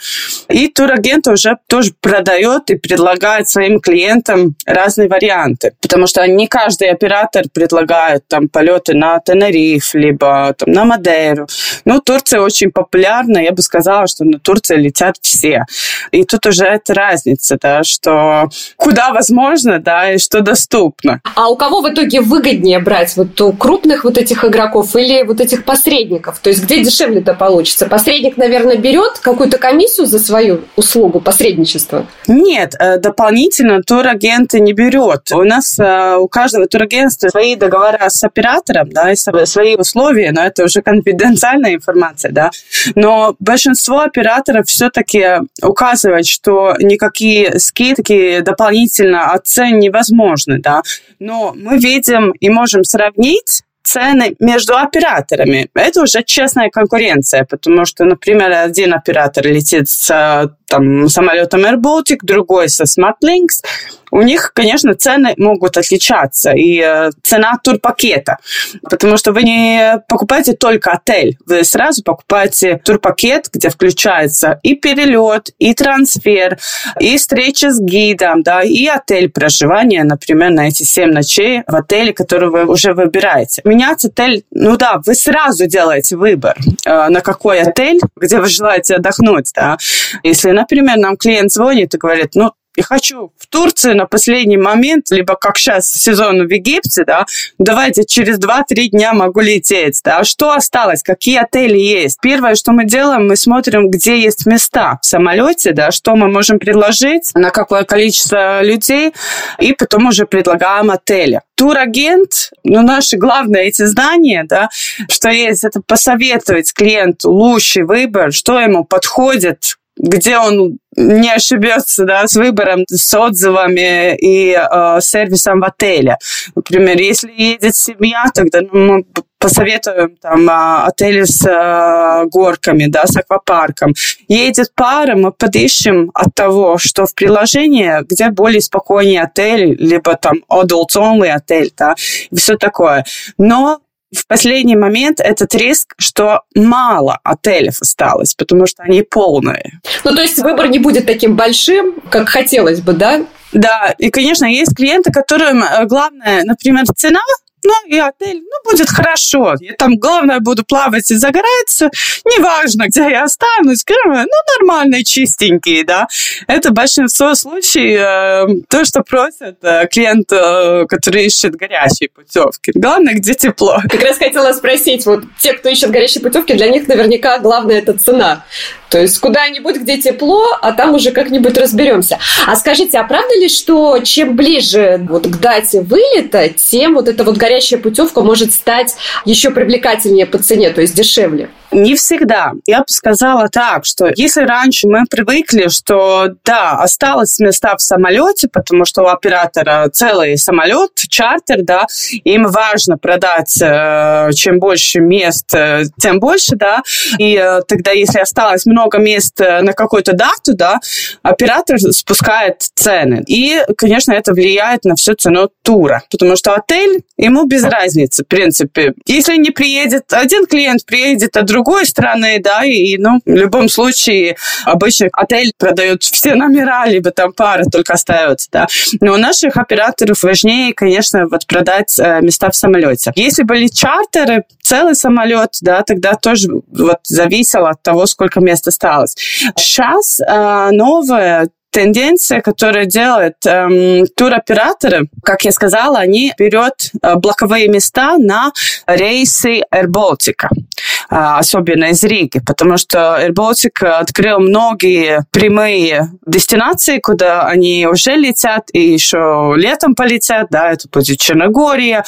и 0.50 0.68
турагент 0.68 1.28
уже 1.28 1.58
тоже 1.68 1.94
продает 2.00 2.70
и 2.70 2.76
предлагает 2.76 3.50
своим 3.50 3.80
клиентам 3.80 4.56
разные 4.66 5.08
варианты, 5.08 5.74
потому 5.82 6.08
что 6.08 6.26
не 6.28 6.48
каждый 6.48 6.90
оператор 6.90 7.46
предлагает 7.54 8.28
там 8.28 8.48
полеты 8.48 8.94
на 8.94 9.20
Тенериф, 9.20 9.94
либо 9.94 10.54
там 10.58 10.72
на 10.72 10.86
Мадейру. 10.86 11.48
Ну, 11.86 12.00
Турция 12.00 12.42
очень 12.42 12.72
популярна, 12.72 13.38
я 13.40 13.52
бы 13.52 13.62
сказала, 13.62 14.08
что 14.08 14.24
на 14.26 14.40
Турцию 14.40 14.80
летят 14.80 15.16
все. 15.22 15.66
И 16.12 16.24
тут 16.24 16.46
уже 16.46 16.66
это 16.66 16.94
разница, 16.94 17.58
да, 17.62 17.84
что 17.84 18.50
куда 18.76 19.12
возможно, 19.12 19.80
да, 19.80 20.14
и 20.14 20.18
что 20.18 20.42
доступно. 20.42 21.22
А 21.36 21.50
у 21.50 21.56
кого 21.56 21.82
в 21.82 21.90
итоге 21.92 22.22
выгоднее 22.22 22.80
брать? 22.80 23.16
Вот 23.16 23.40
у 23.42 23.54
крупных 23.54 24.04
вот 24.04 24.18
этих 24.18 24.44
игроков 24.44 24.96
или 24.96 25.21
вот 25.24 25.42
этих 25.42 25.64
посредников? 25.64 26.40
То 26.40 26.50
есть 26.50 26.64
где 26.64 26.84
дешевле-то 26.84 27.34
получится? 27.34 27.88
Посредник, 27.88 28.38
наверное, 28.38 28.78
берет 28.78 29.20
какую-то 29.20 29.58
комиссию 29.58 30.08
за 30.08 30.20
свою 30.20 30.62
услугу 30.76 31.20
посредничества? 31.22 32.08
Нет, 32.28 32.76
э, 32.80 32.98
дополнительно 32.98 33.82
турагенты 33.82 34.60
не 34.60 34.74
берет. 34.74 35.32
У 35.32 35.44
нас 35.44 35.78
э, 35.80 36.18
у 36.18 36.28
каждого 36.28 36.68
турагентства 36.68 37.30
свои 37.30 37.56
договора 37.56 38.10
с 38.10 38.24
оператором, 38.24 38.90
да, 38.90 39.12
и 39.12 39.16
свои 39.16 39.76
условия, 39.76 40.32
но 40.32 40.44
это 40.44 40.64
уже 40.64 40.82
конфиденциальная 40.84 41.76
информация, 41.76 42.32
да. 42.32 42.52
Но 42.96 43.36
большинство 43.40 44.00
операторов 44.02 44.68
все-таки 44.68 45.26
указывают, 45.62 46.28
что 46.28 46.76
никакие 46.80 47.60
скидки 47.60 48.42
дополнительно 48.42 49.32
от 49.32 49.48
цен 49.48 49.80
невозможны, 49.80 50.60
да. 50.60 50.82
Но 51.20 51.54
мы 51.56 51.78
видим 51.78 52.32
и 52.32 52.50
можем 52.50 52.84
сравнить 52.84 53.64
цены 53.84 54.36
между 54.40 54.78
операторами. 54.78 55.70
Это 55.74 56.02
уже 56.02 56.24
честная 56.24 56.70
конкуренция, 56.70 57.46
потому 57.50 57.86
что, 57.86 58.06
например, 58.06 58.52
один 58.52 58.94
оператор 58.94 59.46
летит 59.48 59.90
с 59.90 60.56
там, 60.68 61.10
самолетом 61.10 61.66
Air 61.66 61.78
Baltic, 61.78 62.20
другой 62.22 62.70
со 62.70 62.84
SmartLinks, 62.84 63.64
у 64.12 64.22
них, 64.22 64.52
конечно, 64.54 64.94
цены 64.94 65.34
могут 65.38 65.78
отличаться, 65.78 66.52
и 66.52 66.80
э, 66.80 67.12
цена 67.24 67.58
турпакета, 67.64 68.38
потому 68.84 69.18
что 69.18 69.32
вы 69.32 69.44
не 69.44 70.04
покупаете 70.08 70.54
только 70.54 70.92
отель, 70.92 71.38
вы 71.46 71.64
сразу 71.64 72.04
покупаете 72.04 72.78
турпакет, 72.84 73.50
где 73.52 73.70
включается 73.70 74.60
и 74.64 74.76
перелет, 74.76 75.52
и 75.60 75.74
трансфер, 75.74 76.60
и 77.00 77.18
встреча 77.18 77.72
с 77.72 77.80
гидом, 77.80 78.44
да, 78.44 78.62
и 78.62 78.86
отель 78.86 79.30
проживания, 79.30 80.04
например, 80.04 80.52
на 80.52 80.68
эти 80.68 80.84
7 80.84 81.12
ночей 81.12 81.64
в 81.68 81.76
отеле, 81.76 82.14
который 82.14 82.50
вы 82.50 82.66
уже 82.66 82.94
выбираете. 82.94 83.62
Менять 83.64 84.04
отель, 84.06 84.44
ну 84.52 84.78
да, 84.78 85.00
вы 85.06 85.16
сразу 85.16 85.68
делаете 85.68 86.18
выбор, 86.18 86.58
э, 86.86 87.08
на 87.10 87.22
какой 87.22 87.62
отель, 87.62 88.00
где 88.16 88.40
вы 88.40 88.48
желаете 88.48 88.96
отдохнуть, 88.96 89.52
да. 89.56 89.78
Если, 90.24 90.52
например, 90.52 90.98
нам 90.98 91.16
клиент 91.16 91.52
звонит 91.52 91.94
и 91.94 91.98
говорит, 91.98 92.32
ну, 92.36 92.52
и 92.82 92.84
хочу 92.84 93.32
в 93.38 93.48
Турцию 93.48 93.96
на 93.96 94.06
последний 94.06 94.58
момент, 94.58 95.12
либо 95.12 95.36
как 95.36 95.58
сейчас 95.58 95.92
сезон 95.92 96.48
в 96.48 96.52
Египте, 96.52 97.06
да, 97.06 97.26
давайте 97.58 98.04
через 98.06 98.40
2-3 98.40 98.88
дня 98.88 99.14
могу 99.14 99.40
лететь, 99.40 100.02
да, 100.04 100.24
что 100.24 100.52
осталось, 100.52 101.04
какие 101.04 101.38
отели 101.38 101.78
есть. 101.78 102.20
Первое, 102.22 102.56
что 102.56 102.72
мы 102.72 102.86
делаем, 102.86 103.28
мы 103.28 103.36
смотрим, 103.36 103.90
где 103.90 104.20
есть 104.20 104.46
места 104.46 104.98
в 105.02 105.06
самолете, 105.06 105.72
да, 105.74 105.92
что 105.92 106.16
мы 106.16 106.28
можем 106.28 106.60
предложить, 106.60 107.32
на 107.36 107.52
какое 107.52 107.84
количество 107.84 108.64
людей, 108.64 109.14
и 109.60 109.74
потом 109.74 110.08
уже 110.08 110.26
предлагаем 110.26 110.90
отели. 110.90 111.42
Турагент, 111.56 112.50
ну, 112.64 112.82
наши 112.82 113.18
главные 113.18 113.68
эти 113.68 113.86
знания, 113.86 114.46
да, 114.50 114.70
что 115.08 115.30
есть, 115.30 115.64
это 115.64 115.82
посоветовать 115.86 116.74
клиенту 116.74 117.32
лучший 117.32 117.84
выбор, 117.84 118.32
что 118.32 118.60
ему 118.60 118.84
подходит, 118.84 119.78
где 120.02 120.38
он 120.38 120.80
не 120.98 121.32
ошибется 121.32 122.06
да, 122.06 122.28
с 122.28 122.36
выбором, 122.36 122.86
с 122.88 123.14
отзывами 123.14 124.16
и 124.18 124.52
э, 124.52 125.00
сервисом 125.00 125.60
в 125.60 125.64
отеле. 125.64 126.18
Например, 126.56 126.98
если 126.98 127.32
едет 127.32 127.76
семья, 127.76 128.26
тогда 128.34 128.62
ну, 128.62 128.80
мы 128.80 129.06
посоветуем 129.38 130.18
там 130.18 130.50
э, 130.50 130.84
отели 130.88 131.24
с 131.24 131.46
э, 131.46 132.26
горками, 132.30 132.88
да, 132.88 133.06
с 133.06 133.16
аквапарком. 133.16 133.94
Едет 134.28 134.72
пара, 134.76 135.16
мы 135.16 135.32
подыщем 135.32 136.10
от 136.16 136.34
того, 136.34 136.80
что 136.80 137.06
в 137.06 137.14
приложении, 137.14 138.04
где 138.04 138.32
более 138.32 138.62
спокойный 138.62 139.20
отель, 139.20 139.76
либо 139.80 140.16
там 140.16 140.38
adult 140.50 140.98
only 140.98 141.30
отель, 141.30 141.72
да, 141.78 141.96
и 142.32 142.36
все 142.36 142.58
такое. 142.58 143.06
Но 143.38 143.82
в 144.14 144.28
последний 144.28 144.76
момент 144.76 145.20
этот 145.20 145.56
риск, 145.56 145.94
что 145.98 146.42
мало 146.56 147.20
отелей 147.24 147.70
осталось, 147.70 148.34
потому 148.34 148.68
что 148.68 148.84
они 148.84 149.04
полные. 149.04 149.80
Ну, 150.04 150.16
то 150.16 150.22
есть 150.22 150.40
выбор 150.40 150.68
не 150.68 150.80
будет 150.80 151.06
таким 151.06 151.36
большим, 151.36 151.96
как 152.10 152.30
хотелось 152.30 152.82
бы, 152.82 152.94
да? 152.94 153.26
Да, 153.54 153.94
и, 153.98 154.10
конечно, 154.10 154.46
есть 154.46 154.76
клиенты, 154.76 155.12
которым 155.12 155.64
э, 155.64 155.86
главное, 155.86 156.44
например, 156.44 156.86
цена, 156.96 157.22
ну 157.64 157.74
и 157.88 157.98
отель, 157.98 158.42
ну, 158.42 158.72
будет 158.72 158.90
хорошо. 158.90 159.56
Я 159.60 159.74
там, 159.74 159.98
главное, 159.98 160.40
буду 160.40 160.64
плавать 160.66 161.10
и 161.12 161.16
загораться. 161.16 161.90
Неважно, 162.26 162.88
где 162.88 163.02
я 163.10 163.24
останусь. 163.24 163.84
Ну, 163.88 164.26
нормальные, 164.60 165.04
чистенькие, 165.04 165.84
да. 165.84 166.08
Это 166.48 166.72
большинство 166.72 167.36
случаев 167.36 168.00
э, 168.02 168.64
то, 168.68 168.86
что 168.86 169.02
просят 169.04 169.58
э, 169.64 169.88
клиент, 169.88 170.32
э, 170.32 170.86
который 170.88 171.26
ищет 171.26 171.56
горячие 171.56 172.10
путевки. 172.10 172.72
Главное, 172.74 173.14
где 173.16 173.34
тепло. 173.34 173.80
Как 173.90 174.02
раз 174.02 174.18
хотела 174.18 174.54
спросить, 174.54 175.06
вот 175.06 175.24
те, 175.40 175.54
кто 175.54 175.70
ищет 175.70 175.92
горячие 175.92 176.22
путевки, 176.22 176.54
для 176.54 176.68
них 176.68 176.88
наверняка 176.88 177.40
главное 177.40 177.80
это 177.80 177.98
цена. 177.98 178.46
То 178.92 179.00
есть 179.00 179.20
куда-нибудь, 179.20 179.78
где 179.78 179.98
тепло, 179.98 180.46
а 180.62 180.74
там 180.74 180.94
уже 180.94 181.12
как-нибудь 181.12 181.58
разберемся. 181.58 182.20
А 182.46 182.58
скажите, 182.58 183.00
а 183.00 183.06
правда 183.06 183.34
ли, 183.40 183.48
что 183.48 184.00
чем 184.00 184.36
ближе 184.36 185.00
вот 185.10 185.26
к 185.26 185.40
дате 185.40 185.80
вылета, 185.80 186.50
тем 186.50 186.96
вот 186.96 187.08
эта 187.08 187.24
вот 187.24 187.38
горячая 187.38 187.80
путевка 187.80 188.22
может 188.22 188.52
стать 188.52 188.98
еще 189.24 189.52
привлекательнее 189.52 190.26
по 190.26 190.40
цене, 190.40 190.72
то 190.72 190.82
есть 190.82 190.94
дешевле? 190.94 191.50
Не 191.72 191.96
всегда. 191.96 192.52
Я 192.66 192.80
бы 192.80 192.86
сказала 192.88 193.48
так, 193.48 193.86
что 193.86 194.12
если 194.14 194.42
раньше 194.42 194.88
мы 194.88 195.06
привыкли, 195.10 195.70
что 195.70 196.32
да, 196.44 196.72
осталось 196.72 197.40
места 197.40 197.78
в 197.78 197.82
самолете, 197.82 198.50
потому 198.52 198.84
что 198.84 199.04
у 199.04 199.08
оператора 199.08 199.90
целый 199.90 200.38
самолет, 200.38 200.92
чартер, 200.96 201.62
да, 201.62 201.86
им 202.26 202.48
важно 202.48 202.98
продать 202.98 203.58
э, 203.62 204.32
чем 204.36 204.60
больше 204.60 205.00
мест, 205.00 205.56
э, 205.56 205.84
тем 205.98 206.20
больше, 206.20 206.58
да, 206.58 206.82
и 207.18 207.40
э, 207.42 207.62
тогда 207.66 207.92
если 207.92 208.20
осталось 208.20 208.66
много 208.66 208.81
мест 208.98 209.40
на 209.40 209.74
какую-то 209.74 210.14
дату, 210.14 210.54
да, 210.54 210.80
оператор 211.22 211.80
спускает 211.80 212.62
цены. 212.76 213.24
И, 213.28 213.62
конечно, 213.78 214.12
это 214.14 214.34
влияет 214.34 214.86
на 214.86 214.96
всю 214.96 215.16
цену 215.16 215.50
тура, 215.62 216.04
потому 216.12 216.36
что 216.36 216.54
отель, 216.54 217.04
ему 217.18 217.46
без 217.46 217.64
разницы, 217.64 218.24
в 218.24 218.28
принципе. 218.28 218.94
Если 219.06 219.38
не 219.38 219.52
приедет 219.52 220.12
один 220.12 220.46
клиент, 220.46 220.86
приедет 220.86 221.38
от 221.38 221.46
другой 221.46 221.86
стороны, 221.86 222.40
да, 222.40 222.64
и, 222.66 222.98
ну, 222.98 223.20
в 223.26 223.30
любом 223.30 223.70
случае 223.70 224.38
обычно 224.66 225.08
отель 225.14 225.54
продает 225.58 226.04
все 226.04 226.36
номера, 226.36 226.86
либо 226.86 227.12
там 227.12 227.34
пара 227.34 227.66
только 227.66 227.94
остается, 227.94 228.48
да. 228.52 228.68
Но 229.00 229.14
у 229.14 229.18
наших 229.18 229.58
операторов 229.58 230.24
важнее, 230.24 230.74
конечно, 230.74 231.28
вот 231.28 231.46
продать 231.48 232.00
э, 232.00 232.22
места 232.22 232.50
в 232.50 232.56
самолете. 232.56 233.12
Если 233.16 233.44
были 233.44 233.68
чартеры, 233.68 234.44
целый 234.72 234.96
самолет, 234.96 235.58
да, 235.60 235.84
тогда 235.84 236.14
тоже 236.14 236.48
вот 236.72 237.00
зависело 237.04 237.72
от 237.72 237.84
того, 237.84 238.06
сколько 238.06 238.40
мест 238.40 238.66
осталось. 238.70 239.16
Сейчас 239.58 240.22
э, 240.22 240.70
новое 240.72 241.50
тенденция, 241.72 242.42
которая 242.42 242.86
делает 242.86 243.36
эм, 243.46 244.06
туроператоры, 244.16 245.08
как 245.24 245.44
я 245.46 245.52
сказала, 245.52 246.00
они 246.00 246.34
берут 246.38 246.92
э, 247.02 247.16
блоковые 247.16 247.70
места 247.70 248.18
на 248.18 248.52
рейсы 248.86 249.62
Air 249.74 249.88
Baltica, 249.88 250.50
э, 250.52 251.16
особенно 251.16 251.86
из 251.86 252.04
Риги, 252.04 252.42
потому 252.46 252.78
что 252.78 253.18
Air 253.22 253.34
Baltic 253.34 253.86
открыл 253.86 254.40
многие 254.40 255.26
прямые 255.32 256.12
дестинации, 256.26 257.00
куда 257.00 257.48
они 257.48 257.88
уже 257.90 258.16
летят 258.16 258.70
и 258.74 258.82
еще 258.82 259.54
летом 259.56 259.96
полетят, 259.96 260.48
да, 260.52 260.72
это 260.72 260.88
будет 260.90 261.20
Черногория, 261.20 262.04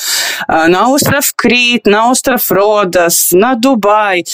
э, 0.48 0.68
на 0.68 0.90
остров 0.90 1.34
Крит, 1.36 1.86
на 1.86 2.12
остров 2.12 2.52
Родос, 2.52 3.30
на 3.32 3.56
Дубай. 3.56 4.26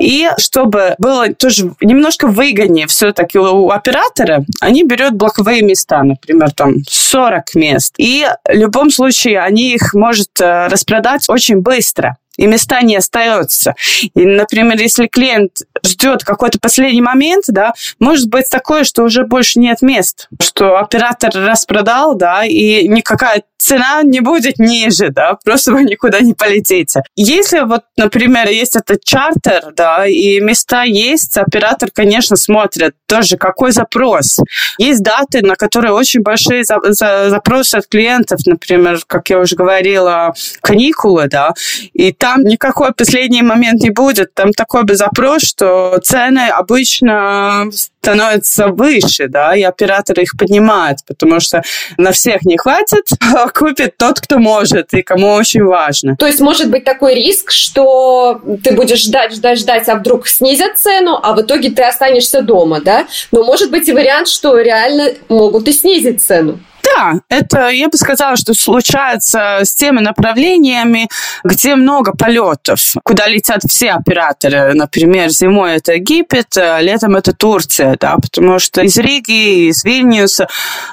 И 0.00 0.28
чтобы 0.38 0.94
было 0.98 1.28
тоже 1.34 1.72
немножко 1.80 2.28
выгоднее 2.28 2.86
все-таки 2.86 3.38
у 3.38 3.70
оператора, 3.70 4.44
они 4.60 4.75
они 4.76 4.84
берут 4.84 5.14
блоковые 5.14 5.62
места, 5.62 6.02
например, 6.02 6.50
там 6.52 6.74
40 6.86 7.54
мест. 7.54 7.94
И 7.96 8.26
в 8.44 8.52
любом 8.52 8.90
случае 8.90 9.40
они 9.40 9.72
их 9.72 9.94
может 9.94 10.38
э, 10.40 10.66
распродать 10.68 11.28
очень 11.28 11.60
быстро 11.60 12.16
и 12.36 12.46
места 12.46 12.82
не 12.82 12.96
остается. 12.96 13.74
И, 14.14 14.24
например, 14.24 14.78
если 14.78 15.06
клиент 15.06 15.62
ждет 15.84 16.24
какой-то 16.24 16.58
последний 16.58 17.00
момент, 17.00 17.44
да, 17.48 17.72
может 17.98 18.28
быть 18.28 18.48
такое, 18.50 18.84
что 18.84 19.04
уже 19.04 19.24
больше 19.24 19.58
нет 19.58 19.82
мест, 19.82 20.28
что 20.40 20.78
оператор 20.78 21.32
распродал, 21.34 22.14
да, 22.14 22.44
и 22.44 22.86
никакая 22.88 23.42
цена 23.58 24.02
не 24.02 24.20
будет 24.20 24.58
ниже, 24.58 25.08
да, 25.10 25.38
просто 25.44 25.72
вы 25.72 25.84
никуда 25.84 26.20
не 26.20 26.34
полетите. 26.34 27.02
Если 27.16 27.60
вот, 27.60 27.82
например, 27.96 28.48
есть 28.48 28.76
этот 28.76 29.04
чартер, 29.04 29.72
да, 29.74 30.06
и 30.06 30.40
места 30.40 30.82
есть, 30.82 31.36
оператор, 31.36 31.90
конечно, 31.92 32.36
смотрит 32.36 32.94
тоже, 33.06 33.36
какой 33.36 33.72
запрос. 33.72 34.38
Есть 34.78 35.02
даты, 35.02 35.42
на 35.42 35.56
которые 35.56 35.92
очень 35.92 36.20
большие 36.20 36.64
за, 36.64 36.78
за, 36.82 37.30
запросы 37.30 37.76
от 37.76 37.86
клиентов, 37.86 38.40
например, 38.46 39.00
как 39.06 39.30
я 39.30 39.38
уже 39.38 39.56
говорила, 39.56 40.34
каникулы, 40.60 41.28
да, 41.28 41.54
и 41.92 42.12
там 42.12 42.25
никакой 42.38 42.92
последний 42.92 43.42
момент 43.42 43.82
не 43.82 43.90
будет, 43.90 44.34
там 44.34 44.52
такой 44.52 44.84
бы 44.84 44.94
запрос, 44.94 45.42
что 45.42 45.98
цены 46.02 46.48
обычно 46.48 47.70
становятся 48.06 48.68
выше, 48.68 49.26
да, 49.28 49.56
и 49.56 49.62
операторы 49.62 50.22
их 50.22 50.36
поднимают, 50.38 50.98
потому 51.06 51.40
что 51.40 51.62
на 51.96 52.12
всех 52.12 52.42
не 52.42 52.56
хватит, 52.56 53.06
а 53.34 53.48
купит 53.48 53.96
тот, 53.96 54.20
кто 54.20 54.38
может 54.38 54.94
и 54.94 55.02
кому 55.02 55.32
очень 55.32 55.64
важно. 55.64 56.16
То 56.16 56.26
есть 56.26 56.40
может 56.40 56.70
быть 56.70 56.84
такой 56.84 57.14
риск, 57.14 57.50
что 57.50 58.40
ты 58.62 58.72
будешь 58.72 59.02
ждать, 59.02 59.34
ждать, 59.34 59.58
ждать, 59.58 59.88
а 59.88 59.96
вдруг 59.96 60.28
снизят 60.28 60.78
цену, 60.78 61.18
а 61.20 61.34
в 61.34 61.42
итоге 61.42 61.70
ты 61.70 61.82
останешься 61.82 62.42
дома, 62.42 62.80
да? 62.80 63.06
Но 63.32 63.42
может 63.42 63.70
быть 63.70 63.88
и 63.88 63.92
вариант, 63.92 64.28
что 64.28 64.58
реально 64.60 65.10
могут 65.28 65.66
и 65.66 65.72
снизить 65.72 66.22
цену. 66.22 66.60
Да, 66.86 67.20
это, 67.28 67.68
я 67.68 67.88
бы 67.88 67.96
сказала, 67.96 68.36
что 68.36 68.54
случается 68.54 69.60
с 69.62 69.74
теми 69.74 70.00
направлениями, 70.00 71.08
где 71.42 71.74
много 71.74 72.12
полетов, 72.12 72.94
куда 73.02 73.26
летят 73.26 73.62
все 73.68 73.92
операторы. 73.92 74.74
Например, 74.74 75.28
зимой 75.28 75.76
это 75.76 75.94
Египет, 75.94 76.56
а 76.56 76.80
летом 76.80 77.16
это 77.16 77.32
Турция, 77.32 77.96
да, 77.98 78.16
потому 78.16 78.58
что 78.58 78.82
из 78.82 78.96
Риги, 78.98 79.68
из 79.68 79.84
Вильнюса 79.84 80.48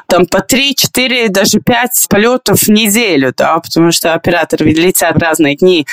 там 0.07 0.25
по 0.25 0.37
3-4, 0.37 1.29
даже 1.29 1.59
5 1.59 2.07
полетов 2.09 2.61
в 2.61 2.69
неделю, 2.69 3.33
да, 3.35 3.59
потому 3.59 3.91
что 3.91 4.13
операторы 4.13 4.71
летят 4.71 5.15
в 5.15 5.19
разные 5.19 5.55
дни. 5.55 5.85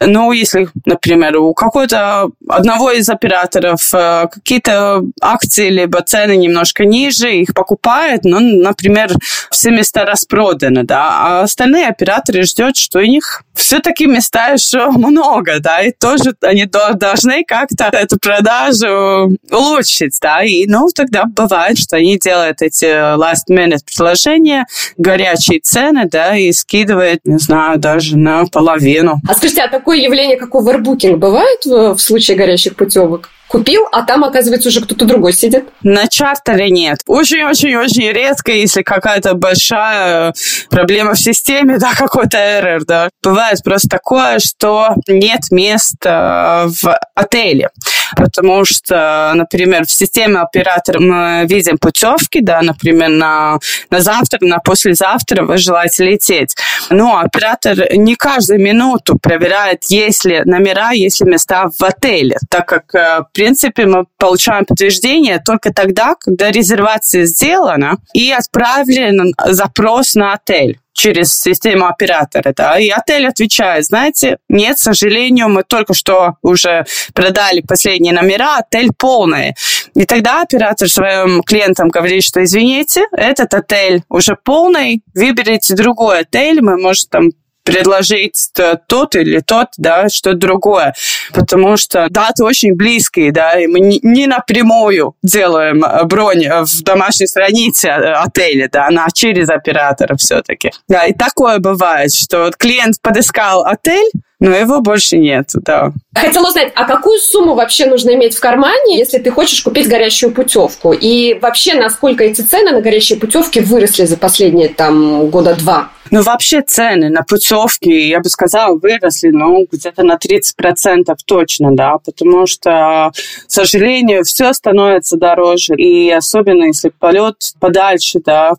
Ну, 0.00 0.32
если, 0.32 0.68
например, 0.84 1.36
у 1.36 1.54
какого-то 1.54 2.30
одного 2.48 2.90
из 2.90 3.08
операторов 3.08 3.92
э, 3.92 4.26
какие-то 4.32 5.02
акции 5.20 5.68
либо 5.68 6.02
цены 6.02 6.36
немножко 6.36 6.84
ниже, 6.84 7.34
их 7.34 7.54
покупают, 7.54 8.24
ну, 8.24 8.40
например, 8.40 9.10
все 9.50 9.70
места 9.70 10.04
распроданы, 10.04 10.82
да, 10.84 11.08
а 11.10 11.42
остальные 11.42 11.88
операторы 11.88 12.44
ждут, 12.44 12.76
что 12.76 12.98
у 12.98 13.02
них 13.02 13.42
все-таки 13.54 14.06
места 14.06 14.48
еще 14.48 14.90
много, 14.90 15.60
да, 15.60 15.80
и 15.82 15.92
тоже 15.92 16.34
они 16.42 16.66
должны 16.66 17.44
как-то 17.44 17.84
эту 17.84 18.18
продажу 18.18 19.36
улучшить, 19.50 20.18
да, 20.20 20.42
и, 20.42 20.66
ну, 20.66 20.88
тогда 20.94 21.24
бывает, 21.24 21.78
что 21.78 21.96
они 21.96 22.18
делают 22.18 22.62
эти 22.62 22.84
last-minute 22.84 23.84
предложения, 23.86 24.66
горячие 24.96 25.60
цены, 25.60 26.06
да, 26.10 26.36
и 26.36 26.52
скидывают, 26.52 27.20
не 27.24 27.38
знаю, 27.38 27.78
даже 27.78 28.16
на 28.16 28.46
половину. 28.46 29.20
А 29.28 29.34
скажите, 29.34 29.62
а 29.62 29.68
такое 29.68 29.98
явление, 29.98 30.36
как 30.36 30.54
овербукинг, 30.54 31.18
бывает 31.18 31.64
в 31.64 31.98
случае 31.98 32.36
горящих 32.36 32.76
путевок? 32.76 33.30
Купил, 33.54 33.86
а 33.92 34.02
там, 34.02 34.24
оказывается, 34.24 34.68
уже 34.68 34.80
кто-то 34.80 35.04
другой 35.04 35.32
сидит? 35.32 35.66
На 35.84 36.08
чартере 36.08 36.70
нет. 36.70 36.98
Очень-очень-очень 37.06 38.10
редко, 38.10 38.50
если 38.50 38.82
какая-то 38.82 39.34
большая 39.34 40.34
проблема 40.70 41.14
в 41.14 41.20
системе, 41.20 41.78
да, 41.78 41.92
какой-то 41.94 42.36
error, 42.36 42.80
да. 42.84 43.10
Бывает 43.22 43.60
просто 43.62 43.88
такое, 43.88 44.40
что 44.40 44.96
нет 45.06 45.42
места 45.52 46.66
в 46.82 46.98
отеле 47.14 47.70
потому 48.16 48.64
что, 48.64 49.32
например, 49.34 49.86
в 49.86 49.90
системе 49.90 50.40
оператора 50.40 51.00
мы 51.00 51.46
видим 51.46 51.78
путевки, 51.78 52.40
да, 52.40 52.62
например, 52.62 53.10
на, 53.10 53.58
на 53.90 54.00
завтра, 54.00 54.38
на 54.40 54.58
послезавтра 54.58 55.44
вы 55.44 55.56
желаете 55.56 56.04
лететь. 56.04 56.56
Но 56.90 57.18
оператор 57.18 57.76
не 57.94 58.16
каждую 58.16 58.60
минуту 58.60 59.18
проверяет, 59.18 59.84
есть 59.84 60.24
ли 60.24 60.42
номера, 60.44 60.90
есть 60.92 61.20
ли 61.20 61.30
места 61.30 61.68
в 61.78 61.82
отеле, 61.82 62.36
так 62.48 62.66
как, 62.66 62.94
э, 62.94 63.20
в 63.20 63.32
принципе, 63.32 63.86
мы 63.86 64.06
получаем 64.18 64.64
подтверждение 64.64 65.40
только 65.44 65.72
тогда, 65.72 66.14
когда 66.18 66.50
резервация 66.50 67.24
сделана 67.24 67.98
и 68.12 68.30
отправлен 68.30 69.34
запрос 69.44 70.14
на 70.14 70.34
отель 70.34 70.78
через 70.94 71.38
систему 71.38 71.86
оператора, 71.86 72.54
да, 72.56 72.78
и 72.78 72.88
отель 72.88 73.26
отвечает, 73.26 73.84
знаете, 73.84 74.38
нет, 74.48 74.76
к 74.76 74.78
сожалению, 74.80 75.48
мы 75.48 75.64
только 75.64 75.92
что 75.92 76.36
уже 76.40 76.86
продали 77.12 77.60
последние 77.60 78.14
номера, 78.14 78.58
отель 78.58 78.90
полный. 78.96 79.54
И 79.94 80.06
тогда 80.06 80.42
оператор 80.42 80.88
своим 80.88 81.42
клиентам 81.42 81.88
говорит, 81.88 82.22
что 82.22 82.42
извините, 82.42 83.02
этот 83.12 83.52
отель 83.52 84.02
уже 84.08 84.36
полный, 84.42 85.02
выберите 85.14 85.74
другой 85.74 86.20
отель, 86.20 86.62
мы, 86.62 86.78
может, 86.78 87.10
там 87.10 87.30
предложить 87.64 88.50
тот 88.86 89.16
или 89.16 89.40
тот, 89.40 89.68
да, 89.76 90.08
что 90.08 90.34
другое. 90.34 90.94
Потому 91.32 91.76
что 91.76 92.06
даты 92.10 92.44
очень 92.44 92.74
близкие, 92.74 93.32
да, 93.32 93.58
и 93.58 93.66
мы 93.66 93.80
не 93.80 94.26
напрямую 94.26 95.16
делаем 95.22 95.82
бронь 96.06 96.46
в 96.46 96.82
домашней 96.82 97.26
странице 97.26 97.86
отеля, 97.86 98.68
да, 98.70 98.86
она 98.86 99.08
через 99.12 99.48
оператора 99.48 100.16
все-таки. 100.16 100.70
Да, 100.88 101.06
и 101.06 101.14
такое 101.14 101.58
бывает, 101.58 102.12
что 102.12 102.50
клиент 102.56 103.00
подыскал 103.00 103.64
отель, 103.64 104.10
но 104.40 104.54
его 104.54 104.80
больше 104.80 105.16
нет, 105.16 105.50
да. 105.54 105.92
Хотела 106.14 106.48
узнать, 106.48 106.72
а 106.74 106.84
какую 106.84 107.18
сумму 107.18 107.54
вообще 107.54 107.86
нужно 107.86 108.14
иметь 108.14 108.36
в 108.36 108.40
кармане, 108.40 108.98
если 108.98 109.18
ты 109.18 109.30
хочешь 109.30 109.62
купить 109.62 109.88
горящую 109.88 110.32
путевку? 110.32 110.92
И 110.92 111.38
вообще, 111.40 111.74
насколько 111.74 112.24
эти 112.24 112.40
цены 112.42 112.72
на 112.72 112.80
горящие 112.80 113.18
путевки 113.18 113.60
выросли 113.60 114.04
за 114.04 114.16
последние 114.16 114.68
там 114.68 115.28
года 115.28 115.54
два? 115.54 115.90
Ну, 116.10 116.22
вообще 116.22 116.62
цены 116.62 117.08
на 117.08 117.22
путевки, 117.22 118.08
я 118.08 118.20
бы 118.20 118.28
сказала, 118.28 118.76
выросли, 118.76 119.30
ну, 119.30 119.66
где-то 119.70 120.02
на 120.02 120.16
30% 120.16 121.14
точно, 121.26 121.74
да, 121.74 121.98
потому 122.04 122.46
что, 122.46 123.10
к 123.14 123.50
сожалению, 123.50 124.24
все 124.24 124.52
становится 124.52 125.16
дороже, 125.16 125.74
и 125.74 126.10
особенно 126.10 126.64
если 126.64 126.90
полет 126.90 127.36
подальше, 127.58 128.20
да, 128.24 128.52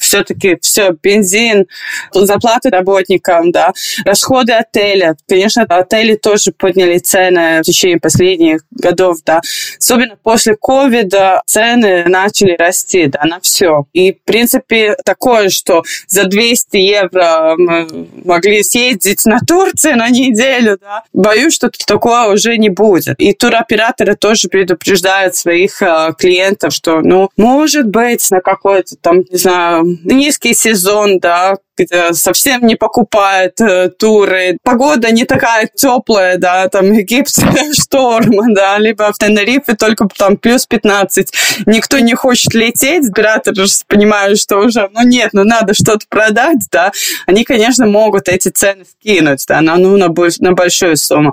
все-таки 0.00 0.56
все, 0.60 0.90
бензин, 1.02 1.66
зарплаты 2.12 2.70
работникам, 2.70 3.52
да, 3.52 3.72
расходы 4.04 4.52
отеля. 4.52 5.16
Конечно, 5.28 5.62
отели 5.62 6.14
тоже 6.14 6.52
подняли 6.52 6.98
цены 6.98 7.60
в 7.60 7.62
течение 7.62 7.98
последних 7.98 8.60
годов, 8.70 9.18
да. 9.24 9.40
Особенно 9.78 10.16
после 10.22 10.56
ковида 10.56 11.42
цены 11.46 12.04
начали 12.06 12.56
расти, 12.56 13.06
да, 13.06 13.24
на 13.24 13.40
все. 13.40 13.86
И, 13.92 14.12
в 14.12 14.22
принципе, 14.24 14.96
такое, 15.04 15.48
что 15.48 15.82
за 16.06 16.24
200 16.24 16.76
евро 16.76 17.54
мы 17.56 18.08
могли 18.24 18.62
съездить 18.62 19.24
на 19.24 19.38
Турцию 19.40 19.96
на 19.96 20.08
неделю, 20.08 20.78
да. 20.80 21.04
Боюсь, 21.12 21.54
что 21.54 21.70
такое 21.86 22.28
уже 22.28 22.56
не 22.56 22.68
будет. 22.68 23.18
И 23.18 23.32
туроператоры 23.32 24.16
тоже 24.16 24.48
предупреждают 24.48 25.36
своих 25.36 25.82
э, 25.82 26.12
клиентов, 26.18 26.72
что, 26.72 27.00
ну, 27.00 27.30
может 27.36 27.86
быть, 27.86 28.30
на 28.30 28.40
какой-то 28.40 28.96
там, 29.00 29.20
не 29.20 29.36
знаю, 29.36 29.84
низкий 30.04 30.54
сезон, 30.54 31.18
да, 31.18 31.56
где 31.76 32.12
совсем 32.12 32.66
не 32.66 32.74
покупает 32.74 33.60
э, 33.60 33.90
туры. 33.90 34.58
Погода 34.62 35.10
не 35.10 35.24
такая 35.24 35.68
теплая, 35.74 36.38
да, 36.38 36.68
там 36.68 36.92
Египет 36.92 37.34
шторм, 37.78 38.54
да, 38.54 38.78
либо 38.78 39.12
в 39.12 39.18
Тенерифе 39.18 39.74
только 39.74 40.08
там 40.16 40.36
плюс 40.36 40.66
15. 40.66 41.32
Никто 41.66 41.98
не 41.98 42.14
хочет 42.14 42.54
лететь, 42.54 43.08
операторы 43.08 43.64
понимают, 43.88 44.38
что 44.38 44.58
уже, 44.58 44.88
ну 44.92 45.06
нет, 45.06 45.30
ну 45.32 45.44
надо 45.44 45.74
что-то 45.74 46.06
продать, 46.08 46.66
да, 46.70 46.92
они, 47.26 47.44
конечно, 47.44 47.86
могут 47.86 48.28
эти 48.28 48.48
цены 48.48 48.84
скинуть, 48.84 49.44
да, 49.46 49.60
на, 49.60 49.76
ну, 49.76 49.96
на, 49.96 50.08
на 50.38 50.52
большую 50.52 50.96
сумму. 50.96 51.32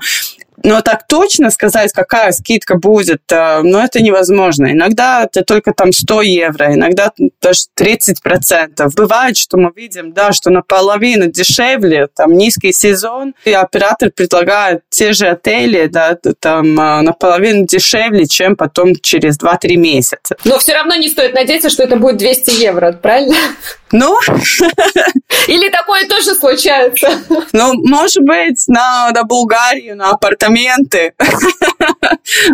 Но 0.63 0.81
так 0.81 1.07
точно 1.07 1.51
сказать, 1.51 1.91
какая 1.91 2.31
скидка 2.31 2.75
будет, 2.75 3.21
э, 3.29 3.61
ну, 3.63 3.79
это 3.79 4.01
невозможно. 4.01 4.71
Иногда 4.71 5.23
это 5.23 5.43
только 5.43 5.73
там 5.73 5.91
100 5.91 6.21
евро, 6.21 6.73
иногда 6.73 7.11
даже 7.41 7.63
30 7.75 8.21
процентов. 8.23 8.95
Бывает, 8.95 9.35
что 9.35 9.57
мы 9.57 9.73
видим, 9.75 10.13
да, 10.13 10.31
что 10.31 10.51
наполовину 10.51 11.29
дешевле, 11.29 12.07
там 12.15 12.31
низкий 12.31 12.71
сезон, 12.71 13.35
и 13.43 13.51
оператор 13.51 14.09
предлагает 14.09 14.83
те 14.89 15.11
же 15.11 15.27
отели, 15.27 15.87
да, 15.87 16.17
там 16.39 16.79
э, 16.79 17.01
наполовину 17.01 17.65
дешевле, 17.65 18.25
чем 18.25 18.55
потом 18.55 18.95
через 18.95 19.37
2-3 19.37 19.75
месяца. 19.75 20.37
Но 20.45 20.59
все 20.59 20.75
равно 20.75 20.95
не 20.95 21.09
стоит 21.09 21.33
надеяться, 21.33 21.69
что 21.69 21.83
это 21.83 21.97
будет 21.97 22.17
200 22.17 22.51
евро, 22.51 22.93
правильно? 22.93 23.35
Ну? 23.91 24.17
Или 25.47 25.69
такое 25.69 26.07
тоже 26.07 26.35
случается? 26.35 27.09
Ну, 27.51 27.73
может 27.73 28.23
быть, 28.23 28.63
на, 28.67 29.11
на 29.11 29.23
Булгарию, 29.23 29.95
на 29.95 30.09
апартаменты 30.11 30.52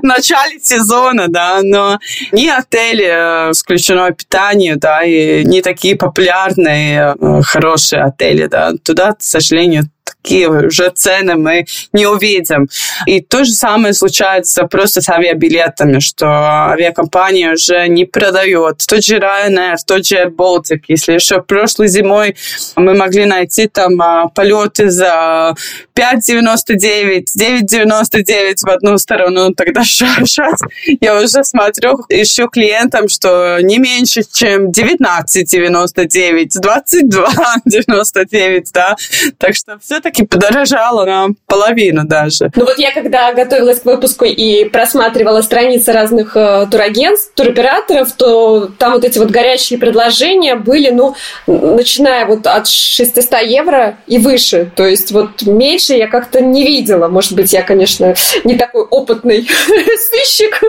в 0.02 0.04
начале 0.04 0.60
сезона, 0.60 1.28
да, 1.28 1.60
но 1.64 2.00
не 2.32 2.50
отели 2.50 3.50
э, 3.50 3.54
с 3.54 3.62
включено 3.62 4.12
питание, 4.12 4.76
да, 4.76 5.04
и 5.04 5.43
не 5.43 5.62
такие 5.62 5.95
популярные 5.95 7.16
э, 7.20 7.41
хорошие 7.43 8.04
отели, 8.04 8.47
да, 8.47 8.74
туда, 8.84 9.14
к 9.14 9.22
сожалению, 9.22 9.84
такие 10.22 10.49
уже 10.49 10.89
цены 10.89 11.36
мы 11.36 11.65
не 11.93 12.05
увидим. 12.05 12.67
И 13.05 13.22
то 13.22 13.43
же 13.43 13.51
самое 13.51 13.93
случается 13.93 14.65
просто 14.65 15.01
с 15.01 15.09
авиабилетами, 15.09 15.99
что 15.99 16.26
авиакомпания 16.28 17.53
уже 17.53 17.88
не 17.88 18.05
продает. 18.05 18.84
Тот 18.88 19.03
же 19.03 19.17
Ryanair, 19.17 19.76
тот 19.86 20.05
же 20.05 20.15
Air 20.15 20.30
Baltic. 20.30 20.84
Если 20.88 21.13
еще 21.13 21.41
прошлой 21.41 21.88
зимой 21.88 22.36
мы 22.76 22.93
могли 22.93 23.26
найти 23.26 23.67
там 23.67 24.01
а, 24.01 24.28
полеты 24.28 24.89
за 24.89 25.55
5,99, 25.95 27.26
9,99 27.38 28.55
в 28.61 28.70
одну 28.70 28.97
сторону, 28.97 29.53
тогда 29.53 29.84
сейчас 29.89 30.59
я 31.01 31.20
уже 31.20 31.43
смотрю, 31.43 32.05
ищу 32.09 32.47
клиентам, 32.49 33.09
что 33.09 33.59
не 33.61 33.80
меньше, 33.80 34.24
чем 34.32 34.70
19,99, 34.70 36.49
22,99, 36.61 38.65
да. 38.74 38.95
Так 39.38 39.55
что 39.55 39.80
все-таки 39.80 40.09
все-таки 40.10 40.26
подорожало 40.26 41.05
на 41.05 41.28
половину 41.47 42.05
даже. 42.05 42.51
Ну 42.55 42.66
вот 42.66 42.78
я 42.78 42.91
когда 42.91 43.34
готовилась 43.34 43.82
к 43.82 43.86
выпуску 43.86 44.26
и 44.26 44.66
просматривала 44.66 45.41
страницы 45.41 45.91
разных 45.91 46.36
э, 46.36 46.68
турагентств, 46.70 47.34
туроператоров, 47.36 48.12
то 48.14 48.70
там 48.78 48.93
вот 48.93 49.03
эти 49.03 49.20
вот 49.20 49.30
горячие 49.30 49.80
предложения 49.80 50.55
были, 50.55 50.89
ну, 50.89 51.16
начиная 51.47 52.26
вот 52.26 52.47
от 52.47 52.68
600 52.68 53.41
евро 53.43 53.97
и 54.07 54.18
выше. 54.18 54.72
То 54.76 54.86
есть 54.86 55.12
вот 55.12 55.43
меньше 55.43 55.93
я 55.93 56.07
как-то 56.07 56.41
не 56.41 56.66
видела. 56.66 57.07
Может 57.07 57.34
быть, 57.34 57.53
я, 57.53 57.62
конечно, 57.62 58.16
не 58.43 58.57
такой 58.57 58.84
опытный 58.84 59.47
сыщик. 59.47 60.62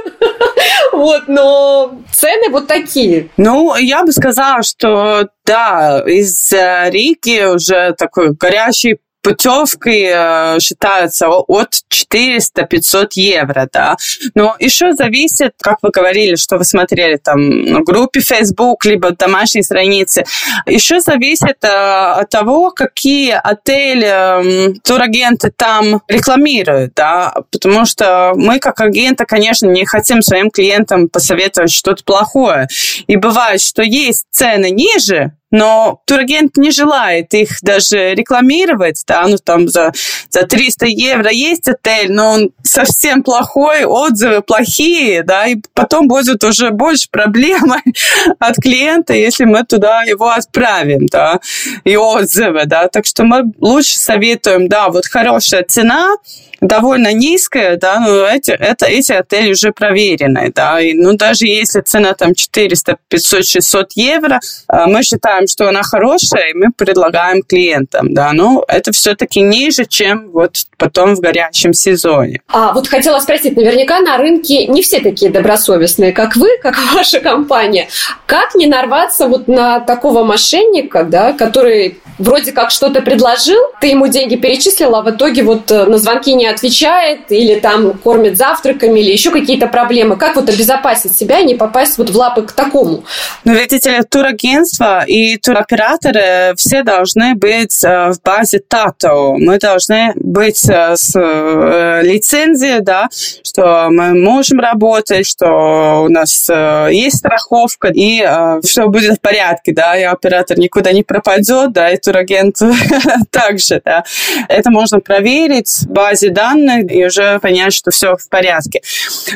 Вот, 0.93 1.29
но 1.29 1.93
цены 2.13 2.51
вот 2.51 2.67
такие. 2.67 3.29
Ну, 3.37 3.75
я 3.77 4.05
бы 4.05 4.13
сказала, 4.13 4.63
что 4.63 5.29
да, 5.47 6.03
из 6.07 6.53
э, 6.53 6.91
Риги 6.91 7.45
уже 7.45 7.95
такой 7.99 8.33
горячий 8.33 8.99
путевкой 9.23 10.11
э, 10.13 10.61
считаются 10.61 11.29
от 11.29 11.75
400-500 11.91 13.09
евро, 13.15 13.69
да. 13.73 13.97
Но 14.35 14.57
еще 14.59 14.93
зависит, 14.93 15.55
как 15.61 15.79
вы 15.83 15.91
говорили, 15.91 16.37
что 16.37 16.57
вы 16.57 16.65
смотрели 16.65 17.17
там 17.17 17.39
в 17.41 17.85
группе 17.85 18.21
Facebook, 18.21 18.85
либо 18.85 19.11
домашней 19.11 19.63
странице, 19.63 20.25
еще 20.67 21.01
зависит 21.01 21.63
э, 21.63 21.69
от 21.69 22.31
того, 22.31 22.71
какие 22.71 23.33
отели 23.33 24.09
э, 24.09 24.73
турагенты 24.85 25.53
там 25.55 26.03
рекламируют, 26.09 26.95
да, 26.95 27.35
потому 27.51 27.85
что 27.85 28.33
мы 28.37 28.59
как 28.59 28.81
агенты, 28.81 29.25
конечно, 29.27 29.67
не 29.67 29.85
хотим 29.85 30.23
своим 30.23 30.51
клиентам 30.51 31.09
посоветовать 31.09 31.71
что-то 31.71 32.05
плохое. 32.05 32.69
И 33.07 33.17
бывает, 33.17 33.61
что 33.61 33.83
есть 33.83 34.25
цены 34.31 34.71
ниже, 34.71 35.33
но 35.51 36.01
турагент 36.07 36.57
не 36.57 36.71
желает 36.71 37.35
их 37.35 37.61
даже 37.63 38.15
рекламировать, 38.15 39.03
да, 39.07 39.27
ну 39.27 39.37
там 39.37 39.69
за, 39.69 39.93
за 40.29 40.43
300 40.43 40.87
евро 40.87 41.31
есть 41.31 41.69
отель, 41.69 42.13
но 42.13 42.33
он 42.33 42.51
совсем 42.63 43.23
плохой, 43.23 43.85
отзывы 43.85 44.43
плохие, 44.43 45.23
да, 45.23 45.47
и 45.47 45.57
потом 45.75 46.09
будет 46.09 46.45
уже 46.45 46.71
больше 46.71 47.09
проблемы 47.11 47.83
от 48.39 48.57
клиента, 48.57 49.13
если 49.13 49.45
мы 49.45 49.65
туда 49.65 50.03
его 50.03 50.29
отправим, 50.29 51.07
да, 51.07 51.41
и 51.85 51.97
отзывы, 51.97 52.67
да, 52.67 52.89
так 52.89 53.07
что 53.07 53.25
мы 53.25 53.45
лучше 53.59 53.99
советуем, 53.99 54.69
да, 54.69 54.89
вот 54.89 55.07
хорошая 55.07 55.65
цена, 55.65 56.17
довольно 56.61 57.13
низкая, 57.13 57.77
да, 57.77 58.01
но 58.01 58.27
эти, 58.27 58.51
это, 58.51 58.87
эти 58.87 59.13
отели 59.13 59.53
уже 59.53 59.73
проверенные, 59.73 60.53
да, 60.55 60.81
и, 60.81 60.95
ну, 60.95 61.17
даже 61.17 61.47
если 61.47 61.81
цена 61.81 62.15
там 62.15 62.35
400, 62.35 62.97
500, 63.09 63.47
600 63.47 63.93
евро, 63.95 64.41
а, 64.69 64.87
мы 64.87 65.03
считаем, 65.03 65.47
что 65.47 65.69
она 65.69 65.83
хорошая, 65.83 66.51
и 66.51 66.55
мы 66.55 66.67
предлагаем 66.77 67.43
клиентам, 67.43 68.13
да, 68.15 68.33
но 68.33 68.65
это 68.69 68.93
все-таки 68.93 69.41
ниже, 69.41 69.85
чем 69.87 70.31
вот 70.31 70.65
потом 70.77 71.15
в 71.15 71.21
горячем 71.21 71.73
сезоне. 71.73 72.41
А 72.49 72.73
вот 72.73 72.89
хотела 72.89 73.19
спросить, 73.21 73.57
наверняка 73.57 74.01
на 74.01 74.17
рынке 74.17 74.67
не 74.67 74.83
все 74.83 75.01
такие 75.01 75.31
добросовестные, 75.31 76.13
как 76.13 76.37
вы, 76.37 76.49
как 76.63 76.77
ваша 76.95 77.21
компания. 77.21 77.89
Как 78.27 78.55
не 78.55 78.67
нарваться 78.67 79.29
вот 79.29 79.49
на 79.49 79.81
такого 79.81 80.25
мошенника, 80.25 81.05
да, 81.05 81.33
который 81.33 82.01
вроде 82.19 82.53
как 82.53 82.71
что-то 82.71 83.03
предложил, 83.03 83.61
ты 83.81 83.89
ему 83.89 84.07
деньги 84.07 84.37
перечислила, 84.37 84.99
а 84.99 85.03
в 85.03 85.11
итоге 85.11 85.43
вот 85.43 85.71
э, 85.71 85.85
на 85.87 85.99
звонки 85.99 86.35
не 86.35 86.47
отвечает, 86.51 87.31
или 87.31 87.59
там 87.59 87.95
кормит 87.95 88.37
завтраками, 88.37 89.01
или 89.01 89.11
еще 89.11 89.31
какие-то 89.31 89.67
проблемы. 89.67 90.17
Как 90.17 90.37
вот 90.37 90.49
обезопасить 90.49 91.17
себя 91.17 91.41
и 91.41 91.45
не 91.45 91.55
попасть 91.55 91.99
вот 91.99 92.11
в 92.11 92.17
лапы 92.17 92.43
к 92.43 92.53
такому? 92.53 93.05
Ну, 93.45 93.55
видите 93.55 93.91
ли, 93.91 94.03
турагентства 94.03 95.05
и 95.07 95.37
туроператоры 95.37 96.55
все 96.57 96.83
должны 96.83 97.35
быть 97.35 97.83
э, 97.85 98.11
в 98.13 98.21
базе 98.23 98.61
ТАТО. 98.61 99.35
Мы 99.39 99.59
должны 99.59 100.13
быть 100.17 100.69
э, 100.69 100.97
с 100.97 101.13
э, 101.17 102.03
лицензией, 102.03 102.81
да, 102.81 103.09
что 103.11 103.89
мы 103.91 104.15
можем 104.15 104.61
работать, 104.61 105.27
что 105.27 106.05
у 106.05 106.09
нас 106.09 106.49
есть 106.49 107.19
страховка, 107.19 107.89
и 107.93 108.21
все 108.63 108.89
будет 108.89 109.19
в 109.19 109.21
порядке, 109.21 109.73
да, 109.73 109.97
и 109.97 110.03
оператор 110.03 110.59
никуда 110.59 110.93
не 110.93 111.03
пропадет, 111.03 111.73
да, 111.73 111.91
и 111.91 111.97
турагент 111.97 112.57
также, 113.31 113.81
да. 113.85 114.05
Это 114.49 114.71
можно 114.71 115.01
проверить 115.01 115.69
в 115.69 115.89
базе 115.89 116.31
данных 116.41 116.91
и 116.91 117.05
уже 117.05 117.39
понять, 117.41 117.75
что 117.75 117.91
все 117.91 118.17
в 118.17 118.29
порядке. 118.29 118.81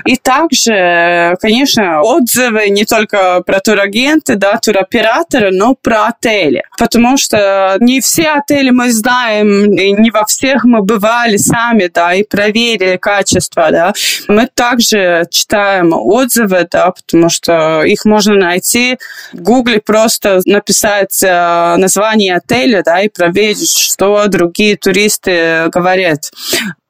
И 0.05 0.17
также, 0.17 1.37
конечно, 1.41 2.03
отзывы 2.03 2.69
не 2.71 2.85
только 2.85 3.43
про 3.43 3.61
турагенты, 3.61 4.37
да, 4.37 4.59
туроператоры, 4.59 5.51
но 5.51 5.75
про 5.75 6.07
отели. 6.07 6.63
Потому 6.79 7.17
что 7.17 7.77
не 7.81 8.01
все 8.01 8.29
отели 8.31 8.71
мы 8.71 8.91
знаем, 8.91 9.73
и 9.73 9.93
не 9.93 10.11
во 10.11 10.25
всех 10.25 10.65
мы 10.65 10.83
бывали 10.83 11.37
сами, 11.37 11.91
да, 11.93 12.15
и 12.15 12.23
проверили 12.25 12.97
качество, 12.97 13.71
да. 13.71 13.93
Мы 14.29 14.49
также 14.55 15.27
читаем 15.31 15.93
отзывы, 15.93 16.67
да, 16.71 16.91
потому 16.91 17.29
что 17.29 17.83
их 17.85 18.05
можно 18.05 18.35
найти 18.35 18.99
в 19.33 19.43
Гугле, 19.43 19.81
просто 19.81 20.41
написать 20.47 21.23
э, 21.23 21.77
название 21.77 22.37
отеля, 22.37 22.83
да, 22.85 23.03
и 23.03 23.09
проверить, 23.09 23.71
что 23.71 24.27
другие 24.29 24.77
туристы 24.77 25.69
говорят 25.73 26.31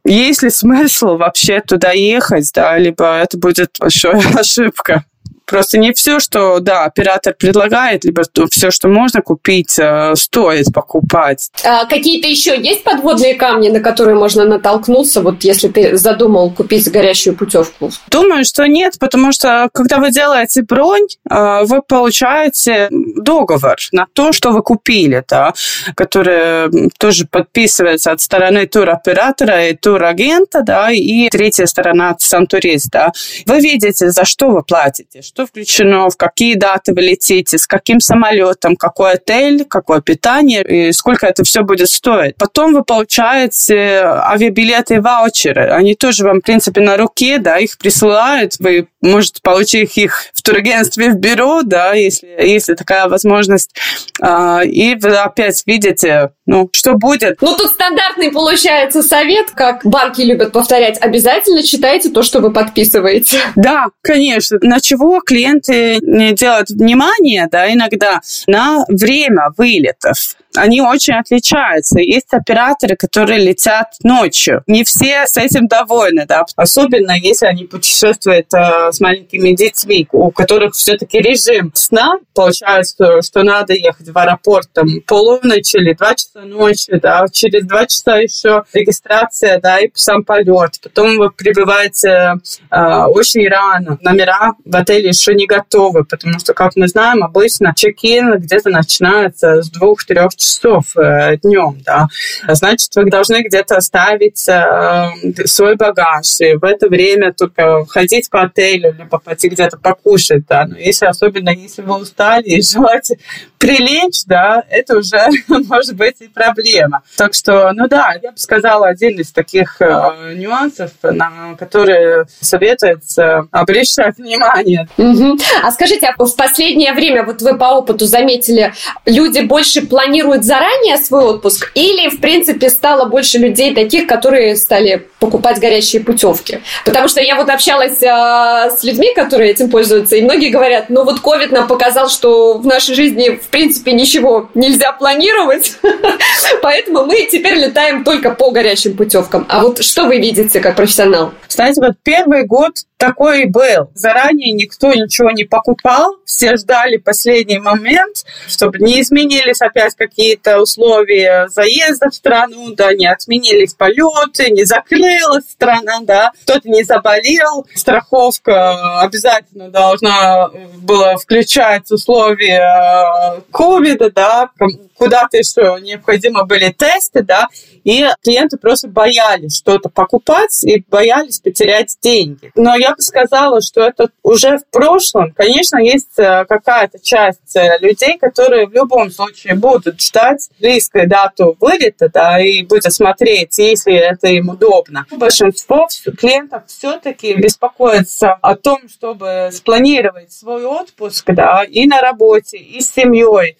есть 0.04 0.42
ли 0.42 0.50
смысл 0.50 1.16
вообще 1.16 1.60
туда 1.60 1.92
ехать, 1.92 2.50
да, 2.54 2.76
либо 2.78 3.18
это 3.18 3.38
будет 3.38 3.76
большая 3.78 4.22
ошибка. 4.38 5.04
Просто 5.46 5.78
не 5.78 5.92
все, 5.92 6.20
что, 6.20 6.60
да, 6.60 6.84
оператор 6.84 7.34
предлагает, 7.34 8.04
либо 8.04 8.22
все, 8.50 8.70
что 8.70 8.88
можно 8.88 9.20
купить, 9.20 9.78
э, 9.78 10.14
стоит 10.16 10.72
покупать. 10.72 11.50
А 11.64 11.86
какие-то 11.86 12.28
еще 12.28 12.60
есть 12.60 12.84
подводные 12.84 13.34
камни, 13.34 13.68
на 13.68 13.80
которые 13.80 14.16
можно 14.16 14.44
натолкнуться, 14.44 15.20
вот 15.20 15.44
если 15.44 15.68
ты 15.68 15.96
задумал 15.96 16.50
купить 16.50 16.90
горящую 16.90 17.36
путевку? 17.36 17.90
Думаю, 18.08 18.44
что 18.44 18.66
нет, 18.66 18.94
потому 18.98 19.32
что 19.32 19.68
когда 19.72 19.98
вы 19.98 20.10
делаете 20.10 20.62
бронь, 20.62 21.06
э, 21.28 21.64
вы 21.64 21.82
получаете 21.82 22.88
договор 22.90 23.76
на 23.92 24.06
то, 24.12 24.32
что 24.32 24.50
вы 24.50 24.62
купили, 24.62 25.22
да, 25.28 25.52
который 25.94 26.90
тоже 26.98 27.26
подписывается 27.26 28.12
от 28.12 28.20
стороны 28.20 28.66
туроператора 28.66 29.68
и 29.68 29.76
турагента, 29.76 30.62
да, 30.62 30.90
и 30.90 31.28
третья 31.28 31.66
сторона 31.66 32.16
сам 32.18 32.46
турист, 32.46 32.90
да. 32.90 33.12
Вы 33.46 33.60
видите, 33.60 34.10
за 34.10 34.24
что 34.24 34.50
вы 34.50 34.62
платите, 34.62 35.22
что 35.34 35.46
включено, 35.46 36.08
в 36.10 36.16
какие 36.16 36.54
даты 36.54 36.94
вы 36.94 37.02
летите, 37.02 37.58
с 37.58 37.66
каким 37.66 37.98
самолетом, 37.98 38.76
какой 38.76 39.14
отель, 39.14 39.64
какое 39.64 40.00
питание 40.00 40.62
и 40.62 40.92
сколько 40.92 41.26
это 41.26 41.42
все 41.42 41.62
будет 41.62 41.88
стоить. 41.88 42.36
Потом 42.36 42.72
вы 42.72 42.84
получаете 42.84 44.02
авиабилеты 44.04 44.94
и 44.94 44.98
ваучеры. 45.00 45.70
Они 45.70 45.96
тоже 45.96 46.24
вам, 46.24 46.38
в 46.38 46.44
принципе, 46.44 46.80
на 46.80 46.96
руке, 46.96 47.38
да, 47.38 47.58
их 47.58 47.76
присылают. 47.78 48.54
Вы 48.60 48.86
можете 49.00 49.40
получить 49.42 49.98
их 49.98 50.26
в 50.32 50.42
турагентстве 50.42 51.10
в 51.10 51.16
бюро, 51.16 51.62
да, 51.62 51.94
если, 51.94 52.28
если 52.38 52.74
такая 52.74 53.08
возможность. 53.08 53.74
А, 54.20 54.60
и 54.64 54.94
вы 54.94 55.16
опять 55.16 55.64
видите, 55.66 56.30
ну, 56.46 56.68
что 56.72 56.94
будет. 56.94 57.40
Ну, 57.40 57.56
тут 57.56 57.72
стандартный 57.72 58.30
получается 58.30 59.02
совет, 59.02 59.50
как 59.50 59.84
банки 59.84 60.20
любят 60.20 60.52
повторять. 60.52 60.98
Обязательно 61.00 61.62
читайте 61.62 62.10
то, 62.10 62.22
что 62.22 62.40
вы 62.40 62.52
подписываете. 62.52 63.38
Да, 63.56 63.86
конечно. 64.02 64.58
На 64.62 64.80
чего 64.80 65.20
клиенты 65.24 65.98
не 66.02 66.32
делают 66.32 66.70
внимание, 66.70 67.48
да, 67.50 67.72
иногда 67.72 68.20
на 68.46 68.84
время 68.88 69.50
вылетов 69.56 70.36
они 70.56 70.80
очень 70.80 71.14
отличаются. 71.14 71.98
Есть 72.00 72.32
операторы, 72.32 72.96
которые 72.96 73.40
летят 73.40 73.94
ночью. 74.02 74.62
Не 74.66 74.84
все 74.84 75.26
с 75.26 75.36
этим 75.36 75.66
довольны, 75.66 76.26
да, 76.26 76.44
особенно 76.56 77.12
если 77.12 77.46
они 77.46 77.64
путешествуют 77.64 78.52
э, 78.54 78.92
с 78.92 79.00
маленькими 79.00 79.52
детьми, 79.52 80.06
у 80.12 80.30
которых 80.30 80.74
все-таки 80.74 81.18
режим 81.18 81.72
сна. 81.74 82.18
Получается, 82.34 83.22
что 83.22 83.42
надо 83.42 83.74
ехать 83.74 84.08
в 84.08 84.18
аэропорт 84.18 84.68
там 84.72 84.86
полуночи 85.06 85.76
или 85.76 85.92
два 85.94 86.14
часа 86.14 86.40
ночи, 86.40 86.98
да, 87.00 87.26
через 87.32 87.66
два 87.66 87.86
часа 87.86 88.18
еще 88.18 88.64
регистрация, 88.72 89.60
да, 89.60 89.80
и 89.80 89.90
сам 89.94 90.24
полет. 90.24 90.80
Потом 90.82 91.16
вы 91.18 91.30
прибываете 91.30 92.34
э, 92.70 93.04
очень 93.06 93.48
рано. 93.48 93.98
Номера 94.02 94.52
в 94.64 94.76
отеле 94.76 95.08
еще 95.08 95.34
не 95.34 95.46
готовы, 95.46 96.04
потому 96.04 96.38
что, 96.38 96.54
как 96.54 96.76
мы 96.76 96.88
знаем, 96.88 97.22
обычно 97.22 97.72
чек-ин 97.76 98.38
где-то 98.38 98.70
начинается 98.70 99.62
с 99.62 99.70
двух-трех 99.70 100.34
часов 100.44 100.96
э, 100.96 101.36
днем, 101.38 101.80
да. 101.84 102.06
Значит, 102.48 102.94
вы 102.96 103.10
должны 103.10 103.42
где-то 103.42 103.76
оставить 103.76 104.48
э, 104.48 105.10
свой 105.44 105.76
багаж, 105.76 106.40
и 106.40 106.54
в 106.54 106.64
это 106.64 106.88
время 106.88 107.32
только 107.32 107.84
ходить 107.86 108.30
по 108.30 108.42
отелю, 108.42 108.94
либо 108.96 109.18
пойти 109.18 109.48
где-то 109.48 109.78
покушать, 109.78 110.46
да. 110.48 110.66
Но 110.66 110.76
если, 110.76 111.06
особенно 111.06 111.50
если 111.50 111.82
вы 111.82 112.00
устали 112.00 112.44
и 112.44 112.62
желаете 112.62 113.18
прилечь, 113.58 114.24
да, 114.26 114.62
это 114.68 114.98
уже 114.98 115.20
может 115.48 115.94
быть 115.94 116.16
и 116.20 116.28
проблема. 116.28 117.02
Так 117.16 117.34
что, 117.34 117.72
ну 117.72 117.88
да, 117.88 118.14
я 118.22 118.32
бы 118.32 118.38
сказала, 118.38 118.88
один 118.88 119.18
из 119.18 119.32
таких 119.32 119.80
э, 119.80 120.34
нюансов, 120.34 120.90
на 121.02 121.54
которые 121.58 122.26
советуется 122.40 123.46
обращать 123.50 124.16
внимание. 124.18 124.88
Угу. 124.98 125.38
А 125.62 125.70
скажите, 125.70 126.06
а 126.06 126.24
в 126.24 126.36
последнее 126.36 126.92
время, 126.92 127.24
вот 127.24 127.42
вы 127.42 127.56
по 127.56 127.76
опыту 127.76 128.06
заметили, 128.06 128.72
люди 129.06 129.40
больше 129.40 129.86
планируют 129.86 130.33
заранее 130.42 130.96
свой 130.96 131.24
отпуск 131.24 131.70
или, 131.74 132.08
в 132.08 132.20
принципе, 132.20 132.68
стало 132.68 133.04
больше 133.04 133.38
людей 133.38 133.74
таких, 133.74 134.06
которые 134.08 134.56
стали 134.56 135.06
покупать 135.20 135.60
горящие 135.60 136.02
путевки? 136.02 136.60
Потому 136.84 137.08
что 137.08 137.20
я 137.20 137.36
вот 137.36 137.48
общалась 137.50 138.02
а, 138.02 138.70
с 138.70 138.82
людьми, 138.82 139.12
которые 139.14 139.50
этим 139.52 139.70
пользуются, 139.70 140.16
и 140.16 140.22
многие 140.22 140.48
говорят, 140.48 140.86
ну 140.88 141.04
вот 141.04 141.20
ковид 141.20 141.52
нам 141.52 141.68
показал, 141.68 142.08
что 142.08 142.58
в 142.58 142.66
нашей 142.66 142.94
жизни, 142.94 143.30
в 143.36 143.48
принципе, 143.48 143.92
ничего 143.92 144.48
нельзя 144.54 144.92
планировать, 144.92 145.76
поэтому 146.62 147.04
мы 147.04 147.28
теперь 147.30 147.58
летаем 147.58 148.02
только 148.02 148.30
по 148.30 148.50
горящим 148.50 148.96
путевкам. 148.96 149.46
А 149.48 149.62
вот 149.62 149.84
что 149.84 150.04
вы 150.06 150.18
видите 150.18 150.60
как 150.60 150.76
профессионал? 150.76 151.32
Знаете, 151.48 151.80
вот 151.80 151.92
первый 152.02 152.44
год 152.46 152.72
такой 153.04 153.42
и 153.42 153.46
был. 153.46 153.90
Заранее 153.94 154.52
никто 154.52 154.92
ничего 154.92 155.30
не 155.30 155.44
покупал, 155.44 156.16
все 156.24 156.56
ждали 156.56 156.96
последний 156.96 157.58
момент, 157.58 158.24
чтобы 158.48 158.78
не 158.78 159.00
изменились 159.02 159.60
опять 159.60 159.94
какие-то 159.94 160.60
условия 160.60 161.48
заезда 161.48 162.08
в 162.08 162.14
страну, 162.14 162.74
да, 162.74 162.94
не 162.94 163.06
отменились 163.06 163.74
полеты, 163.74 164.50
не 164.50 164.64
закрылась 164.64 165.44
страна, 165.50 166.00
да, 166.02 166.32
кто-то 166.42 166.68
не 166.68 166.82
заболел. 166.82 167.66
Страховка 167.74 169.00
обязательно 169.00 169.68
должна 169.68 170.48
была 170.78 171.16
включать 171.16 171.90
условия 171.90 173.42
ковида, 173.52 174.10
да, 174.10 174.50
куда-то 174.96 175.36
еще 175.36 175.78
необходимо 175.82 176.44
были 176.44 176.70
тесты, 176.70 177.22
да, 177.22 177.48
и 177.84 178.06
клиенты 178.22 178.56
просто 178.56 178.88
боялись 178.88 179.56
что-то 179.58 179.88
покупать 179.90 180.64
и 180.64 180.84
боялись 180.88 181.38
потерять 181.38 181.96
деньги. 182.02 182.50
Но 182.56 182.74
я 182.76 182.94
бы 182.94 183.02
сказала, 183.02 183.60
что 183.60 183.82
это 183.82 184.08
уже 184.22 184.58
в 184.58 184.66
прошлом. 184.70 185.32
Конечно, 185.32 185.78
есть 185.78 186.18
э, 186.18 186.44
какая-то 186.46 186.98
часть 186.98 187.54
э, 187.54 187.78
людей, 187.80 188.18
которые 188.18 188.66
в 188.66 188.72
любом 188.72 189.10
случае 189.10 189.54
будут 189.54 190.00
ждать 190.00 190.48
близкой 190.58 191.06
дату 191.06 191.56
вылета, 191.60 192.08
да, 192.08 192.40
и 192.40 192.62
будут 192.64 192.92
смотреть, 192.92 193.58
если 193.58 193.94
это 193.94 194.28
им 194.28 194.48
удобно. 194.48 195.06
Большинство 195.10 195.86
клиентов 196.18 196.62
все-таки 196.66 197.34
беспокоятся 197.34 198.32
о 198.32 198.56
том, 198.56 198.88
чтобы 198.88 199.50
спланировать 199.52 200.32
свой 200.32 200.64
отпуск, 200.64 201.26
да, 201.32 201.64
и 201.64 201.86
на 201.86 202.00
работе, 202.00 202.56
и 202.56 202.80
с 202.80 202.90
семьей. 202.92 203.56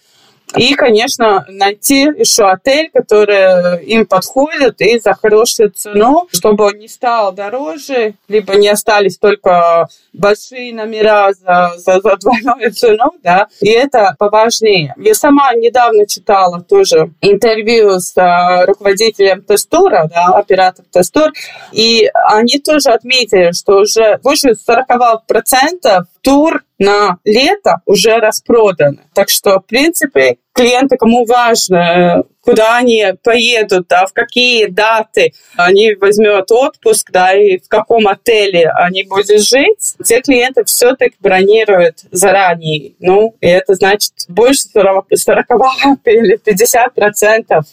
И, 0.57 0.75
конечно, 0.75 1.45
найти 1.49 2.03
еще 2.03 2.45
отель, 2.45 2.91
который 2.93 3.85
им 3.85 4.07
подходит 4.07 4.81
и 4.81 4.99
за 5.01 5.15
хорошую 5.15 5.71
цену, 5.71 6.29
чтобы 6.33 6.67
он 6.67 6.79
не 6.79 6.87
стал 6.87 7.33
дороже, 7.33 8.15
либо 8.29 8.55
не 8.55 8.69
остались 8.69 9.19
только 9.19 9.89
большие 10.13 10.73
номера 10.73 11.33
за, 11.33 11.73
за, 11.77 12.01
за 12.01 12.17
двойную 12.17 12.73
цену, 12.73 13.13
да, 13.23 13.49
и 13.61 13.71
это 13.71 14.15
поважнее. 14.17 14.95
Я 14.97 15.15
сама 15.15 15.53
недавно 15.55 16.07
читала 16.07 16.61
тоже 16.61 17.11
интервью 17.21 17.99
с 17.99 18.17
а, 18.17 18.65
руководителем 18.65 19.43
тестура, 19.43 20.09
да, 20.09 20.27
оператор 20.27 20.85
тестур, 20.93 21.33
и 21.73 22.09
они 22.13 22.61
тоже 22.61 22.91
отметили, 22.91 23.51
что 23.53 23.79
уже 23.79 24.19
больше 24.23 24.51
40% 24.51 26.05
тур 26.25 26.65
на 26.79 27.19
лето 27.25 27.83
уже 27.85 28.17
распроданы. 28.17 29.05
Так 29.15 29.29
что, 29.29 29.61
в 29.61 29.67
принципе, 29.67 30.39
клиенты, 30.55 30.97
кому 30.97 31.25
важно, 31.27 32.23
куда 32.41 32.77
они 32.77 33.05
поедут, 33.23 33.89
да, 33.89 34.07
в 34.07 34.13
какие 34.13 34.67
даты 34.67 35.33
они 35.57 35.95
возьмут 35.95 36.51
отпуск, 36.51 37.11
да, 37.11 37.35
и 37.35 37.59
в 37.59 37.69
каком 37.69 38.07
отеле 38.07 38.71
они 38.71 39.03
будут 39.03 39.43
жить, 39.43 39.95
те 40.05 40.21
клиенты 40.21 40.65
все-таки 40.65 41.17
бронируют 41.21 41.99
заранее. 42.11 42.93
Ну, 43.01 43.35
и 43.41 43.49
это 43.49 43.75
значит 43.75 44.13
больше 44.29 44.63
40, 44.73 45.07
40 45.15 45.47
или 46.05 46.37
50 46.37 46.95
процентов 46.95 47.65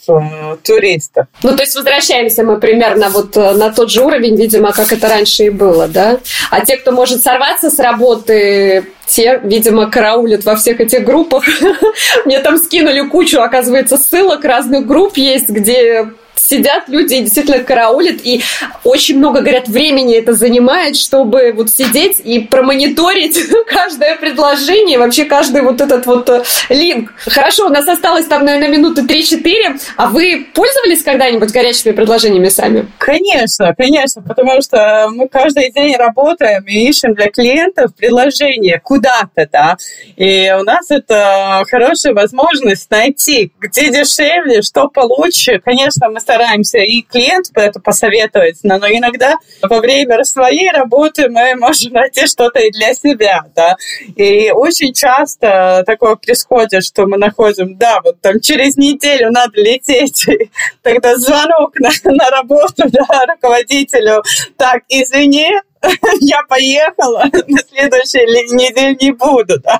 туристов. 0.64 1.26
Ну, 1.42 1.54
то 1.56 1.62
есть 1.62 1.76
возвращаемся 1.76 2.42
мы 2.42 2.58
примерно 2.58 3.10
вот 3.10 3.36
э, 3.36 3.52
на 3.52 3.72
тот 3.72 3.90
же 3.90 4.02
уровень, 4.02 4.36
видимо, 4.36 4.72
как 4.72 4.92
это 4.92 5.08
раньше 5.08 5.44
и 5.44 5.50
было, 5.50 5.86
да? 5.86 6.18
А 6.50 6.64
те, 6.64 6.76
кто 6.76 6.92
может 6.92 7.22
сорваться 7.22 7.70
с 7.70 7.78
работы, 7.78 8.84
те, 9.12 9.40
видимо, 9.42 9.90
караулят 9.90 10.44
во 10.44 10.56
всех 10.56 10.80
этих 10.80 11.04
группах. 11.04 11.44
Мне 12.24 12.40
там 12.40 12.56
скинули 12.56 13.06
кучу, 13.08 13.40
оказывается, 13.40 13.98
ссылок 13.98 14.44
разных 14.44 14.86
групп 14.86 15.16
есть, 15.18 15.50
где 15.50 16.08
сидят 16.34 16.88
люди 16.88 17.14
и 17.14 17.20
действительно 17.22 17.60
караулят, 17.60 18.16
и 18.22 18.42
очень 18.84 19.18
много, 19.18 19.40
говорят, 19.40 19.68
времени 19.68 20.16
это 20.16 20.32
занимает, 20.32 20.96
чтобы 20.96 21.52
вот 21.54 21.70
сидеть 21.70 22.20
и 22.22 22.40
промониторить 22.40 23.38
каждое 23.66 24.16
предложение, 24.16 24.98
вообще 24.98 25.24
каждый 25.24 25.62
вот 25.62 25.80
этот 25.80 26.06
вот 26.06 26.28
э, 26.28 26.42
линк. 26.68 27.12
Хорошо, 27.26 27.66
у 27.66 27.68
нас 27.68 27.86
осталось 27.88 28.26
там, 28.26 28.44
наверное, 28.44 28.68
минуты 28.68 29.02
3-4, 29.02 29.80
а 29.96 30.08
вы 30.08 30.46
пользовались 30.54 31.02
когда-нибудь 31.02 31.52
горячими 31.52 31.92
предложениями 31.92 32.48
сами? 32.48 32.86
Конечно, 32.98 33.74
конечно, 33.74 34.22
потому 34.22 34.60
что 34.62 35.08
мы 35.10 35.28
каждый 35.28 35.70
день 35.72 35.96
работаем 35.96 36.64
и 36.64 36.88
ищем 36.88 37.14
для 37.14 37.30
клиентов 37.30 37.94
предложения 37.94 38.80
куда-то, 38.82 39.48
да, 39.50 39.76
и 40.16 40.52
у 40.58 40.64
нас 40.64 40.90
это 40.90 41.64
хорошая 41.70 42.14
возможность 42.14 42.90
найти, 42.90 43.52
где 43.60 43.90
дешевле, 43.90 44.62
что 44.62 44.88
получше. 44.88 45.60
Конечно, 45.64 46.08
мы 46.08 46.20
стараемся 46.22 46.78
и 46.78 47.02
клиенту 47.02 47.50
это 47.56 47.80
посоветовать, 47.80 48.58
но 48.62 48.76
иногда 48.76 49.36
во 49.62 49.80
время 49.80 50.24
своей 50.24 50.70
работы 50.70 51.28
мы 51.28 51.54
можем 51.56 51.92
найти 51.92 52.26
что-то 52.26 52.60
и 52.60 52.70
для 52.70 52.94
себя, 52.94 53.44
да. 53.54 53.76
И 54.16 54.50
очень 54.50 54.94
часто 54.94 55.82
такое 55.86 56.16
происходит, 56.16 56.84
что 56.84 57.06
мы 57.06 57.18
находим, 57.18 57.76
да, 57.76 58.00
вот 58.04 58.20
там 58.20 58.40
через 58.40 58.76
неделю 58.76 59.30
надо 59.30 59.60
лететь, 59.60 60.26
тогда 60.82 61.16
звонок 61.16 61.74
на, 61.80 61.90
на 62.04 62.30
работу, 62.30 62.84
да, 62.86 63.26
руководителю, 63.26 64.22
так, 64.56 64.82
извини, 64.88 65.50
я 66.20 66.42
поехала, 66.48 67.24
на 67.48 67.58
следующей 67.58 68.24
неделе 68.54 68.96
не 69.00 69.12
буду, 69.12 69.58
да. 69.60 69.78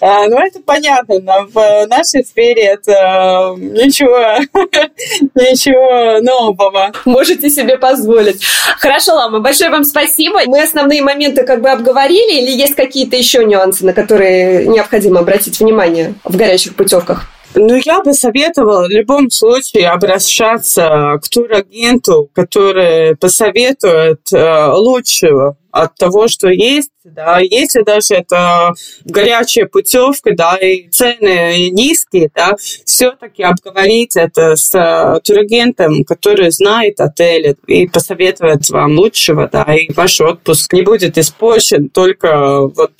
А, 0.00 0.26
ну, 0.28 0.38
это 0.38 0.60
понятно, 0.60 1.18
но 1.20 1.46
в 1.46 1.86
нашей 1.86 2.24
сфере 2.24 2.62
это 2.64 3.54
ничего, 3.58 4.38
ничего 5.34 6.20
нового. 6.20 6.92
Можете 7.04 7.50
себе 7.50 7.78
позволить. 7.78 8.44
Хорошо, 8.78 9.14
Лама, 9.14 9.40
большое 9.40 9.70
вам 9.70 9.84
спасибо. 9.84 10.40
Мы 10.46 10.62
основные 10.62 11.02
моменты 11.02 11.44
как 11.44 11.60
бы 11.60 11.70
обговорили, 11.70 12.40
или 12.40 12.50
есть 12.50 12.74
какие-то 12.74 13.16
еще 13.16 13.44
нюансы, 13.44 13.84
на 13.84 13.92
которые 13.92 14.66
необходимо 14.66 15.20
обратить 15.20 15.58
внимание 15.60 16.14
в 16.24 16.36
горячих 16.36 16.76
путевках? 16.76 17.28
Ну, 17.54 17.80
я 17.84 18.02
бы 18.02 18.14
советовала 18.14 18.86
в 18.86 18.90
любом 18.90 19.30
случае 19.30 19.88
обращаться 19.88 21.20
к 21.22 21.28
турагенту, 21.28 22.28
который 22.32 23.16
посоветует 23.16 24.32
э, 24.32 24.66
лучшего 24.72 25.56
от 25.70 25.94
того, 25.96 26.28
что 26.28 26.48
есть, 26.48 26.90
да, 27.04 27.38
если 27.40 27.82
даже 27.82 28.14
это 28.14 28.72
горячая 29.04 29.66
путевка, 29.66 30.32
да, 30.34 30.56
и 30.56 30.88
цены 30.88 31.70
низкие, 31.70 32.30
да, 32.34 32.54
все-таки 32.84 33.42
обговорить 33.42 34.16
это 34.16 34.56
с 34.56 34.74
э, 34.74 35.20
турагентом, 35.24 36.04
который 36.04 36.50
знает 36.50 37.00
отель 37.00 37.56
и 37.66 37.86
посоветует 37.86 38.68
вам 38.70 38.98
лучшего, 38.98 39.48
да, 39.52 39.64
и 39.74 39.92
ваш 39.92 40.20
отпуск 40.20 40.72
не 40.72 40.82
будет 40.82 41.18
испорчен 41.18 41.88
только 41.88 42.60
вот 42.66 42.92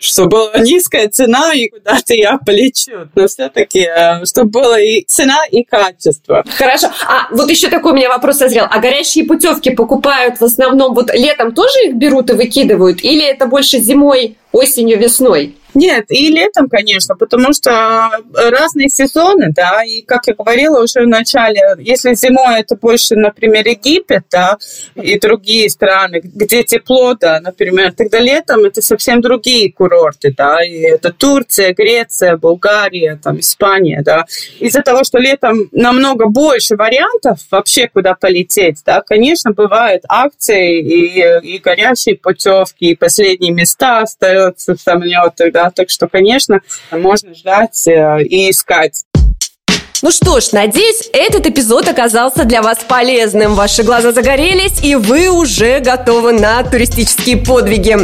что 0.00 0.26
была 0.26 0.58
низкая 0.58 1.08
цена 1.08 1.52
и 1.54 1.68
куда-то 1.68 2.14
я 2.14 2.38
полечу. 2.38 3.08
Но 3.14 3.26
все-таки, 3.26 3.80
э, 3.80 4.24
чтобы 4.24 4.50
было 4.50 4.80
и 4.80 5.04
цена, 5.06 5.38
и 5.50 5.64
качество. 5.64 6.44
Хорошо. 6.56 6.88
А 7.06 7.28
вот 7.34 7.50
еще 7.50 7.68
такой 7.68 7.92
у 7.92 7.94
меня 7.94 8.08
вопрос 8.08 8.38
созрел. 8.38 8.66
А 8.70 8.78
горящие 8.78 9.24
путевки 9.24 9.70
покупают 9.70 10.40
в 10.40 10.44
основном 10.44 10.94
вот 10.94 11.12
летом 11.14 11.52
тоже 11.52 11.88
их 11.88 11.94
берут 11.94 12.30
и 12.30 12.34
выкидывают? 12.34 13.02
Или 13.02 13.24
это 13.24 13.46
больше 13.46 13.78
зимой, 13.78 14.36
осенью, 14.52 14.98
весной? 14.98 15.56
Нет, 15.78 16.06
и 16.08 16.28
летом, 16.30 16.68
конечно, 16.68 17.14
потому 17.14 17.52
что 17.52 18.10
разные 18.34 18.88
сезоны, 18.88 19.52
да, 19.54 19.84
и, 19.84 20.02
как 20.02 20.26
я 20.26 20.34
говорила 20.34 20.82
уже 20.82 21.02
в 21.02 21.06
начале, 21.06 21.76
если 21.78 22.14
зимой 22.14 22.62
это 22.62 22.74
больше, 22.74 23.14
например, 23.14 23.64
Египет, 23.64 24.24
да, 24.28 24.58
и 24.96 25.16
другие 25.20 25.70
страны, 25.70 26.20
где 26.24 26.64
тепло, 26.64 27.14
да, 27.14 27.38
например, 27.40 27.92
тогда 27.92 28.18
летом 28.18 28.64
это 28.64 28.82
совсем 28.82 29.20
другие 29.20 29.72
курорты, 29.72 30.34
да, 30.36 30.64
и 30.64 30.80
это 30.80 31.12
Турция, 31.12 31.72
Греция, 31.74 32.36
Болгария, 32.36 33.16
там, 33.22 33.38
Испания, 33.38 34.02
да. 34.04 34.24
Из-за 34.58 34.82
того, 34.82 35.04
что 35.04 35.18
летом 35.18 35.68
намного 35.70 36.26
больше 36.26 36.74
вариантов 36.74 37.38
вообще 37.52 37.86
куда 37.86 38.14
полететь, 38.14 38.82
да, 38.84 39.00
конечно, 39.00 39.52
бывают 39.52 40.02
акции 40.08 40.80
и, 40.80 41.54
и 41.54 41.58
горячие 41.60 42.16
путевки, 42.16 42.90
и 42.90 42.96
последние 42.96 43.52
места 43.52 44.00
остаются 44.00 44.74
самолеты, 44.74 45.52
да, 45.52 45.67
так 45.70 45.90
что, 45.90 46.08
конечно, 46.08 46.60
можно 46.90 47.34
ждать 47.34 47.86
э, 47.86 48.22
и 48.22 48.50
искать. 48.50 49.04
Ну 50.00 50.12
что 50.12 50.38
ж, 50.38 50.52
надеюсь, 50.52 51.08
этот 51.12 51.46
эпизод 51.46 51.88
оказался 51.88 52.44
для 52.44 52.62
вас 52.62 52.78
полезным. 52.86 53.54
Ваши 53.54 53.82
глаза 53.82 54.12
загорелись, 54.12 54.80
и 54.82 54.94
вы 54.94 55.28
уже 55.28 55.80
готовы 55.80 56.32
на 56.32 56.62
туристические 56.62 57.38
подвиги. 57.38 57.96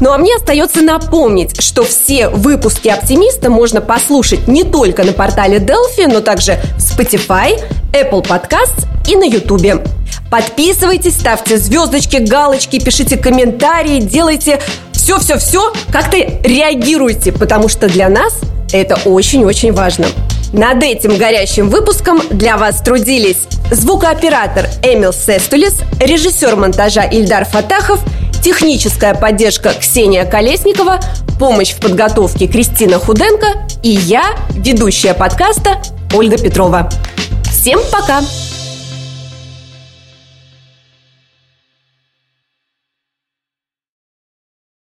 Ну 0.00 0.12
а 0.12 0.18
мне 0.18 0.34
остается 0.34 0.82
напомнить, 0.82 1.60
что 1.62 1.82
все 1.82 2.28
выпуски 2.28 2.88
«Оптимиста» 2.88 3.50
можно 3.50 3.80
послушать 3.80 4.48
не 4.48 4.64
только 4.64 5.04
на 5.04 5.12
портале 5.12 5.58
Delphi, 5.58 6.06
но 6.08 6.20
также 6.20 6.58
в 6.76 6.78
Spotify, 6.78 7.58
Apple 7.92 8.22
Podcasts 8.22 8.86
и 9.08 9.16
на 9.16 9.24
YouTube. 9.24 9.82
Подписывайтесь, 10.30 11.14
ставьте 11.14 11.58
звездочки, 11.58 12.16
галочки, 12.16 12.78
пишите 12.82 13.16
комментарии, 13.16 14.00
делайте 14.00 14.60
все-все-все, 15.00 15.72
как-то 15.90 16.18
реагируйте, 16.18 17.32
потому 17.32 17.68
что 17.68 17.88
для 17.88 18.10
нас 18.10 18.34
это 18.70 18.96
очень-очень 19.06 19.72
важно. 19.72 20.06
Над 20.52 20.82
этим 20.82 21.16
горящим 21.16 21.70
выпуском 21.70 22.20
для 22.30 22.58
вас 22.58 22.82
трудились 22.82 23.38
звукооператор 23.70 24.66
Эмил 24.82 25.14
Сестулис, 25.14 25.78
режиссер 26.00 26.54
монтажа 26.54 27.04
Ильдар 27.04 27.46
Фатахов, 27.46 28.00
техническая 28.42 29.14
поддержка 29.14 29.72
Ксения 29.72 30.26
Колесникова, 30.26 31.00
помощь 31.38 31.72
в 31.72 31.80
подготовке 31.80 32.46
Кристина 32.46 32.98
Худенко 32.98 33.46
и 33.82 33.90
я, 33.90 34.36
ведущая 34.50 35.14
подкаста 35.14 35.80
Ольга 36.14 36.36
Петрова. 36.36 36.90
Всем 37.50 37.80
пока! 37.90 38.20